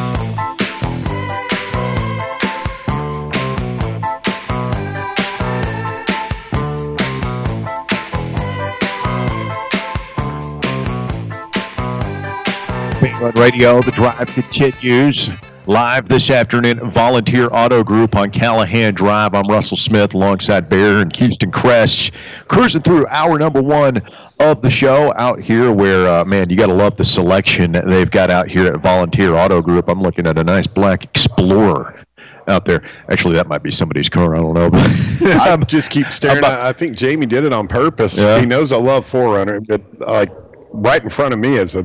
Fanrun 13.00 13.34
Radio, 13.34 13.80
the 13.80 13.92
drive 13.92 14.28
continues. 14.28 15.30
Live 15.66 16.08
this 16.08 16.30
afternoon, 16.30 16.80
Volunteer 16.90 17.48
Auto 17.52 17.84
Group 17.84 18.16
on 18.16 18.30
Callahan 18.30 18.94
Drive. 18.94 19.34
I'm 19.34 19.46
Russell 19.46 19.76
Smith 19.76 20.14
alongside 20.14 20.68
Bear 20.70 21.00
and 21.00 21.14
Houston 21.16 21.52
Crest, 21.52 22.12
cruising 22.48 22.80
through 22.80 23.06
hour 23.08 23.38
number 23.38 23.62
one 23.62 24.00
of 24.40 24.62
the 24.62 24.70
show 24.70 25.12
out 25.16 25.38
here 25.38 25.70
where, 25.70 26.08
uh, 26.08 26.24
man, 26.24 26.48
you 26.48 26.56
got 26.56 26.68
to 26.68 26.72
love 26.74 26.96
the 26.96 27.04
selection 27.04 27.72
they've 27.72 28.10
got 28.10 28.30
out 28.30 28.48
here 28.48 28.72
at 28.72 28.80
Volunteer 28.80 29.34
Auto 29.34 29.60
Group. 29.60 29.88
I'm 29.88 30.00
looking 30.00 30.26
at 30.26 30.38
a 30.38 30.44
nice 30.44 30.66
black 30.66 31.04
Explorer 31.04 32.02
out 32.48 32.64
there. 32.64 32.82
Actually, 33.10 33.34
that 33.34 33.46
might 33.46 33.62
be 33.62 33.70
somebody's 33.70 34.08
car. 34.08 34.34
I 34.34 34.38
don't 34.38 34.54
know. 34.54 34.70
I 34.72 35.56
just 35.66 35.90
keep 35.90 36.06
staring. 36.06 36.42
At, 36.42 36.60
I 36.60 36.72
think 36.72 36.96
Jamie 36.96 37.26
did 37.26 37.44
it 37.44 37.52
on 37.52 37.68
purpose. 37.68 38.18
Yeah. 38.18 38.40
He 38.40 38.46
knows 38.46 38.72
I 38.72 38.78
love 38.78 39.06
4Runner, 39.06 39.64
but 39.66 39.82
like 40.00 40.32
right 40.72 41.02
in 41.02 41.10
front 41.10 41.34
of 41.34 41.38
me 41.38 41.56
is 41.56 41.76
a 41.76 41.84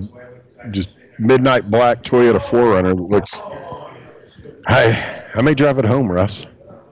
just 0.71 0.97
midnight 1.19 1.69
black 1.69 2.03
Toyota 2.03 2.39
4Runner 2.39 2.95
that 2.95 3.03
looks. 3.03 3.41
I 4.67 5.23
I 5.35 5.41
may 5.41 5.53
drive 5.53 5.77
it 5.79 5.85
home, 5.85 6.11
Russ. 6.11 6.45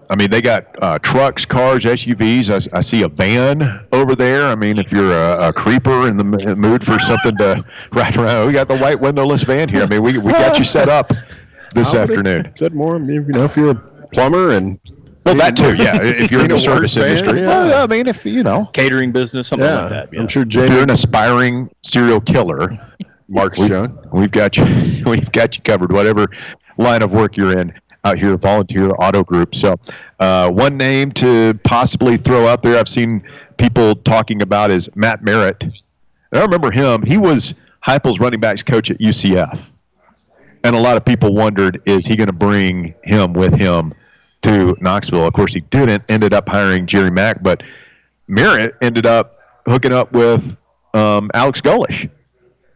I 0.10 0.16
mean, 0.16 0.30
they 0.30 0.42
got 0.42 0.68
uh, 0.82 1.00
trucks, 1.00 1.46
cars, 1.46 1.86
SUVs. 1.86 2.50
I, 2.74 2.78
I 2.78 2.82
see 2.82 3.04
a 3.04 3.08
van 3.08 3.86
over 3.94 4.16
there. 4.16 4.46
I 4.48 4.56
mean, 4.56 4.78
if 4.78 4.92
you're 4.92 5.14
a, 5.18 5.50
a 5.50 5.54
creeper 5.54 6.08
in 6.08 6.18
the 6.18 6.26
m- 6.50 6.60
mood 6.60 6.84
for 6.84 7.00
something 7.00 7.38
to 7.38 7.64
ride 7.94 8.16
around, 8.18 8.48
we 8.48 8.54
got 8.54 8.68
the 8.68 8.78
white 8.78 9.00
windowless 9.00 9.44
van 9.44 9.70
here. 9.70 9.82
I 9.82 9.86
mean, 9.88 10.04
we, 10.04 10.18
we 10.18 10.32
got 10.34 10.60
you 10.60 10.66
set 10.66 10.90
up 10.90 11.14
this 11.74 11.94
I 11.94 12.02
would've 12.02 12.18
afternoon. 12.18 12.52
Said 12.56 12.76
more. 12.76 13.00
You 13.00 13.22
know, 13.22 13.46
if 13.46 13.56
you're 13.56 13.72
a 13.72 14.08
plumber 14.12 14.52
and 14.52 14.78
Well, 15.26 15.36
that 15.36 15.56
too, 15.56 15.74
yeah. 15.76 15.98
If 16.02 16.30
you're 16.30 16.42
in 16.42 16.50
the 16.50 16.56
Need 16.56 16.68
a 16.68 16.70
work 16.70 16.90
service 16.90 16.96
van, 16.96 17.08
industry, 17.08 17.40
yeah. 17.40 17.48
well, 17.48 17.84
I 17.84 17.88
mean, 17.88 18.08
if 18.08 18.26
you 18.26 18.44
know, 18.44 18.70
Catering 18.74 19.14
business, 19.14 19.48
something 19.48 19.68
yeah, 19.68 19.82
like 19.82 19.90
that. 19.90 20.10
Yeah. 20.14 20.20
I'm 20.20 20.28
sure 20.28 20.44
if 20.46 20.54
you're 20.54 20.84
an 20.84 20.92
aspiring 20.92 21.70
serial 21.82 22.20
killer, 22.20 22.70
Mark's 23.30 23.58
we, 23.58 23.70
young. 23.70 23.98
we've 24.12 24.32
got 24.32 24.58
you. 24.58 24.66
We've 25.06 25.32
got 25.32 25.56
you 25.58 25.64
covered. 25.64 25.92
Whatever 25.92 26.28
line 26.78 27.02
of 27.02 27.14
work 27.14 27.38
you're 27.38 27.58
in 27.58 27.74
out 28.06 28.18
here, 28.18 28.36
Volunteer 28.38 28.92
Auto 29.00 29.24
Group. 29.24 29.56
So, 29.56 29.76
uh, 30.20 30.52
one 30.52 30.76
name 30.78 31.12
to 31.14 31.58
possibly 31.64 32.18
throw 32.18 32.48
out 32.48 32.62
there, 32.62 32.78
I've 32.78 32.90
seen 32.90 33.24
people 33.58 33.96
talking 33.96 34.42
about 34.42 34.72
is 34.72 34.90
Matt 34.96 35.24
Merritt. 35.24 35.64
And 35.64 35.74
I 36.34 36.42
remember 36.42 36.70
him. 36.72 37.04
He 37.04 37.18
was 37.18 37.54
Heupel's 37.86 38.20
running 38.20 38.40
backs 38.40 38.62
coach 38.64 38.92
at 38.92 39.00
UCF, 39.00 39.72
and 40.64 40.76
a 40.76 40.80
lot 40.80 40.98
of 40.98 41.06
people 41.06 41.34
wondered, 41.34 41.82
is 41.86 42.06
he 42.06 42.16
going 42.16 42.28
to 42.28 42.34
bring 42.34 42.94
him 43.04 43.34
with 43.34 43.54
him 43.54 43.94
to 44.42 44.76
Knoxville? 44.82 45.26
Of 45.28 45.34
course, 45.34 45.54
he 45.54 45.62
didn't. 45.62 46.04
Ended 46.10 46.34
up 46.34 46.50
hiring 46.50 46.86
Jerry 46.88 47.12
Mack, 47.12 47.42
but 47.44 47.64
Merritt 48.28 48.76
ended 48.82 49.06
up 49.06 49.38
hooking 49.66 49.94
up 49.94 50.12
with 50.12 50.58
um, 50.94 51.30
Alex 51.34 51.62
Golesh 51.62 52.10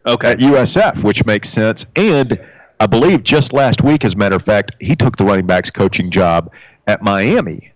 Okay. 0.06 0.32
at 0.32 0.38
USF, 0.38 1.02
which 1.02 1.24
makes 1.26 1.48
sense. 1.50 1.84
And 1.96 2.38
I 2.80 2.86
believe 2.86 3.22
just 3.24 3.52
last 3.52 3.82
week, 3.82 4.04
as 4.04 4.14
a 4.14 4.16
matter 4.16 4.36
of 4.36 4.42
fact, 4.42 4.72
he 4.80 4.94
took 4.94 5.16
the 5.16 5.24
running 5.24 5.46
backs 5.46 5.70
coaching 5.70 6.10
job 6.10 6.52
at 6.86 7.02
Miami. 7.02 7.72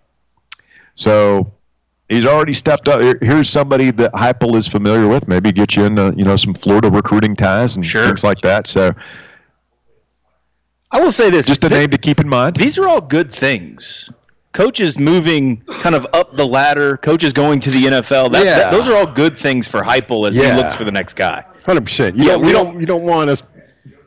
So 0.94 1.52
he's 2.08 2.26
already 2.26 2.52
stepped 2.52 2.86
up. 2.88 3.00
Here's 3.20 3.48
somebody 3.48 3.90
that 3.92 4.12
Heupel 4.12 4.54
is 4.56 4.68
familiar 4.68 5.08
with. 5.08 5.26
Maybe 5.26 5.50
get 5.52 5.74
you 5.74 5.84
into 5.84 6.14
you 6.16 6.24
know 6.24 6.36
some 6.36 6.54
Florida 6.54 6.90
recruiting 6.90 7.34
ties 7.34 7.76
and 7.76 7.84
Sure. 7.84 8.06
things 8.06 8.22
like 8.22 8.38
that. 8.42 8.66
So 8.66 8.92
I 10.90 11.00
will 11.00 11.10
say 11.10 11.30
this: 11.30 11.46
just 11.46 11.64
a 11.64 11.68
th- 11.68 11.80
name 11.80 11.90
to 11.90 11.98
keep 11.98 12.20
in 12.20 12.28
mind. 12.28 12.56
These 12.56 12.78
are 12.78 12.86
all 12.88 13.00
good 13.00 13.32
things. 13.32 14.10
Coaches 14.52 14.98
moving 14.98 15.62
kind 15.80 15.94
of 15.94 16.06
up 16.12 16.32
the 16.34 16.46
ladder, 16.46 16.98
coaches 16.98 17.32
going 17.32 17.58
to 17.60 17.70
the 17.70 17.84
NFL. 17.86 18.30
That, 18.30 18.44
Yeah. 18.44 18.58
that- 18.58 18.70
those 18.70 18.86
are 18.86 18.94
all 18.94 19.06
good 19.06 19.36
things 19.38 19.66
for 19.66 19.82
Heupel 19.82 20.28
as 20.28 20.36
Yeah. 20.36 20.54
he 20.54 20.60
looks 20.62 20.74
for 20.74 20.84
the 20.84 20.92
next 20.92 21.14
guy. 21.14 21.42
Hundred 21.64 21.84
percent. 21.86 22.16
You 22.16 22.24
Yeah, 22.24 22.32
don't. 22.32 22.40
we 22.42 22.46
We 22.48 22.52
don't- 22.52 22.66
don't. 22.66 22.80
You 22.80 22.86
don't 22.86 23.02
want 23.04 23.30
us. 23.30 23.42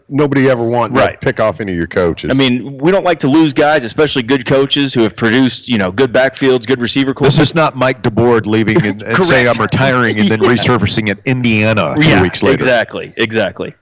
Nobody 0.07 0.47
ever 0.49 0.63
want 0.63 0.93
Right. 0.93 1.19
to 1.19 1.25
pick 1.25 1.39
off 1.39 1.59
any 1.59 1.71
of 1.71 1.77
your 1.77 1.87
coaches. 1.87 2.29
I 2.29 2.35
mean, 2.35 2.77
we 2.77 2.91
don't 2.91 3.03
like 3.03 3.17
to 3.19 3.27
lose 3.27 3.53
guys, 3.53 3.83
especially 3.83 4.21
good 4.21 4.45
coaches 4.45 4.93
who 4.93 5.01
have 5.01 5.15
produced, 5.15 5.67
you 5.67 5.79
know, 5.79 5.91
good 5.91 6.13
backfields, 6.13 6.67
good 6.67 6.79
receiver 6.79 7.13
corps. 7.15 7.25
This 7.25 7.39
is 7.39 7.55
not 7.55 7.75
Mike 7.75 8.03
DeBord 8.03 8.45
leaving 8.45 8.77
and, 8.85 9.01
and 9.01 9.25
saying 9.25 9.47
I'm 9.47 9.59
retiring 9.59 10.19
and 10.19 10.29
then 10.29 10.39
Yeah. 10.43 10.49
resurfacing 10.49 11.09
at 11.09 11.17
Indiana 11.25 11.95
two 11.99 12.07
yeah, 12.07 12.21
weeks 12.21 12.43
later. 12.43 12.53
Exactly, 12.53 13.13
exactly. 13.17 13.73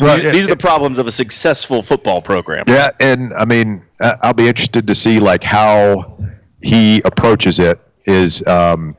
Well, 0.00 0.16
these, 0.20 0.32
these 0.32 0.44
are 0.44 0.50
the 0.50 0.56
problems 0.56 0.98
of 0.98 1.06
a 1.06 1.10
successful 1.10 1.82
football 1.82 2.22
program. 2.22 2.64
Yeah, 2.68 2.90
and 3.00 3.32
I 3.34 3.44
mean, 3.44 3.82
I- 4.00 4.14
I'll 4.22 4.34
be 4.34 4.46
interested 4.48 4.86
to 4.86 4.94
see 4.94 5.18
like 5.18 5.42
how 5.42 6.04
he 6.62 7.00
approaches 7.04 7.58
it. 7.58 7.80
Is 8.04 8.46
um, 8.46 8.96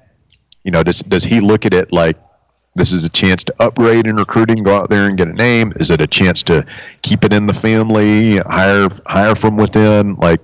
you 0.64 0.72
know, 0.72 0.84
does 0.84 1.00
does 1.00 1.24
he 1.24 1.40
look 1.40 1.66
at 1.66 1.74
it 1.74 1.92
like 1.94 2.18
this 2.76 2.92
is 2.94 3.04
a 3.06 3.10
chance 3.10 3.44
to 3.46 3.54
upgrade 3.60 4.08
in 4.08 4.16
recruiting, 4.16 4.64
go 4.64 4.76
out 4.76 4.90
there 4.90 5.08
and 5.08 5.18
get 5.18 5.28
a 5.28 5.34
name? 5.34 5.74
Is 5.78 5.90
it 5.90 6.02
a 6.02 6.08
chance 6.08 6.44
to 6.44 6.66
keep 7.02 7.24
it 7.24 7.34
in 7.34 7.46
the 7.48 7.54
family, 7.54 8.38
hire 8.38 8.88
hire 9.06 9.36
from 9.36 9.58
within? 9.58 10.16
Like 10.16 10.40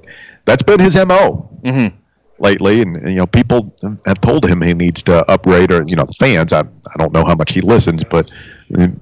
that's 0.45 0.63
been 0.63 0.79
his 0.79 0.95
mo 0.95 1.49
Mhm. 1.63 1.93
lately, 2.39 2.81
and, 2.81 2.97
and, 2.97 3.09
you 3.09 3.15
know, 3.15 3.25
people 3.27 3.73
have 4.05 4.19
told 4.21 4.45
him 4.45 4.61
he 4.61 4.73
needs 4.73 5.01
to 5.03 5.23
upgrade, 5.31 5.71
or 5.71 5.83
you 5.87 5.95
know, 5.95 6.05
the 6.05 6.15
fans. 6.19 6.51
I 6.53 6.61
I 6.61 6.97
don't 6.97 7.13
know 7.13 7.23
how 7.25 7.35
much 7.35 7.53
he 7.53 7.61
listens, 7.61 8.03
but 8.03 8.29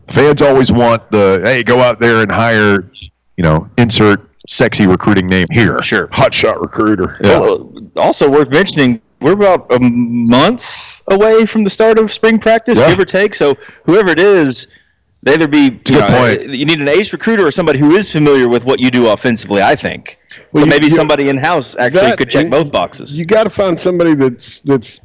fans 0.07 0.41
always 0.41 0.71
want 0.71 1.09
the 1.11 1.41
hey, 1.43 1.63
go 1.63 1.79
out 1.79 1.99
there 1.99 2.21
and 2.21 2.31
hire, 2.31 2.89
you 3.37 3.43
know, 3.43 3.67
insert 3.77 4.19
sexy 4.47 4.85
recruiting 4.87 5.27
name 5.27 5.45
here. 5.51 5.81
Sure. 5.81 6.09
hot 6.11 6.33
shot 6.33 6.59
recruiter. 6.61 7.17
Yeah. 7.23 7.39
Well, 7.39 7.71
also 7.95 8.29
worth 8.29 8.49
mentioning, 8.51 9.01
we're 9.23 9.33
about 9.33 9.73
a 9.73 9.79
month 9.79 10.65
away 11.07 11.45
from 11.45 11.63
the 11.63 11.69
start 11.69 11.97
of 11.99 12.11
spring 12.11 12.37
practice, 12.39 12.79
Yeah. 12.79 12.89
give 12.89 12.99
or 12.99 13.05
take. 13.05 13.33
So 13.35 13.55
whoever 13.85 14.09
it 14.09 14.19
is, 14.19 14.67
they 15.23 15.33
either 15.35 15.47
be 15.47 15.57
you, 15.63 15.71
good 15.71 15.93
know, 15.99 16.35
point. 16.37 16.49
you 16.49 16.65
need 16.65 16.79
an 16.81 16.87
ace 16.89 17.13
recruiter 17.13 17.45
or 17.47 17.51
somebody 17.51 17.79
who 17.79 17.91
is 17.95 18.11
familiar 18.11 18.47
with 18.49 18.65
what 18.65 18.79
you 18.79 18.91
do 18.91 19.07
offensively. 19.07 19.61
I 19.61 19.75
think. 19.75 20.17
Well, 20.53 20.61
so 20.61 20.65
you- 20.65 20.69
maybe 20.69 20.89
somebody 20.89 21.29
in 21.29 21.37
house 21.37 21.75
actually 21.75 22.01
That 22.01 22.17
could 22.17 22.29
check 22.29 22.49
both 22.49 22.71
boxes. 22.71 23.15
You 23.15 23.25
got 23.25 23.43
to 23.45 23.49
find 23.49 23.79
somebody 23.79 24.13
that's 24.15 24.59
that's 24.61 24.99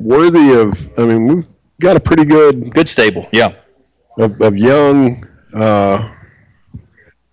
worthy 0.00 0.52
of. 0.54 0.90
I 0.98 1.04
mean, 1.06 1.26
we've 1.28 1.46
got 1.80 1.96
a 1.96 2.00
pretty 2.00 2.24
good 2.24 2.72
Good 2.74 2.88
stable, 2.88 3.26
yeah. 3.32 3.52
of, 4.18 4.40
of 4.40 4.56
young 4.56 5.24
uh, 5.54 6.14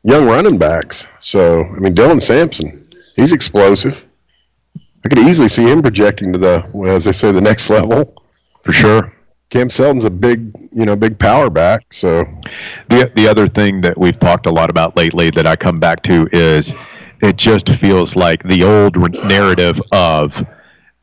young 0.03 0.25
running 0.27 0.57
backs. 0.57 1.07
So 1.19 1.63
I 1.63 1.79
mean, 1.79 1.93
Dylan 1.95 2.21
Sampson, 2.21 2.87
he's 3.15 3.33
explosive. 3.33 4.05
I 5.07 5.09
could 5.09 5.19
easily 5.19 5.47
see 5.47 5.63
him 5.63 5.81
projecting 5.81 6.33
to 6.33 6.37
the, 6.37 6.69
well, 6.73 6.93
as 6.93 7.05
they 7.05 7.13
say, 7.13 7.31
the 7.31 7.39
next 7.39 7.69
level. 7.69 8.13
for 8.63 8.73
sure. 8.73 9.13
Cam 9.49 9.69
Seldon's 9.69 10.03
a 10.03 10.09
big, 10.09 10.53
you 10.73 10.83
know, 10.83 10.97
big 10.97 11.17
power 11.17 11.49
back. 11.49 11.93
So 11.93 12.25
The 12.89 13.09
the 13.15 13.25
other 13.25 13.47
thing 13.47 13.79
that 13.81 13.97
we've 13.97 14.19
talked 14.19 14.47
a 14.47 14.51
lot 14.51 14.69
about 14.69 14.97
lately 14.97 15.29
that 15.29 15.47
I 15.47 15.55
come 15.55 15.79
back 15.79 16.03
to 16.03 16.27
is 16.33 16.73
it 17.21 17.37
just 17.37 17.69
feels 17.69 18.17
like 18.17 18.43
the 18.43 18.65
old 18.65 18.97
narrative 19.23 19.79
of 19.93 20.45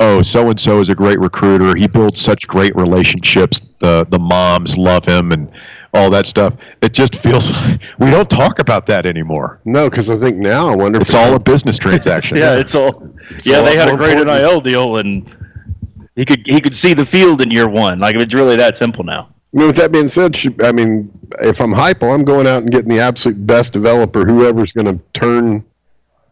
oh 0.01 0.21
so 0.21 0.51
and 0.51 0.61
so 0.61 0.81
is 0.81 0.91
a 0.91 0.95
great 0.95 1.19
recruiter 1.21 1.75
he 1.75 1.87
builds 1.87 2.21
such 2.21 2.47
great 2.47 2.75
relationships 2.77 3.63
the 3.79 4.05
the 4.11 4.19
moms 4.19 4.77
love 4.77 5.05
him 5.05 5.33
and 5.33 5.51
all 5.95 6.11
that 6.11 6.27
stuff 6.27 6.57
it 6.83 6.93
just 6.93 7.17
feels 7.17 7.53
like 7.53 7.81
we 7.99 8.11
don't 8.11 8.29
talk 8.29 8.59
about 8.59 8.87
that 8.87 9.07
anymore 9.07 9.61
no, 9.65 9.89
because 9.89 10.11
I 10.11 10.17
think 10.17 10.37
now 10.37 10.69
I 10.69 10.75
wonder. 10.77 11.01
it's 11.01 11.15
if 11.15 11.21
all 11.21 11.35
a 11.35 11.39
business 11.39 11.79
transaction 11.79 12.37
Yeah, 12.45 12.59
it's 12.59 12.75
all. 12.75 13.09
yeah, 13.45 13.59
all 13.59 13.65
they 13.65 13.77
had 13.77 13.89
a 13.89 13.93
more 13.93 13.99
great 13.99 14.19
important. 14.19 14.43
NIL 14.43 14.61
deal, 14.61 14.97
and 14.99 15.37
he 16.17 16.25
could 16.25 16.47
he 16.47 16.61
could 16.61 16.75
see 16.75 16.95
the 16.95 17.05
field 17.07 17.41
in 17.41 17.51
year 17.51 17.69
one. 17.69 17.99
Like 17.99 18.17
it's 18.17 18.35
really 18.35 18.57
that 18.57 18.77
simple 18.77 19.05
now. 19.05 19.29
I 19.55 19.57
mean, 19.59 19.67
with 19.69 19.77
that 19.77 19.93
being 19.93 20.09
said, 20.09 20.35
should, 20.35 20.63
I 20.65 20.73
mean, 20.73 21.11
if 21.41 21.61
I'm 21.61 21.73
Heupel, 21.73 22.13
I'm 22.13 22.25
going 22.25 22.47
out 22.47 22.63
and 22.65 22.73
getting 22.73 22.89
the 22.89 22.99
absolute 23.01 23.47
best 23.47 23.73
developer, 23.73 24.25
whoever's 24.25 24.73
going 24.73 24.87
to 24.87 25.05
turn 25.13 25.65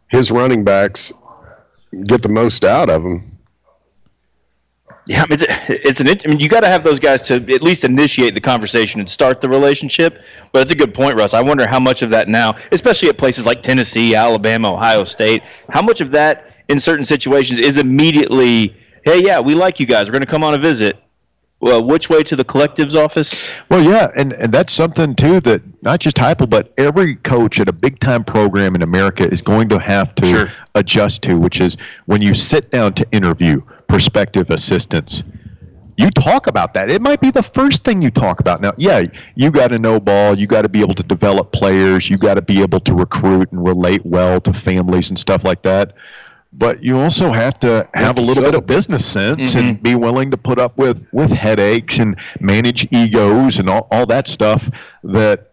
his 0.08 0.30
running 0.32 0.64
backs, 0.64 1.12
get 2.06 2.20
the 2.22 2.28
most 2.28 2.64
out 2.64 2.90
of 2.90 3.02
them. 3.04 3.31
Yeah, 5.07 5.24
it's 5.30 5.44
it's 5.68 6.00
an. 6.00 6.09
I 6.09 6.28
mean, 6.28 6.38
you 6.38 6.48
got 6.48 6.61
to 6.61 6.68
have 6.68 6.84
those 6.84 7.00
guys 7.00 7.22
to 7.22 7.34
at 7.34 7.62
least 7.62 7.82
initiate 7.84 8.34
the 8.34 8.40
conversation 8.40 9.00
and 9.00 9.09
start 9.09 9.40
the 9.40 9.48
relationship. 9.48 10.22
But 10.53 10.62
it's 10.62 10.70
a 10.70 10.76
good 10.76 10.94
point, 10.94 11.16
Russ. 11.16 11.34
I 11.34 11.42
wonder 11.42 11.66
how 11.66 11.80
much 11.80 12.03
of 12.03 12.11
that 12.11 12.28
now, 12.28 12.55
especially 12.70 13.09
at 13.09 13.18
places 13.18 13.44
like 13.44 13.62
Tennessee, 13.62 14.14
Alabama, 14.14 14.72
Ohio 14.74 15.03
State, 15.03 15.42
how 15.70 15.82
much 15.82 16.00
of 16.00 16.12
that 16.12 16.55
in 16.68 16.78
certain 16.78 17.05
situations 17.05 17.59
is 17.59 17.78
immediately, 17.78 18.76
hey, 19.05 19.20
yeah, 19.20 19.40
we 19.40 19.55
like 19.55 19.80
you 19.80 19.86
guys. 19.86 20.07
We're 20.07 20.12
going 20.12 20.20
to 20.22 20.26
come 20.26 20.44
on 20.44 20.55
a 20.55 20.59
visit. 20.59 20.96
Well, 21.61 21.84
which 21.84 22.09
way 22.11 22.22
to 22.24 22.34
the 22.34 22.42
collective's 22.44 22.96
office? 22.96 23.53
Well, 23.68 23.82
yeah, 23.84 24.11
and, 24.16 24.32
and 24.32 24.53
that's 24.53 24.72
something 24.72 25.14
too 25.14 25.38
that 25.40 25.62
not 25.82 26.00
just 26.00 26.16
Heupel, 26.16 26.50
but 26.50 26.72
every 26.76 27.14
coach 27.16 27.61
at 27.61 27.68
a 27.68 27.72
big 27.72 28.00
time 28.00 28.24
program 28.24 28.74
in 28.74 28.82
America 28.82 29.28
is 29.28 29.42
going 29.42 29.68
to 29.68 29.78
have 29.78 30.12
to 30.16 30.26
Sure. 30.26 30.48
adjust 30.74 31.22
to, 31.22 31.38
which 31.38 31.61
is 31.61 31.76
when 32.07 32.20
you 32.20 32.34
sit 32.34 32.70
down 32.72 32.94
to 32.94 33.07
interview 33.12 33.61
prospective 33.93 34.51
assistants, 34.51 35.22
you 35.99 36.09
talk 36.09 36.47
about 36.47 36.72
that. 36.72 36.90
It 36.90 37.03
might 37.03 37.20
be 37.20 37.30
the 37.30 37.43
first 37.43 37.84
thing 37.84 38.01
you 38.01 38.11
talk 38.11 38.40
about. 38.40 38.62
Now, 38.62 38.72
yeah, 38.78 39.05
you 39.34 39.51
got 39.51 39.68
to 39.68 39.78
know 39.78 40.01
ball, 40.01 40.34
you 40.38 40.47
got 40.47 40.62
to 40.62 40.70
be 40.70 40.80
able 40.80 40.95
to 40.95 41.03
develop 41.03 41.53
players, 41.53 42.09
you 42.09 42.16
got 42.16 42.34
to 42.34 42.43
be 42.43 42.62
able 42.62 42.80
to 42.80 42.95
recruit 42.95 43.53
and 43.53 43.62
relate 43.62 44.01
well 44.07 44.40
to 44.40 44.53
families 44.55 45.11
and 45.11 45.18
stuff 45.18 45.45
like 45.45 45.61
that. 45.62 45.93
But 46.55 46.82
you 46.82 46.99
also 46.99 47.32
have 47.32 47.59
to 47.59 47.86
have 47.93 48.16
a 48.16 48.22
little 48.22 48.43
bit 48.43 48.55
of 48.55 48.64
business 48.64 49.05
sense 49.05 49.57
and 49.57 49.76
mm-hmm. 49.76 49.82
be 49.82 49.95
willing 49.95 50.30
to 50.30 50.38
put 50.38 50.59
up 50.59 50.78
with 50.78 51.07
with 51.12 51.30
headaches 51.30 51.99
and 51.99 52.18
manage 52.40 52.90
egos 52.93 53.59
and 53.59 53.68
all, 53.68 53.88
all 53.90 54.07
that 54.07 54.26
stuff 54.26 54.70
that 55.05 55.51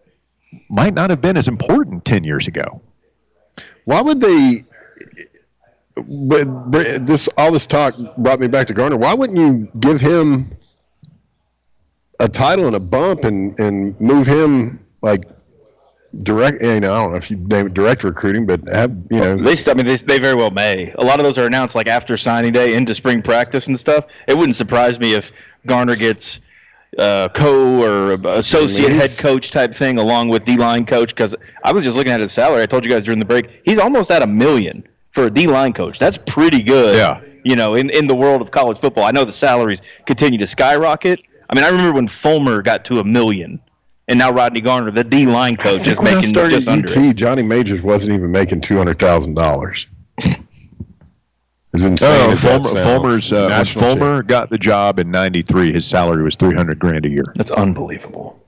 might 0.70 0.94
not 0.94 1.10
have 1.10 1.20
been 1.20 1.36
as 1.36 1.46
important 1.46 2.06
10 2.06 2.24
years 2.24 2.48
ago. 2.48 2.80
Why 3.84 4.00
would 4.00 4.20
they? 4.20 4.64
But 5.96 6.72
this 7.06 7.28
all 7.36 7.52
this 7.52 7.66
talk 7.66 7.94
brought 8.16 8.40
me 8.40 8.46
back 8.46 8.66
to 8.68 8.74
Garner. 8.74 8.96
Why 8.96 9.12
wouldn't 9.12 9.38
you 9.38 9.68
give 9.80 10.00
him 10.00 10.50
a 12.20 12.28
title 12.28 12.66
and 12.66 12.76
a 12.76 12.80
bump 12.80 13.24
and 13.24 13.58
and 13.58 14.00
move 14.00 14.26
him 14.26 14.84
like 15.02 15.24
direct? 16.22 16.62
You 16.62 16.80
know, 16.80 16.94
I 16.94 16.98
don't 16.98 17.10
know 17.10 17.16
if 17.16 17.30
you 17.30 17.36
name 17.36 17.66
it 17.66 17.74
direct 17.74 18.04
recruiting, 18.04 18.46
but 18.46 18.66
have 18.68 18.96
you 19.10 19.20
know 19.20 19.36
They, 19.36 19.70
I 19.70 19.74
mean, 19.74 19.84
they, 19.84 19.96
they 19.96 20.18
very 20.18 20.34
well 20.34 20.50
may. 20.50 20.92
A 20.92 21.04
lot 21.04 21.18
of 21.18 21.24
those 21.24 21.38
are 21.38 21.46
announced 21.46 21.74
like 21.74 21.88
after 21.88 22.16
signing 22.16 22.52
day 22.52 22.74
into 22.74 22.94
spring 22.94 23.20
practice 23.20 23.66
and 23.66 23.78
stuff. 23.78 24.06
It 24.28 24.36
wouldn't 24.36 24.56
surprise 24.56 25.00
me 25.00 25.14
if 25.14 25.32
Garner 25.66 25.96
gets 25.96 26.40
uh, 26.98 27.28
co 27.34 27.82
or 27.82 28.12
associate 28.36 28.92
head 28.92 29.10
coach 29.18 29.50
type 29.50 29.74
thing 29.74 29.98
along 29.98 30.28
with 30.28 30.44
D 30.44 30.56
line 30.56 30.86
coach. 30.86 31.10
Because 31.10 31.34
I 31.64 31.72
was 31.72 31.84
just 31.84 31.98
looking 31.98 32.12
at 32.12 32.20
his 32.20 32.32
salary. 32.32 32.62
I 32.62 32.66
told 32.66 32.84
you 32.84 32.90
guys 32.90 33.04
during 33.04 33.18
the 33.18 33.26
break, 33.26 33.60
he's 33.64 33.80
almost 33.80 34.10
at 34.12 34.22
a 34.22 34.26
million 34.26 34.86
for 35.10 35.24
a 35.24 35.30
D 35.30 35.46
line 35.46 35.72
coach. 35.72 35.98
That's 35.98 36.18
pretty 36.18 36.62
good. 36.62 36.96
Yeah. 36.96 37.20
You 37.44 37.56
know, 37.56 37.74
in, 37.74 37.90
in 37.90 38.06
the 38.06 38.14
world 38.14 38.42
of 38.42 38.50
college 38.50 38.78
football, 38.78 39.04
I 39.04 39.12
know 39.12 39.24
the 39.24 39.32
salaries 39.32 39.80
continue 40.06 40.38
to 40.38 40.46
skyrocket. 40.46 41.20
I 41.48 41.54
mean, 41.54 41.64
I 41.64 41.68
remember 41.68 41.94
when 41.94 42.06
Fulmer 42.06 42.62
got 42.62 42.84
to 42.86 43.00
a 43.00 43.04
million, 43.04 43.60
and 44.08 44.18
now 44.18 44.30
Rodney 44.30 44.60
Garner, 44.60 44.90
the 44.90 45.04
D 45.04 45.26
line 45.26 45.56
coach, 45.56 45.86
is 45.86 46.00
making 46.02 46.34
just 46.34 46.68
at 46.68 46.72
under. 46.72 46.88
UT, 46.88 46.96
it. 46.96 47.16
Johnny 47.16 47.42
Majors 47.42 47.82
wasn't 47.82 48.12
even 48.12 48.30
making 48.30 48.60
two 48.60 48.76
hundred 48.76 48.98
thousand 48.98 49.34
dollars. 49.34 49.86
It's 51.72 51.84
insane. 51.84 52.30
Oh, 52.30 52.36
Fulmer. 52.36 52.82
Fulmer's, 52.82 53.32
uh, 53.32 53.42
when 53.42 53.48
National 53.50 53.84
Fulmer 53.84 54.22
got 54.22 54.50
the 54.50 54.58
job 54.58 54.98
in 54.98 55.10
93, 55.10 55.72
his 55.72 55.86
salary 55.86 56.24
was 56.24 56.34
300 56.34 56.78
grand 56.80 57.06
a 57.06 57.08
year. 57.08 57.24
That's 57.36 57.52
unbelievable. 57.52 58.44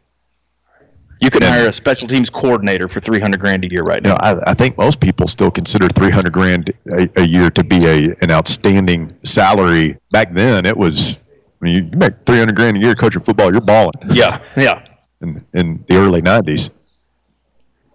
You 1.22 1.30
could 1.30 1.44
hire 1.44 1.68
a 1.68 1.72
special 1.72 2.08
teams 2.08 2.28
coordinator 2.28 2.88
for 2.88 2.98
three 3.00 3.20
hundred 3.20 3.40
grand 3.40 3.64
a 3.64 3.68
year 3.70 3.82
right 3.82 4.02
You 4.02 4.10
know, 4.10 4.16
now. 4.16 4.40
I, 4.40 4.50
I 4.50 4.54
think 4.54 4.76
most 4.76 4.98
people 5.00 5.28
still 5.28 5.50
consider 5.52 5.88
300 5.88 6.32
grand 6.32 6.72
a, 6.92 7.08
a 7.20 7.22
year 7.24 7.48
to 7.50 7.62
be 7.62 7.86
a 7.86 8.14
an 8.22 8.30
outstanding 8.32 9.10
salary. 9.22 9.96
Back 10.10 10.34
then, 10.34 10.66
it 10.66 10.76
was. 10.76 11.16
I 11.16 11.64
mean, 11.66 11.74
you 11.92 11.96
make 11.96 12.14
300 12.26 12.56
grand 12.56 12.76
a 12.76 12.80
year 12.80 12.96
coaching 12.96 13.22
football, 13.22 13.52
you're 13.52 13.60
balling. 13.60 13.92
Yeah, 14.10 14.42
yeah. 14.56 14.84
In, 15.20 15.44
in 15.54 15.84
the 15.86 15.94
early 15.96 16.20
90s. 16.20 16.70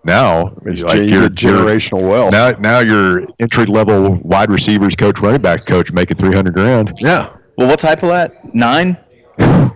Now, 0.05 0.53
It's 0.65 0.81
like 0.83 0.99
ge- 0.99 1.11
you're, 1.11 1.27
generational 1.27 2.09
wealth. 2.09 2.31
now, 2.31 2.51
now 2.51 2.79
you're 2.79 3.27
entry 3.41 3.65
level 3.65 4.15
wide 4.21 4.49
receivers 4.49 4.95
coach, 4.95 5.19
running 5.19 5.41
back 5.41 5.65
coach, 5.65 5.91
making 5.91 6.15
300 6.15 6.53
grand. 6.53 6.93
yeah, 6.99 7.35
Well, 7.57 7.67
what's 7.67 7.83
of 7.83 8.09
that 8.09 8.55
Nine. 8.55 8.95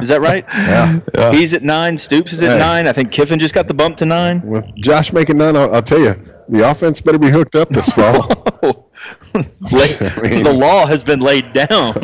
Is 0.00 0.08
that 0.08 0.20
right? 0.20 0.44
yeah. 0.54 1.32
He's 1.32 1.52
at 1.52 1.62
nine. 1.62 1.98
Stoops 1.98 2.32
is 2.32 2.42
at 2.42 2.52
Hey. 2.52 2.58
nine. 2.58 2.88
I 2.88 2.92
think 2.92 3.12
Kiffin 3.12 3.38
just 3.38 3.54
got 3.54 3.66
the 3.68 3.74
bump 3.74 3.96
to 3.98 4.06
nine. 4.06 4.40
With 4.42 4.64
Josh 4.76 5.12
making 5.12 5.36
nine, 5.38 5.54
I'll, 5.56 5.74
I'll 5.74 5.82
tell 5.82 6.00
you, 6.00 6.14
the 6.48 6.68
offense 6.68 7.00
better 7.00 7.18
be 7.18 7.28
hooked 7.30 7.54
up 7.56 7.68
this 7.68 7.88
fall. 7.90 8.26
Lay- 9.34 9.92
the 10.42 10.52
law 10.54 10.86
has 10.86 11.02
been 11.04 11.20
laid 11.20 11.52
down. 11.52 11.94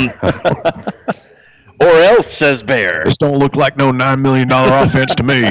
or 1.80 1.88
else, 1.88 2.26
says 2.26 2.62
Bear. 2.62 3.02
This 3.04 3.16
don't 3.16 3.38
look 3.38 3.56
like 3.56 3.76
no 3.76 3.90
$9 3.92 4.20
million 4.20 4.48
offense 4.52 5.14
to 5.16 5.22
me. 5.22 5.50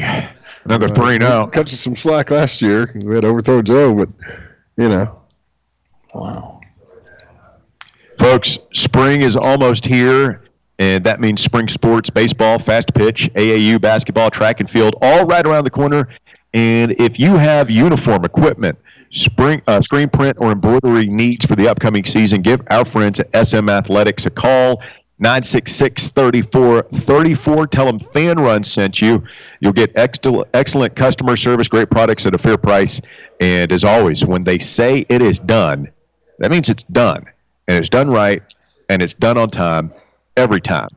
Another 0.66 0.90
three 0.90 1.16
and 1.16 1.24
out. 1.24 1.52
Cut 1.54 1.72
you 1.72 1.78
some 1.78 1.96
slack 1.96 2.30
last 2.30 2.62
year. 2.62 2.92
We 2.96 3.16
had 3.16 3.22
to 3.22 3.30
overthrow 3.30 3.62
Joe, 3.62 3.94
but 3.94 4.10
you 4.78 4.90
know, 4.90 5.22
Wow. 6.14 6.60
Folks, 8.20 8.58
spring 8.74 9.22
is 9.22 9.36
almost 9.36 9.86
here, 9.86 10.44
and 10.80 11.04
that 11.04 11.20
means 11.20 11.42
spring 11.42 11.68
sports, 11.68 12.10
baseball, 12.10 12.60
fast 12.60 12.94
pitch, 12.94 13.30
AAU, 13.34 13.82
basketball, 13.82 14.30
track 14.30 14.60
and 14.60 14.70
field, 14.70 14.96
all 15.02 15.26
right 15.26 15.46
around 15.46 15.64
the 15.64 15.72
corner. 15.72 16.08
And 16.54 16.92
if 17.00 17.20
you 17.20 17.36
have 17.36 17.70
uniform 17.70 18.26
equipment, 18.26 18.78
spring 19.12 19.62
uh, 19.68 19.82
screen 19.82 20.10
print 20.10 20.38
or 20.40 20.52
embroidery 20.52 21.08
needs 21.08 21.46
for 21.46 21.56
the 21.56 21.68
upcoming 21.68 22.04
season, 22.04 22.42
give 22.42 22.62
our 22.70 22.86
friends 22.86 23.20
at 23.20 23.48
SM 23.48 23.70
Athletics 23.70 24.26
a 24.26 24.30
call. 24.30 24.82
966 25.20 26.12
3434. 26.12 27.68
Tell 27.68 27.88
them 27.88 27.98
Fanrun 28.00 28.64
sent 28.64 29.02
you. 29.02 29.24
You'll 29.62 29.74
get 29.74 29.92
excellent 29.96 30.96
customer 30.96 31.36
service, 31.36 31.68
great 31.68 31.90
products 31.90 32.28
at 32.28 32.36
a 32.36 32.38
fair 32.38 32.56
price. 32.56 33.02
And 33.40 33.72
as 33.72 33.84
always, 33.84 34.24
when 34.24 34.44
they 34.44 34.60
say 34.60 35.08
it 35.10 35.24
is 35.24 35.40
done, 35.40 35.90
that 36.38 36.52
means 36.52 36.70
it's 36.70 36.84
done. 36.84 37.26
And 37.68 37.80
it's 37.80 37.90
done 37.90 38.12
right, 38.12 38.44
and 38.90 39.02
it's 39.02 39.16
done 39.16 39.40
on 39.40 39.50
time 39.50 39.92
every 40.38 40.62
time. 40.62 40.90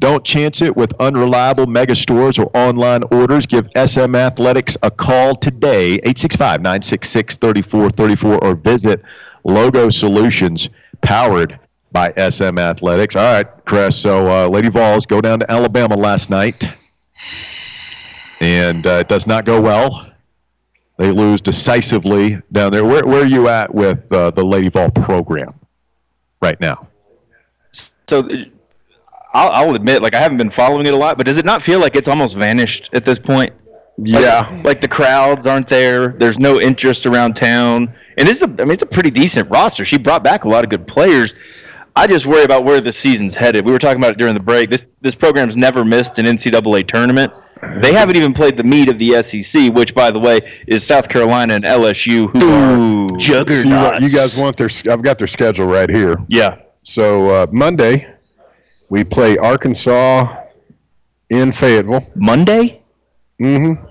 Don't 0.00 0.24
chance 0.24 0.62
it 0.62 0.74
with 0.74 0.94
unreliable 0.98 1.66
mega 1.66 1.94
stores 1.94 2.38
or 2.38 2.50
online 2.56 3.02
orders. 3.10 3.44
Give 3.46 3.68
SM 3.76 4.14
Athletics 4.14 4.78
a 4.82 4.90
call 4.90 5.34
today, 5.34 5.94
865 5.94 6.62
966 6.62 7.36
3434, 7.36 8.44
or 8.44 8.54
visit 8.54 9.02
Logo 9.44 9.90
Solutions, 9.90 10.70
powered 11.02 11.58
by 11.92 12.12
SM 12.12 12.58
Athletics. 12.58 13.14
All 13.14 13.22
right, 13.22 13.46
Chris. 13.66 13.94
So, 13.94 14.26
uh, 14.26 14.48
Lady 14.48 14.70
Vols 14.70 15.04
go 15.04 15.20
down 15.20 15.40
to 15.40 15.50
Alabama 15.50 15.96
last 15.96 16.30
night, 16.30 16.64
and 18.40 18.86
uh, 18.86 19.00
it 19.00 19.08
does 19.08 19.26
not 19.26 19.44
go 19.44 19.60
well. 19.60 20.10
They 20.96 21.10
lose 21.10 21.42
decisively 21.42 22.38
down 22.52 22.72
there. 22.72 22.84
Where, 22.84 23.04
where 23.04 23.22
are 23.22 23.26
you 23.26 23.48
at 23.48 23.74
with 23.74 24.10
uh, 24.12 24.30
the 24.30 24.44
Lady 24.44 24.70
Vol 24.70 24.90
program 24.90 25.54
right 26.40 26.60
now? 26.60 26.88
So 27.72 28.28
I'll, 29.32 29.68
I'll 29.68 29.74
admit, 29.74 30.02
like 30.02 30.14
I 30.14 30.20
haven't 30.20 30.38
been 30.38 30.50
following 30.50 30.86
it 30.86 30.94
a 30.94 30.96
lot, 30.96 31.16
but 31.16 31.26
does 31.26 31.38
it 31.38 31.44
not 31.44 31.62
feel 31.62 31.78
like 31.78 31.96
it's 31.96 32.08
almost 32.08 32.36
vanished 32.36 32.90
at 32.92 33.04
this 33.04 33.18
point? 33.18 33.52
Yeah. 33.98 34.60
Like 34.64 34.80
the 34.80 34.88
crowds 34.88 35.46
aren't 35.46 35.68
there. 35.68 36.08
There's 36.08 36.38
no 36.38 36.60
interest 36.60 37.06
around 37.06 37.34
town, 37.34 37.94
and 38.16 38.28
it's 38.28 38.42
a. 38.42 38.46
I 38.46 38.64
mean, 38.64 38.70
it's 38.70 38.82
a 38.82 38.86
pretty 38.86 39.10
decent 39.10 39.50
roster. 39.50 39.84
She 39.84 39.98
brought 39.98 40.24
back 40.24 40.44
a 40.44 40.48
lot 40.48 40.64
of 40.64 40.70
good 40.70 40.86
players. 40.86 41.34
I 41.96 42.06
just 42.06 42.24
worry 42.24 42.44
about 42.44 42.64
where 42.64 42.80
the 42.80 42.92
season's 42.92 43.34
headed. 43.34 43.64
We 43.66 43.72
were 43.72 43.78
talking 43.78 44.00
about 44.00 44.12
it 44.12 44.16
during 44.16 44.34
the 44.34 44.40
break. 44.40 44.70
This 44.70 44.86
this 45.02 45.14
program's 45.14 45.56
never 45.56 45.84
missed 45.84 46.18
an 46.18 46.24
NCAA 46.24 46.86
tournament. 46.86 47.32
They 47.76 47.92
haven't 47.92 48.16
even 48.16 48.32
played 48.32 48.56
the 48.56 48.64
meat 48.64 48.88
of 48.88 48.98
the 48.98 49.22
SEC, 49.22 49.74
which, 49.74 49.94
by 49.94 50.10
the 50.10 50.18
way, 50.18 50.40
is 50.66 50.86
South 50.86 51.10
Carolina 51.10 51.54
and 51.54 51.64
LSU, 51.64 52.30
who 52.30 53.14
are 53.14 53.18
juggernauts. 53.18 53.62
So 53.64 53.98
you, 53.98 54.06
you 54.06 54.14
guys 54.14 54.38
want 54.38 54.56
their? 54.56 54.70
I've 54.90 55.02
got 55.02 55.18
their 55.18 55.26
schedule 55.26 55.66
right 55.66 55.90
here. 55.90 56.16
Yeah. 56.28 56.62
So 56.84 57.28
uh, 57.28 57.46
Monday, 57.52 58.08
we 58.90 59.04
play 59.04 59.38
Arkansas 59.38 60.36
in 61.30 61.52
Fayetteville. 61.52 62.06
Monday? 62.16 62.82
Mm-hmm. 63.40 63.86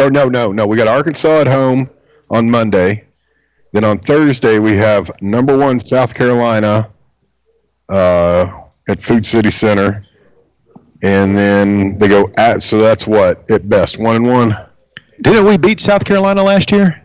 Oh 0.00 0.08
no, 0.08 0.28
no, 0.28 0.50
no. 0.50 0.66
We 0.66 0.76
got 0.76 0.88
Arkansas 0.88 1.42
at 1.42 1.46
home 1.46 1.88
on 2.30 2.50
Monday. 2.50 3.04
Then 3.72 3.84
on 3.84 3.98
Thursday 3.98 4.58
we 4.58 4.76
have 4.76 5.10
number 5.20 5.56
one 5.56 5.78
South 5.78 6.14
Carolina 6.14 6.90
uh, 7.88 8.46
at 8.88 9.02
Food 9.02 9.24
City 9.24 9.50
Center, 9.50 10.04
and 11.02 11.36
then 11.36 11.98
they 11.98 12.08
go 12.08 12.30
at. 12.36 12.62
So 12.62 12.78
that's 12.78 13.06
what 13.06 13.48
at 13.50 13.68
best 13.68 14.00
one 14.00 14.16
and 14.16 14.26
one. 14.26 14.56
Didn't 15.22 15.44
we 15.44 15.56
beat 15.56 15.78
South 15.78 16.04
Carolina 16.04 16.42
last 16.42 16.72
year? 16.72 17.00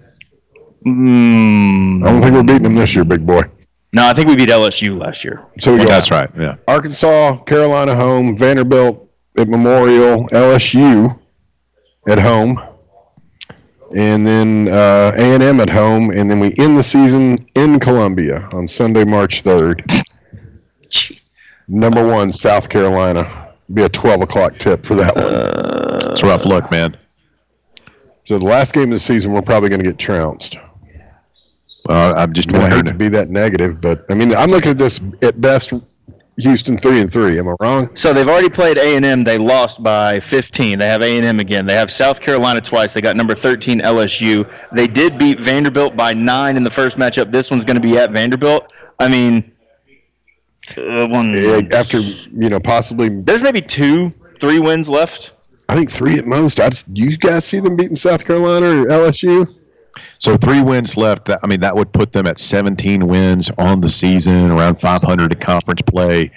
Mm, 0.86 2.04
I 2.04 2.12
don't 2.12 2.22
think 2.22 2.34
we're 2.34 2.44
beating 2.44 2.64
them 2.64 2.76
this 2.76 2.96
year, 2.96 3.04
big 3.04 3.26
boy. 3.26 3.42
No, 3.94 4.08
I 4.08 4.14
think 4.14 4.28
we 4.28 4.36
beat 4.36 4.50
LSU 4.50 5.00
last 5.00 5.24
year. 5.24 5.46
So 5.60 5.72
we 5.72 5.80
got 5.80 5.88
that's 5.88 6.12
right. 6.12 6.30
Yeah. 6.38 6.56
Arkansas, 6.68 7.38
Carolina 7.44 7.96
home, 7.96 8.38
Vanderbilt 8.38 9.10
at 9.38 9.48
Memorial, 9.48 10.28
LSU 10.30 11.18
at 12.08 12.20
home, 12.20 12.62
and 13.96 14.26
then 14.26 14.68
uh, 14.68 15.14
A&M 15.18 15.60
at 15.60 15.70
home, 15.70 16.12
and 16.12 16.30
then 16.30 16.40
we 16.40 16.54
end 16.58 16.78
the 16.78 16.84
season 16.84 17.38
in 17.56 17.80
Columbia 17.80 18.48
on 18.54 18.68
Sunday, 18.68 19.04
March 19.04 19.44
3rd. 19.44 20.06
Number 21.68 22.06
one, 22.06 22.32
South 22.32 22.70
Carolina. 22.70 23.48
Be 23.74 23.84
a 23.84 23.90
12 23.90 24.22
o'clock 24.22 24.58
tip 24.58 24.84
for 24.84 24.96
that 24.96 25.16
one. 25.16 26.12
It's 26.12 26.24
a 26.24 26.26
rough 26.26 26.46
look, 26.46 26.72
man. 26.72 26.98
So 28.24 28.38
the 28.40 28.46
last 28.46 28.74
game 28.74 28.86
of 28.86 28.90
the 28.90 29.00
season, 29.00 29.32
we're 29.32 29.44
probably 29.44 29.70
going 29.70 29.82
to 29.84 29.86
get 29.86 30.00
trounced. 30.00 30.58
Uh, 31.90 32.14
I'm 32.16 32.34
just 32.34 32.54
I 32.54 32.70
hate 32.70 32.86
to 32.86 32.94
be 32.94 33.08
that 33.10 33.30
negative, 33.30 33.82
but 33.82 34.06
I 34.10 34.14
mean, 34.14 34.36
I'm 34.36 34.52
looking 34.52 34.72
at 34.72 34.78
this 34.78 35.02
at 35.24 35.42
best. 35.42 35.74
Houston 36.38 36.78
three 36.78 37.02
and 37.02 37.12
three. 37.12 37.38
Am 37.38 37.50
I 37.50 37.56
wrong? 37.60 37.94
So 37.96 38.14
they've 38.14 38.28
already 38.28 38.48
played 38.48 38.78
A 38.78 38.96
and 38.96 39.04
M. 39.04 39.26
They 39.26 39.38
lost 39.38 39.84
by 39.84 40.22
15. 40.22 40.80
They 40.80 40.88
have 40.88 41.02
A 41.02 41.18
and 41.18 41.26
M 41.26 41.40
again. 41.40 41.66
They 41.66 41.74
have 41.74 41.92
South 41.92 42.22
Carolina 42.22 42.62
twice. 42.62 42.94
They 42.94 43.02
got 43.02 43.18
number 43.18 43.36
13 43.36 43.82
LSU. 43.82 44.50
They 44.72 44.88
did 44.88 45.18
beat 45.18 45.42
Vanderbilt 45.42 45.98
by 45.98 46.14
nine 46.14 46.56
in 46.56 46.64
the 46.64 46.70
first 46.70 46.98
matchup. 46.98 47.30
This 47.30 47.52
one's 47.52 47.66
going 47.66 47.76
to 47.76 47.82
be 47.82 47.98
at 47.98 48.12
Vanderbilt. 48.12 48.72
I 49.00 49.10
mean, 49.10 49.52
uh, 50.78 51.08
one. 51.08 51.34
Yeah, 51.34 51.62
After 51.74 52.00
you 52.00 52.50
know, 52.50 52.60
possibly 52.60 53.22
There's 53.22 53.42
maybe 53.42 53.62
two, 53.62 54.12
three 54.40 54.60
wins 54.60 54.90
left. 54.90 55.34
I 55.68 55.76
think 55.76 55.92
three 55.92 56.18
at 56.18 56.26
most. 56.26 56.60
I 56.60 56.70
just, 56.70 56.94
do 56.94 57.04
you 57.04 57.18
guys 57.18 57.46
see 57.46 57.60
them 57.60 57.76
beating 57.76 57.96
South 57.96 58.26
Carolina 58.26 58.68
or 58.68 58.86
LSU? 58.86 59.59
So 60.20 60.38
three 60.38 60.62
wins 60.62 60.96
left. 60.98 61.26
That- 61.26 61.40
I 61.44 61.48
mean, 61.48 61.60
that 61.62 61.76
would 61.76 61.92
put 61.92 62.12
them 62.12 62.28
at 62.28 62.40
17 62.40 63.08
wins 63.08 63.50
on 63.58 63.82
the 63.82 63.90
season, 63.90 64.52
around 64.52 64.80
500 64.80 65.34
in 65.34 65.40
conference 65.40 65.82
play. 65.84 66.32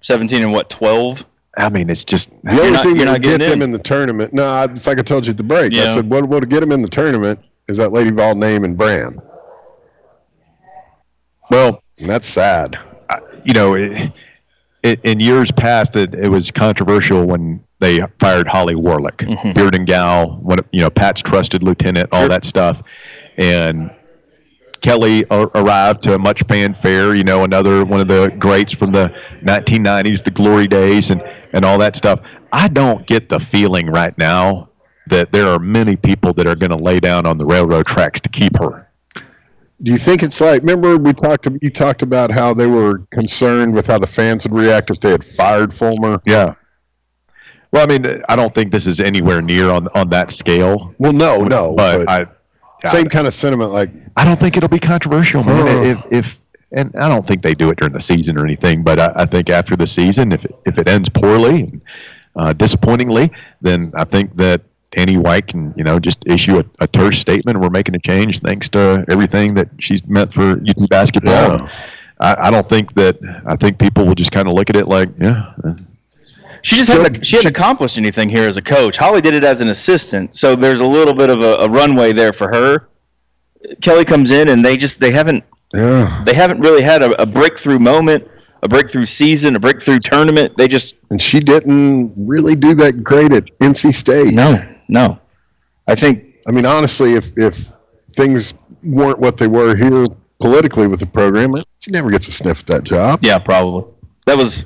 17 0.00 0.42
and 0.42 0.52
what? 0.52 0.68
12. 0.70 1.24
I 1.58 1.68
mean, 1.68 1.90
it's 1.90 2.04
just 2.04 2.30
The 2.42 2.50
only 2.52 2.70
not- 2.72 2.82
thing 2.84 2.96
you're 2.96 3.04
that 3.04 3.12
not 3.12 3.12
would 3.14 3.22
get 3.22 3.38
them 3.40 3.52
in. 3.52 3.62
in 3.62 3.70
the 3.72 3.78
tournament, 3.78 4.32
no, 4.32 4.44
I- 4.44 4.64
it's 4.64 4.86
like 4.86 4.98
I 4.98 5.02
told 5.02 5.26
you 5.26 5.30
at 5.32 5.36
the 5.36 5.42
break. 5.44 5.72
Yeah. 5.74 5.90
I 5.90 5.94
said, 5.94 6.10
what 6.10 6.28
would 6.28 6.48
get 6.48 6.60
them 6.60 6.72
in 6.72 6.80
the 6.82 6.88
tournament 6.88 7.38
is 7.68 7.76
that 7.76 7.92
Lady 7.92 8.10
Vol 8.10 8.34
name 8.34 8.64
and 8.64 8.76
brand. 8.76 9.20
well, 11.50 11.82
And 11.98 12.08
that's 12.08 12.26
sad. 12.26 12.78
you 13.44 13.52
know, 13.52 13.74
it, 13.74 14.12
it, 14.82 15.00
in 15.04 15.20
years 15.20 15.50
past, 15.50 15.96
it, 15.96 16.14
it 16.14 16.28
was 16.28 16.50
controversial 16.50 17.26
when 17.26 17.62
they 17.78 18.00
fired 18.18 18.46
Holly 18.48 18.74
Warlick, 18.74 19.16
Mm-hmm. 19.16 19.52
beard 19.52 19.74
and 19.74 19.86
of- 20.60 20.66
you 20.72 20.80
know, 20.80 20.90
Pat's 20.90 21.22
trusted 21.22 21.62
lieutenant, 21.62 22.08
all 22.12 22.28
that 22.28 22.44
stuff, 22.44 22.82
and 23.36 23.90
Kellie 24.80 25.24
a- 25.30 25.46
arrived 25.54 26.02
to 26.04 26.18
much 26.18 26.42
fanfare. 26.48 27.14
You 27.14 27.24
know, 27.24 27.44
another 27.44 27.84
one 27.84 28.00
of 28.00 28.08
the 28.08 28.34
greats 28.38 28.72
from 28.72 28.90
the 28.92 29.08
1990s, 29.42 30.22
the 30.24 30.30
glory 30.30 30.66
days, 30.66 31.10
and 31.10 31.22
and 31.52 31.64
all 31.64 31.78
that 31.78 31.94
stuff. 31.96 32.20
I 32.52 32.68
don't 32.68 33.06
get 33.06 33.28
the 33.28 33.38
feeling 33.40 33.86
right 33.88 34.16
now 34.18 34.68
that 35.08 35.32
there 35.32 35.46
are 35.48 35.58
many 35.58 35.96
people 35.96 36.32
that 36.34 36.46
are 36.46 36.54
going 36.56 36.70
to 36.70 36.76
lay 36.76 37.00
down 37.00 37.26
on 37.26 37.36
the 37.38 37.44
railroad 37.44 37.86
tracks 37.86 38.20
to 38.20 38.28
keep 38.28 38.56
her. 38.58 38.88
Do 39.82 39.90
you 39.90 39.98
think 39.98 40.22
it's 40.22 40.40
like? 40.40 40.62
Remember, 40.62 40.96
we 40.96 41.12
talked. 41.12 41.48
You 41.60 41.68
talked 41.68 42.02
about 42.02 42.30
how 42.30 42.54
they 42.54 42.66
were 42.66 42.98
concerned 43.10 43.74
with 43.74 43.88
how 43.88 43.98
the 43.98 44.06
fans 44.06 44.44
would 44.44 44.56
react 44.56 44.90
if 44.90 45.00
they 45.00 45.10
had 45.10 45.24
fired 45.24 45.72
Fulmer. 45.74 46.20
Yeah. 46.24 46.54
Well, 47.72 47.82
I 47.82 47.86
mean, 47.86 48.22
I 48.28 48.36
don't 48.36 48.54
think 48.54 48.70
this 48.70 48.86
is 48.86 49.00
anywhere 49.00 49.42
near 49.42 49.70
on 49.70 49.88
on 49.94 50.10
that 50.10 50.30
scale, 50.30 50.94
Well, 50.98 51.12
no, 51.12 51.44
no, 51.44 51.74
but, 51.74 52.06
but, 52.06 52.08
I 52.84 52.88
same 52.88 53.08
kind 53.08 53.26
of 53.26 53.34
sentiment. 53.34 53.72
Like, 53.72 53.90
I 54.16 54.24
don't 54.24 54.38
think 54.38 54.56
it'll 54.56 54.68
be 54.68 54.78
controversial, 54.78 55.42
man. 55.42 55.68
Oh. 55.68 55.82
If 55.82 56.12
if 56.12 56.42
and 56.72 56.94
I 56.96 57.08
don't 57.08 57.26
think 57.26 57.42
they 57.42 57.54
do 57.54 57.70
it 57.70 57.78
during 57.78 57.92
the 57.92 58.00
season 58.00 58.38
or 58.38 58.44
anything, 58.44 58.82
but 58.82 58.98
I, 58.98 59.12
I 59.16 59.26
think 59.26 59.50
after 59.50 59.76
the 59.76 59.86
season, 59.86 60.32
if 60.32 60.44
it, 60.44 60.52
if 60.64 60.78
it 60.78 60.88
ends 60.88 61.08
poorly 61.08 61.62
and 61.62 61.82
uh, 62.34 62.52
disappointingly, 62.54 63.30
then 63.60 63.92
I 63.94 64.04
think 64.04 64.36
that 64.36 64.62
Danny 64.92 65.16
White 65.16 65.48
can 65.48 65.74
you 65.76 65.84
know 65.84 65.98
just 65.98 66.26
issue 66.26 66.58
a, 66.58 66.64
a 66.80 66.86
terse 66.86 67.18
statement. 67.18 67.58
We're 67.58 67.70
making 67.70 67.94
a 67.96 67.98
change 67.98 68.40
thanks 68.40 68.68
to 68.70 69.04
everything 69.08 69.54
that 69.54 69.68
she's 69.78 70.06
meant 70.06 70.32
for 70.32 70.52
UT 70.52 70.88
basketball. 70.88 71.58
Yeah. 71.58 71.68
I, 72.22 72.36
I 72.46 72.50
don't 72.50 72.68
think 72.68 72.94
that 72.94 73.18
I 73.46 73.56
think 73.56 73.78
people 73.78 74.06
will 74.06 74.14
just 74.14 74.30
kind 74.30 74.48
of 74.48 74.54
look 74.54 74.70
at 74.70 74.76
it 74.76 74.86
like, 74.86 75.08
yeah, 75.18 75.52
She 76.62 76.76
just 76.76 76.88
hadn't, 76.88 77.26
she 77.26 77.36
hadn't 77.36 77.50
accomplished 77.50 77.98
anything 77.98 78.28
here 78.28 78.44
as 78.44 78.56
a 78.56 78.62
coach. 78.62 78.96
Holly 78.96 79.20
did 79.20 79.34
it 79.34 79.44
as 79.44 79.60
an 79.60 79.68
assistant, 79.68 80.36
so 80.36 80.54
there's 80.54 80.80
a 80.80 80.86
little 80.86 81.14
bit 81.14 81.28
of 81.28 81.42
a, 81.42 81.54
a 81.54 81.68
runway 81.68 82.12
there 82.12 82.32
for 82.32 82.48
her. 82.48 82.88
Kellie 83.80 84.04
comes 84.04 84.30
in 84.30 84.48
and 84.48 84.64
they 84.64 84.76
just 84.76 85.00
they 85.00 85.10
haven't 85.10 85.44
yeah, 85.74 86.22
they 86.24 86.34
haven't 86.34 86.60
really 86.60 86.82
had 86.82 87.02
a, 87.02 87.20
a 87.20 87.26
breakthrough 87.26 87.78
moment, 87.78 88.28
a 88.62 88.68
breakthrough 88.68 89.06
season, 89.06 89.56
a 89.56 89.60
breakthrough 89.60 89.98
tournament. 89.98 90.56
They 90.56 90.68
just 90.68 90.96
and 91.10 91.20
she 91.20 91.40
didn't 91.40 92.12
really 92.16 92.54
do 92.54 92.74
that 92.74 93.02
great 93.02 93.32
at 93.32 93.44
NC 93.58 93.94
State. 93.94 94.34
no 94.34 94.60
no. 94.88 95.18
I 95.88 95.94
think 95.94 96.36
I 96.46 96.50
mean, 96.52 96.66
honestly, 96.66 97.14
if 97.14 97.32
if 97.36 97.70
things 98.12 98.54
weren't 98.82 99.18
what 99.18 99.36
they 99.36 99.46
were 99.46 99.74
here 99.76 100.06
politically 100.40 100.86
with 100.86 101.00
the 101.00 101.06
program, 101.06 101.54
she 101.80 101.90
never 101.90 102.10
gets 102.10 102.28
a 102.28 102.32
sniff 102.32 102.60
at 102.60 102.66
that 102.66 102.84
job. 102.84 103.20
yeah 103.22 103.38
probably 103.38 103.90
that 104.26 104.36
was 104.36 104.64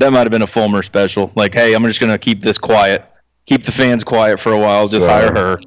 that 0.00 0.12
might 0.12 0.20
have 0.20 0.30
been 0.30 0.42
a 0.42 0.46
Fulmer 0.46 0.82
special. 0.82 1.32
Like 1.36 1.54
hey, 1.54 1.74
I'm 1.74 1.82
just 1.84 2.00
gonna 2.00 2.18
keep 2.18 2.40
this 2.40 2.58
quiet, 2.58 3.12
keep 3.46 3.64
the 3.64 3.72
fans 3.72 4.04
quiet 4.04 4.40
for 4.40 4.52
a 4.52 4.58
while, 4.58 4.86
just 4.88 5.02
So- 5.02 5.08
hire 5.08 5.32
her. 5.34 5.58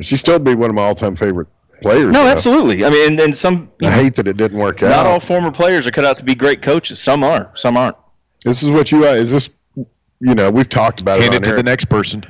She'd 0.00 0.16
still 0.16 0.38
be 0.38 0.54
one 0.54 0.70
of 0.70 0.74
my 0.74 0.82
all-time 0.82 1.14
favorite 1.14 1.46
players. 1.82 2.10
No, 2.10 2.24
though. 2.24 2.30
absolutely. 2.30 2.86
I 2.86 2.88
mean, 2.90 3.08
and, 3.12 3.20
and 3.20 3.36
some 3.36 3.70
I 3.82 3.90
hate 3.90 4.14
that 4.16 4.26
it 4.26 4.38
didn't 4.38 4.56
work 4.58 4.80
not 4.80 4.90
out. 4.92 4.96
Not 4.96 5.06
all 5.06 5.20
former 5.20 5.50
players 5.50 5.86
are 5.86 5.90
cut 5.90 6.06
out 6.06 6.16
to 6.16 6.24
be 6.24 6.34
great 6.34 6.62
coaches. 6.62 6.98
Some 6.98 7.22
are, 7.22 7.50
some 7.54 7.76
aren't. 7.76 7.96
This 8.42 8.62
is 8.62 8.70
what 8.70 8.90
you 8.90 9.06
uh, 9.06 9.12
is 9.12 9.30
this. 9.30 9.50
You 9.76 10.34
know, 10.34 10.50
we've 10.50 10.70
talked 10.70 11.02
about 11.02 11.20
hand 11.20 11.34
it. 11.34 11.42
it 11.42 11.44
to 11.44 11.50
on 11.50 11.56
the 11.56 11.62
next 11.62 11.90
person. 11.90 12.24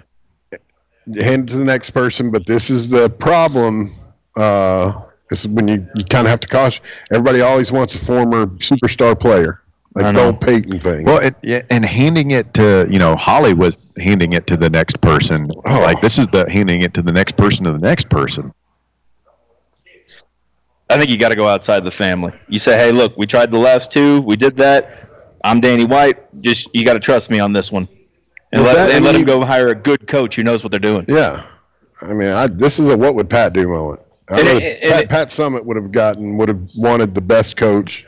Hand 1.21 1.45
it 1.45 1.53
to 1.53 1.59
the 1.59 1.65
next 1.65 1.91
person. 1.91 2.31
But 2.31 2.47
this 2.47 2.71
is 2.71 2.89
the 2.89 3.11
problem. 3.11 3.95
Uh, 4.37 4.93
this 5.29 5.41
is 5.41 5.49
when 5.49 5.69
you, 5.69 5.87
you 5.95 6.05
kind 6.05 6.27
of 6.27 6.31
have 6.31 6.41
to 6.41 6.49
caution. 6.49 6.85
Everybody 7.13 7.41
always 7.41 7.71
wants 7.71 7.95
a 7.95 7.99
former 7.99 8.47
superstar 8.47 9.19
player, 9.19 9.63
I 9.97 10.03
like 10.03 10.15
know. 10.15 10.33
Bill 10.33 10.39
Payton 10.39 10.81
thing. 10.81 11.05
Well, 11.05 11.19
it, 11.19 11.35
yeah, 11.43 11.63
and 11.71 11.85
handing 11.85 12.33
it 12.33 12.53
to 12.55 12.87
you 12.91 12.99
know 12.99 13.17
Holly 13.17 13.55
was 13.55 13.79
handing 13.99 14.33
it 14.33 14.47
to 14.49 14.57
the 14.57 14.71
next 14.71 15.01
person. 15.01 15.51
Oh. 15.65 15.81
Like 15.81 16.01
this 16.01 16.19
is 16.19 16.27
the 16.29 16.51
handing 16.51 16.83
it 16.83 16.95
to 16.95 17.03
the 17.03 17.13
next 17.13 17.37
person 17.37 17.65
to 17.65 17.73
the 17.73 17.79
next 17.79 18.09
person. 18.09 18.53
I 20.89 20.99
think 20.99 21.09
you 21.09 21.19
got 21.19 21.29
to 21.29 21.37
go 21.37 21.47
outside 21.47 21.85
the 21.85 21.91
family. 21.91 22.33
You 22.49 22.59
say, 22.59 22.77
"Hey, 22.77 22.91
look, 22.91 23.17
we 23.17 23.27
tried 23.27 23.51
the 23.53 23.59
last 23.59 23.93
two. 23.93 24.21
We 24.23 24.37
did 24.37 24.57
that. 24.57 25.09
I'm 25.45 25.61
Danny 25.61 25.85
White. 25.85 26.19
Just 26.41 26.69
you 26.75 26.85
got 26.85 26.95
to 26.95 27.01
trust 27.01 27.31
me 27.31 27.39
on 27.39 27.53
this 27.53 27.71
one, 27.73 27.89
and 28.53 28.63
let, 28.63 28.75
that- 28.75 28.91
and 28.91 29.05
let 29.05 29.15
I 29.15 29.19
him 29.19 29.25
go 29.25 29.45
hire 29.45 29.69
a 29.69 29.75
good 29.75 30.07
coach 30.07 30.37
who 30.37 30.43
knows 30.43 30.63
what 30.65 30.71
they're 30.71 30.81
doing." 30.81 31.05
yeah, 31.09 31.47
I 32.03 32.13
mean, 32.13 32.29
I, 32.33 32.47
this 32.47 32.79
is 32.79 32.89
a 32.89 32.97
what 32.97 33.15
would 33.15 33.29
Pat 33.31 33.53
do 33.53 33.69
moment. 33.69 34.01
I 34.29 34.41
it- 34.41 34.83
Pat, 34.83 35.03
it- 35.03 35.09
Pat 35.09 35.29
Summitt 35.29 35.65
would 35.65 35.77
have 35.77 35.93
gotten 35.93 36.37
would 36.39 36.49
have 36.49 36.61
wanted 36.77 37.15
the 37.15 37.21
best 37.21 37.57
coach. 37.57 38.05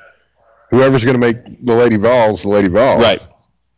Whoever's 0.70 1.05
going 1.05 1.20
to 1.20 1.26
make 1.26 1.64
the 1.66 1.74
Lady 1.74 1.97
Vols 1.97 2.43
the 2.45 2.49
Lady 2.49 2.68
Vols. 2.68 3.03
Right. 3.03 3.20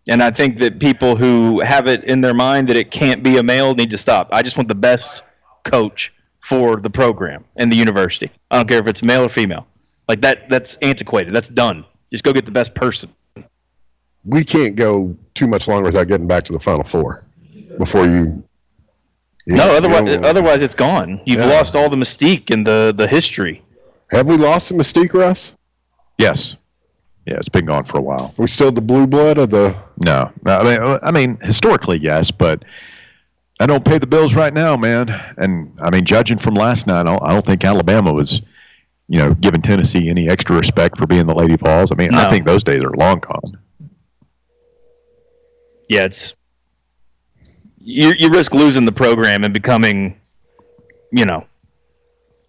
And 0.07 0.23
I 0.23 0.31
think 0.31 0.59
that 0.59 0.79
people 0.79 1.17
who 1.17 1.61
have 1.63 1.87
it 1.89 2.05
in 2.05 2.21
their 2.21 2.35
mind 2.35 2.69
that 2.69 2.77
it 2.77 2.91
can't 2.91 3.23
be 3.23 3.39
a 3.39 3.43
male 3.43 3.75
need 3.75 3.91
to 3.91 3.99
stop. 3.99 4.29
I 4.33 4.43
just 4.43 4.57
want 4.57 4.69
the 4.69 4.75
best 4.77 5.23
coach 5.65 6.13
for 6.41 6.77
the 6.77 6.91
program 6.91 7.45
and 7.57 7.73
the 7.73 7.77
university. 7.77 8.31
I 8.51 8.57
don't 8.59 8.69
care 8.69 8.79
if 8.79 8.87
it's 8.87 9.03
male 9.03 9.23
or 9.25 9.29
female. 9.31 9.67
Like 10.09 10.21
that 10.21 10.49
that's 10.51 10.77
antiquated. 10.77 11.35
That's 11.35 11.49
done. 11.49 11.85
Just 12.13 12.23
go 12.23 12.33
get 12.33 12.45
the 12.45 12.53
best 12.53 12.75
person. 12.75 13.11
We 14.25 14.45
can't 14.45 14.75
go 14.77 15.15
too 15.35 15.47
much 15.47 15.69
longer 15.69 15.85
without 15.85 16.09
getting 16.09 16.27
back 16.27 16.45
to 16.45 16.53
the 16.53 16.61
Final 16.61 16.85
Four 16.85 17.25
before 17.79 18.07
you. 18.07 18.43
you 19.47 19.55
No, 19.57 19.71
you 19.71 19.77
otherwise 19.77 20.05
don't- 20.07 20.25
otherwise 20.25 20.63
it's 20.63 20.75
gone. 20.75 21.21
You've 21.27 21.41
Yeah. 21.41 21.47
lost 21.47 21.77
all 21.77 21.89
the 21.91 21.97
mystique 21.97 22.51
and 22.51 22.67
the 22.67 22.95
the 22.97 23.07
history. 23.07 23.63
have 24.11 24.27
we 24.27 24.37
lost 24.37 24.69
the 24.69 24.75
mystique, 24.77 25.13
Russ? 25.13 25.53
Yes, 26.19 26.57
yeah, 27.27 27.35
it's 27.37 27.49
been 27.49 27.65
gone 27.67 27.85
for 27.85 27.99
a 27.99 28.03
while. 28.03 28.33
Are 28.39 28.43
we 28.43 28.47
still 28.47 28.71
the 28.71 28.81
blue 28.81 29.07
blood 29.07 29.39
of 29.39 29.51
the? 29.51 29.75
No, 30.05 30.31
no, 30.45 30.59
I 30.61 30.63
mean, 30.65 30.99
I 31.03 31.11
mean 31.11 31.39
historically 31.43 31.99
yes, 31.99 32.31
but 32.31 32.65
I 33.61 33.67
don't 33.67 33.85
pay 33.85 33.99
the 33.99 34.07
bills 34.07 34.35
right 34.35 34.53
now, 34.55 34.77
man. 34.77 35.15
And 35.37 35.73
I 35.83 35.91
mean, 35.91 36.05
judging 36.05 36.39
from 36.39 36.55
last 36.55 36.87
night, 36.87 37.01
I 37.01 37.03
don't, 37.05 37.23
I 37.23 37.33
don't 37.33 37.45
think 37.45 37.65
Alabama 37.65 38.13
was, 38.13 38.41
you 39.09 39.19
know, 39.19 39.35
giving 39.35 39.61
Tennessee 39.63 40.09
any 40.09 40.29
extra 40.29 40.57
respect 40.57 40.97
for 40.99 41.07
being 41.07 41.27
the 41.27 41.35
Lady 41.35 41.57
Vols. 41.57 41.91
I 41.93 41.95
mean, 41.97 42.15
I 42.15 42.31
think 42.31 42.47
those 42.47 42.63
days 42.65 42.83
are 42.83 42.91
long 42.93 43.19
gone. 43.21 43.59
Yeah, 45.89 46.05
it's 46.05 46.39
you 47.79 48.13
you 48.19 48.31
risk 48.31 48.55
losing 48.55 48.85
the 48.85 48.93
program 48.93 49.45
and 49.45 49.53
becoming 49.53 50.19
you 51.13 51.25
know 51.25 51.47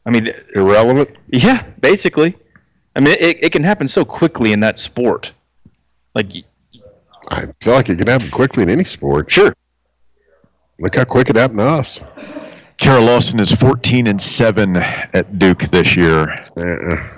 I 0.05 0.11
mean 0.11 0.29
Irrelevant. 0.55 1.09
Yeah, 1.31 1.67
basically. 1.79 2.35
I 2.95 3.01
mean, 3.01 3.17
it, 3.19 3.43
it 3.43 3.51
can 3.51 3.63
happen 3.63 3.87
so 3.87 4.05
quickly 4.05 4.53
in 4.53 4.61
that 4.61 4.79
sport. 4.79 5.33
Like, 6.13 6.27
I 7.29 7.47
feel 7.59 7.73
like 7.73 7.89
it 7.89 7.97
can 7.97 8.07
happen 8.07 8.29
quickly 8.31 8.63
in 8.63 8.69
any 8.69 8.85
sport. 8.85 9.29
sure. 9.29 9.53
Look 10.79 10.95
how 10.95 11.03
quick 11.03 11.29
it 11.29 11.35
happened 11.35 11.59
to 11.59 11.65
us. 11.65 12.01
Kara 12.77 13.01
Lawson 13.01 13.39
is 13.39 13.51
14 13.51 14.07
and 14.07 14.21
7 14.21 14.75
at 14.75 15.39
Duke 15.39 15.63
this 15.63 15.95
year. 15.95 16.35
Uh-uh. 16.57 17.14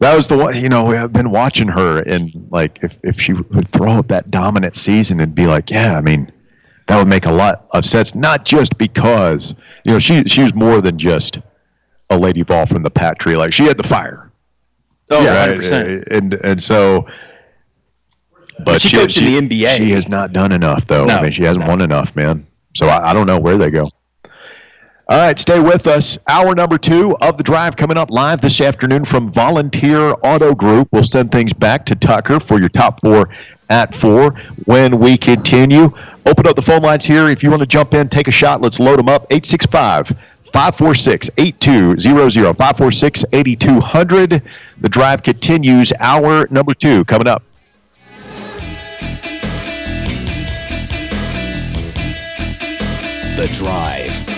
That 0.00 0.16
was 0.16 0.28
the 0.28 0.36
one, 0.36 0.58
you 0.58 0.70
know, 0.70 0.88
I've 0.88 1.12
been 1.12 1.30
watching 1.30 1.68
her 1.68 2.02
and 2.02 2.32
like 2.50 2.82
if, 2.82 2.98
if 3.02 3.20
she 3.20 3.34
would 3.34 3.68
throw 3.68 3.92
up 3.92 4.08
that 4.08 4.30
dominant 4.30 4.74
season 4.74 5.20
and 5.20 5.34
be 5.34 5.46
like, 5.46 5.70
yeah, 5.70 5.96
I 5.96 6.00
mean, 6.00 6.32
that 6.86 6.98
would 6.98 7.06
make 7.06 7.26
a 7.26 7.32
lot 7.32 7.66
of 7.72 7.84
sense. 7.84 8.14
Not 8.14 8.46
just 8.46 8.78
because, 8.78 9.54
you 9.84 9.92
know, 9.92 9.98
she 9.98 10.24
she 10.24 10.42
was 10.42 10.54
more 10.54 10.80
than 10.80 10.98
just 10.98 11.38
a 12.08 12.18
Lady 12.18 12.42
Vol 12.42 12.64
from 12.66 12.82
the 12.82 12.90
Pat 12.90 13.18
tree. 13.18 13.36
Like 13.36 13.52
she 13.52 13.64
had 13.64 13.76
the 13.76 13.82
fire. 13.82 14.32
Oh, 15.10 15.22
Yeah, 15.22 15.52
100%. 15.52 16.06
And 16.10 16.34
and 16.34 16.62
so 16.62 17.06
but 18.64 18.80
she 18.80 18.96
coached 18.96 19.20
in 19.20 19.48
the 19.48 19.64
NBA. 19.64 19.76
She 19.76 19.90
has 19.90 20.08
not 20.08 20.32
done 20.32 20.50
enough 20.50 20.86
though. 20.86 21.04
No, 21.04 21.16
I 21.16 21.22
mean 21.22 21.30
she 21.30 21.42
hasn't 21.42 21.66
no. 21.66 21.70
won 21.70 21.82
enough, 21.82 22.16
man. 22.16 22.46
So 22.74 22.86
I, 22.86 23.10
I 23.10 23.12
don't 23.12 23.26
know 23.26 23.38
where 23.38 23.58
they 23.58 23.70
go. 23.70 23.88
All 25.10 25.18
right, 25.18 25.36
stay 25.36 25.58
with 25.58 25.88
us. 25.88 26.18
Hour 26.28 26.54
number 26.54 26.78
two 26.78 27.16
of 27.20 27.36
the 27.36 27.42
drive 27.42 27.74
coming 27.74 27.96
up 27.96 28.12
live 28.12 28.40
this 28.40 28.60
afternoon 28.60 29.04
from 29.04 29.26
Volunteer 29.26 30.14
Auto 30.22 30.54
Group. 30.54 30.86
We'll 30.92 31.02
send 31.02 31.32
things 31.32 31.52
back 31.52 31.84
to 31.86 31.96
Tucker 31.96 32.38
for 32.38 32.60
your 32.60 32.68
top 32.68 33.00
four 33.00 33.28
at 33.70 33.92
four 33.92 34.34
when 34.66 35.00
we 35.00 35.18
continue. 35.18 35.90
Open 36.26 36.46
up 36.46 36.54
the 36.54 36.62
phone 36.62 36.82
lines 36.82 37.04
here. 37.04 37.28
If 37.28 37.42
you 37.42 37.50
want 37.50 37.58
to 37.58 37.66
jump 37.66 37.92
in, 37.92 38.08
take 38.08 38.28
a 38.28 38.30
shot, 38.30 38.60
let's 38.60 38.78
load 38.78 39.00
them 39.00 39.08
up. 39.08 39.26
865 39.32 40.16
546 40.42 41.30
8200 41.36 42.56
546 42.56 43.24
8200. 43.32 44.42
The 44.80 44.88
drive 44.88 45.24
continues. 45.24 45.92
Hour 45.98 46.46
number 46.52 46.72
two 46.72 47.04
coming 47.06 47.26
up. 47.26 47.42
The 53.34 53.48
Drive. 53.54 54.29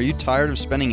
Are 0.00 0.02
you 0.02 0.14
tired 0.14 0.48
of 0.48 0.58
spending 0.58 0.88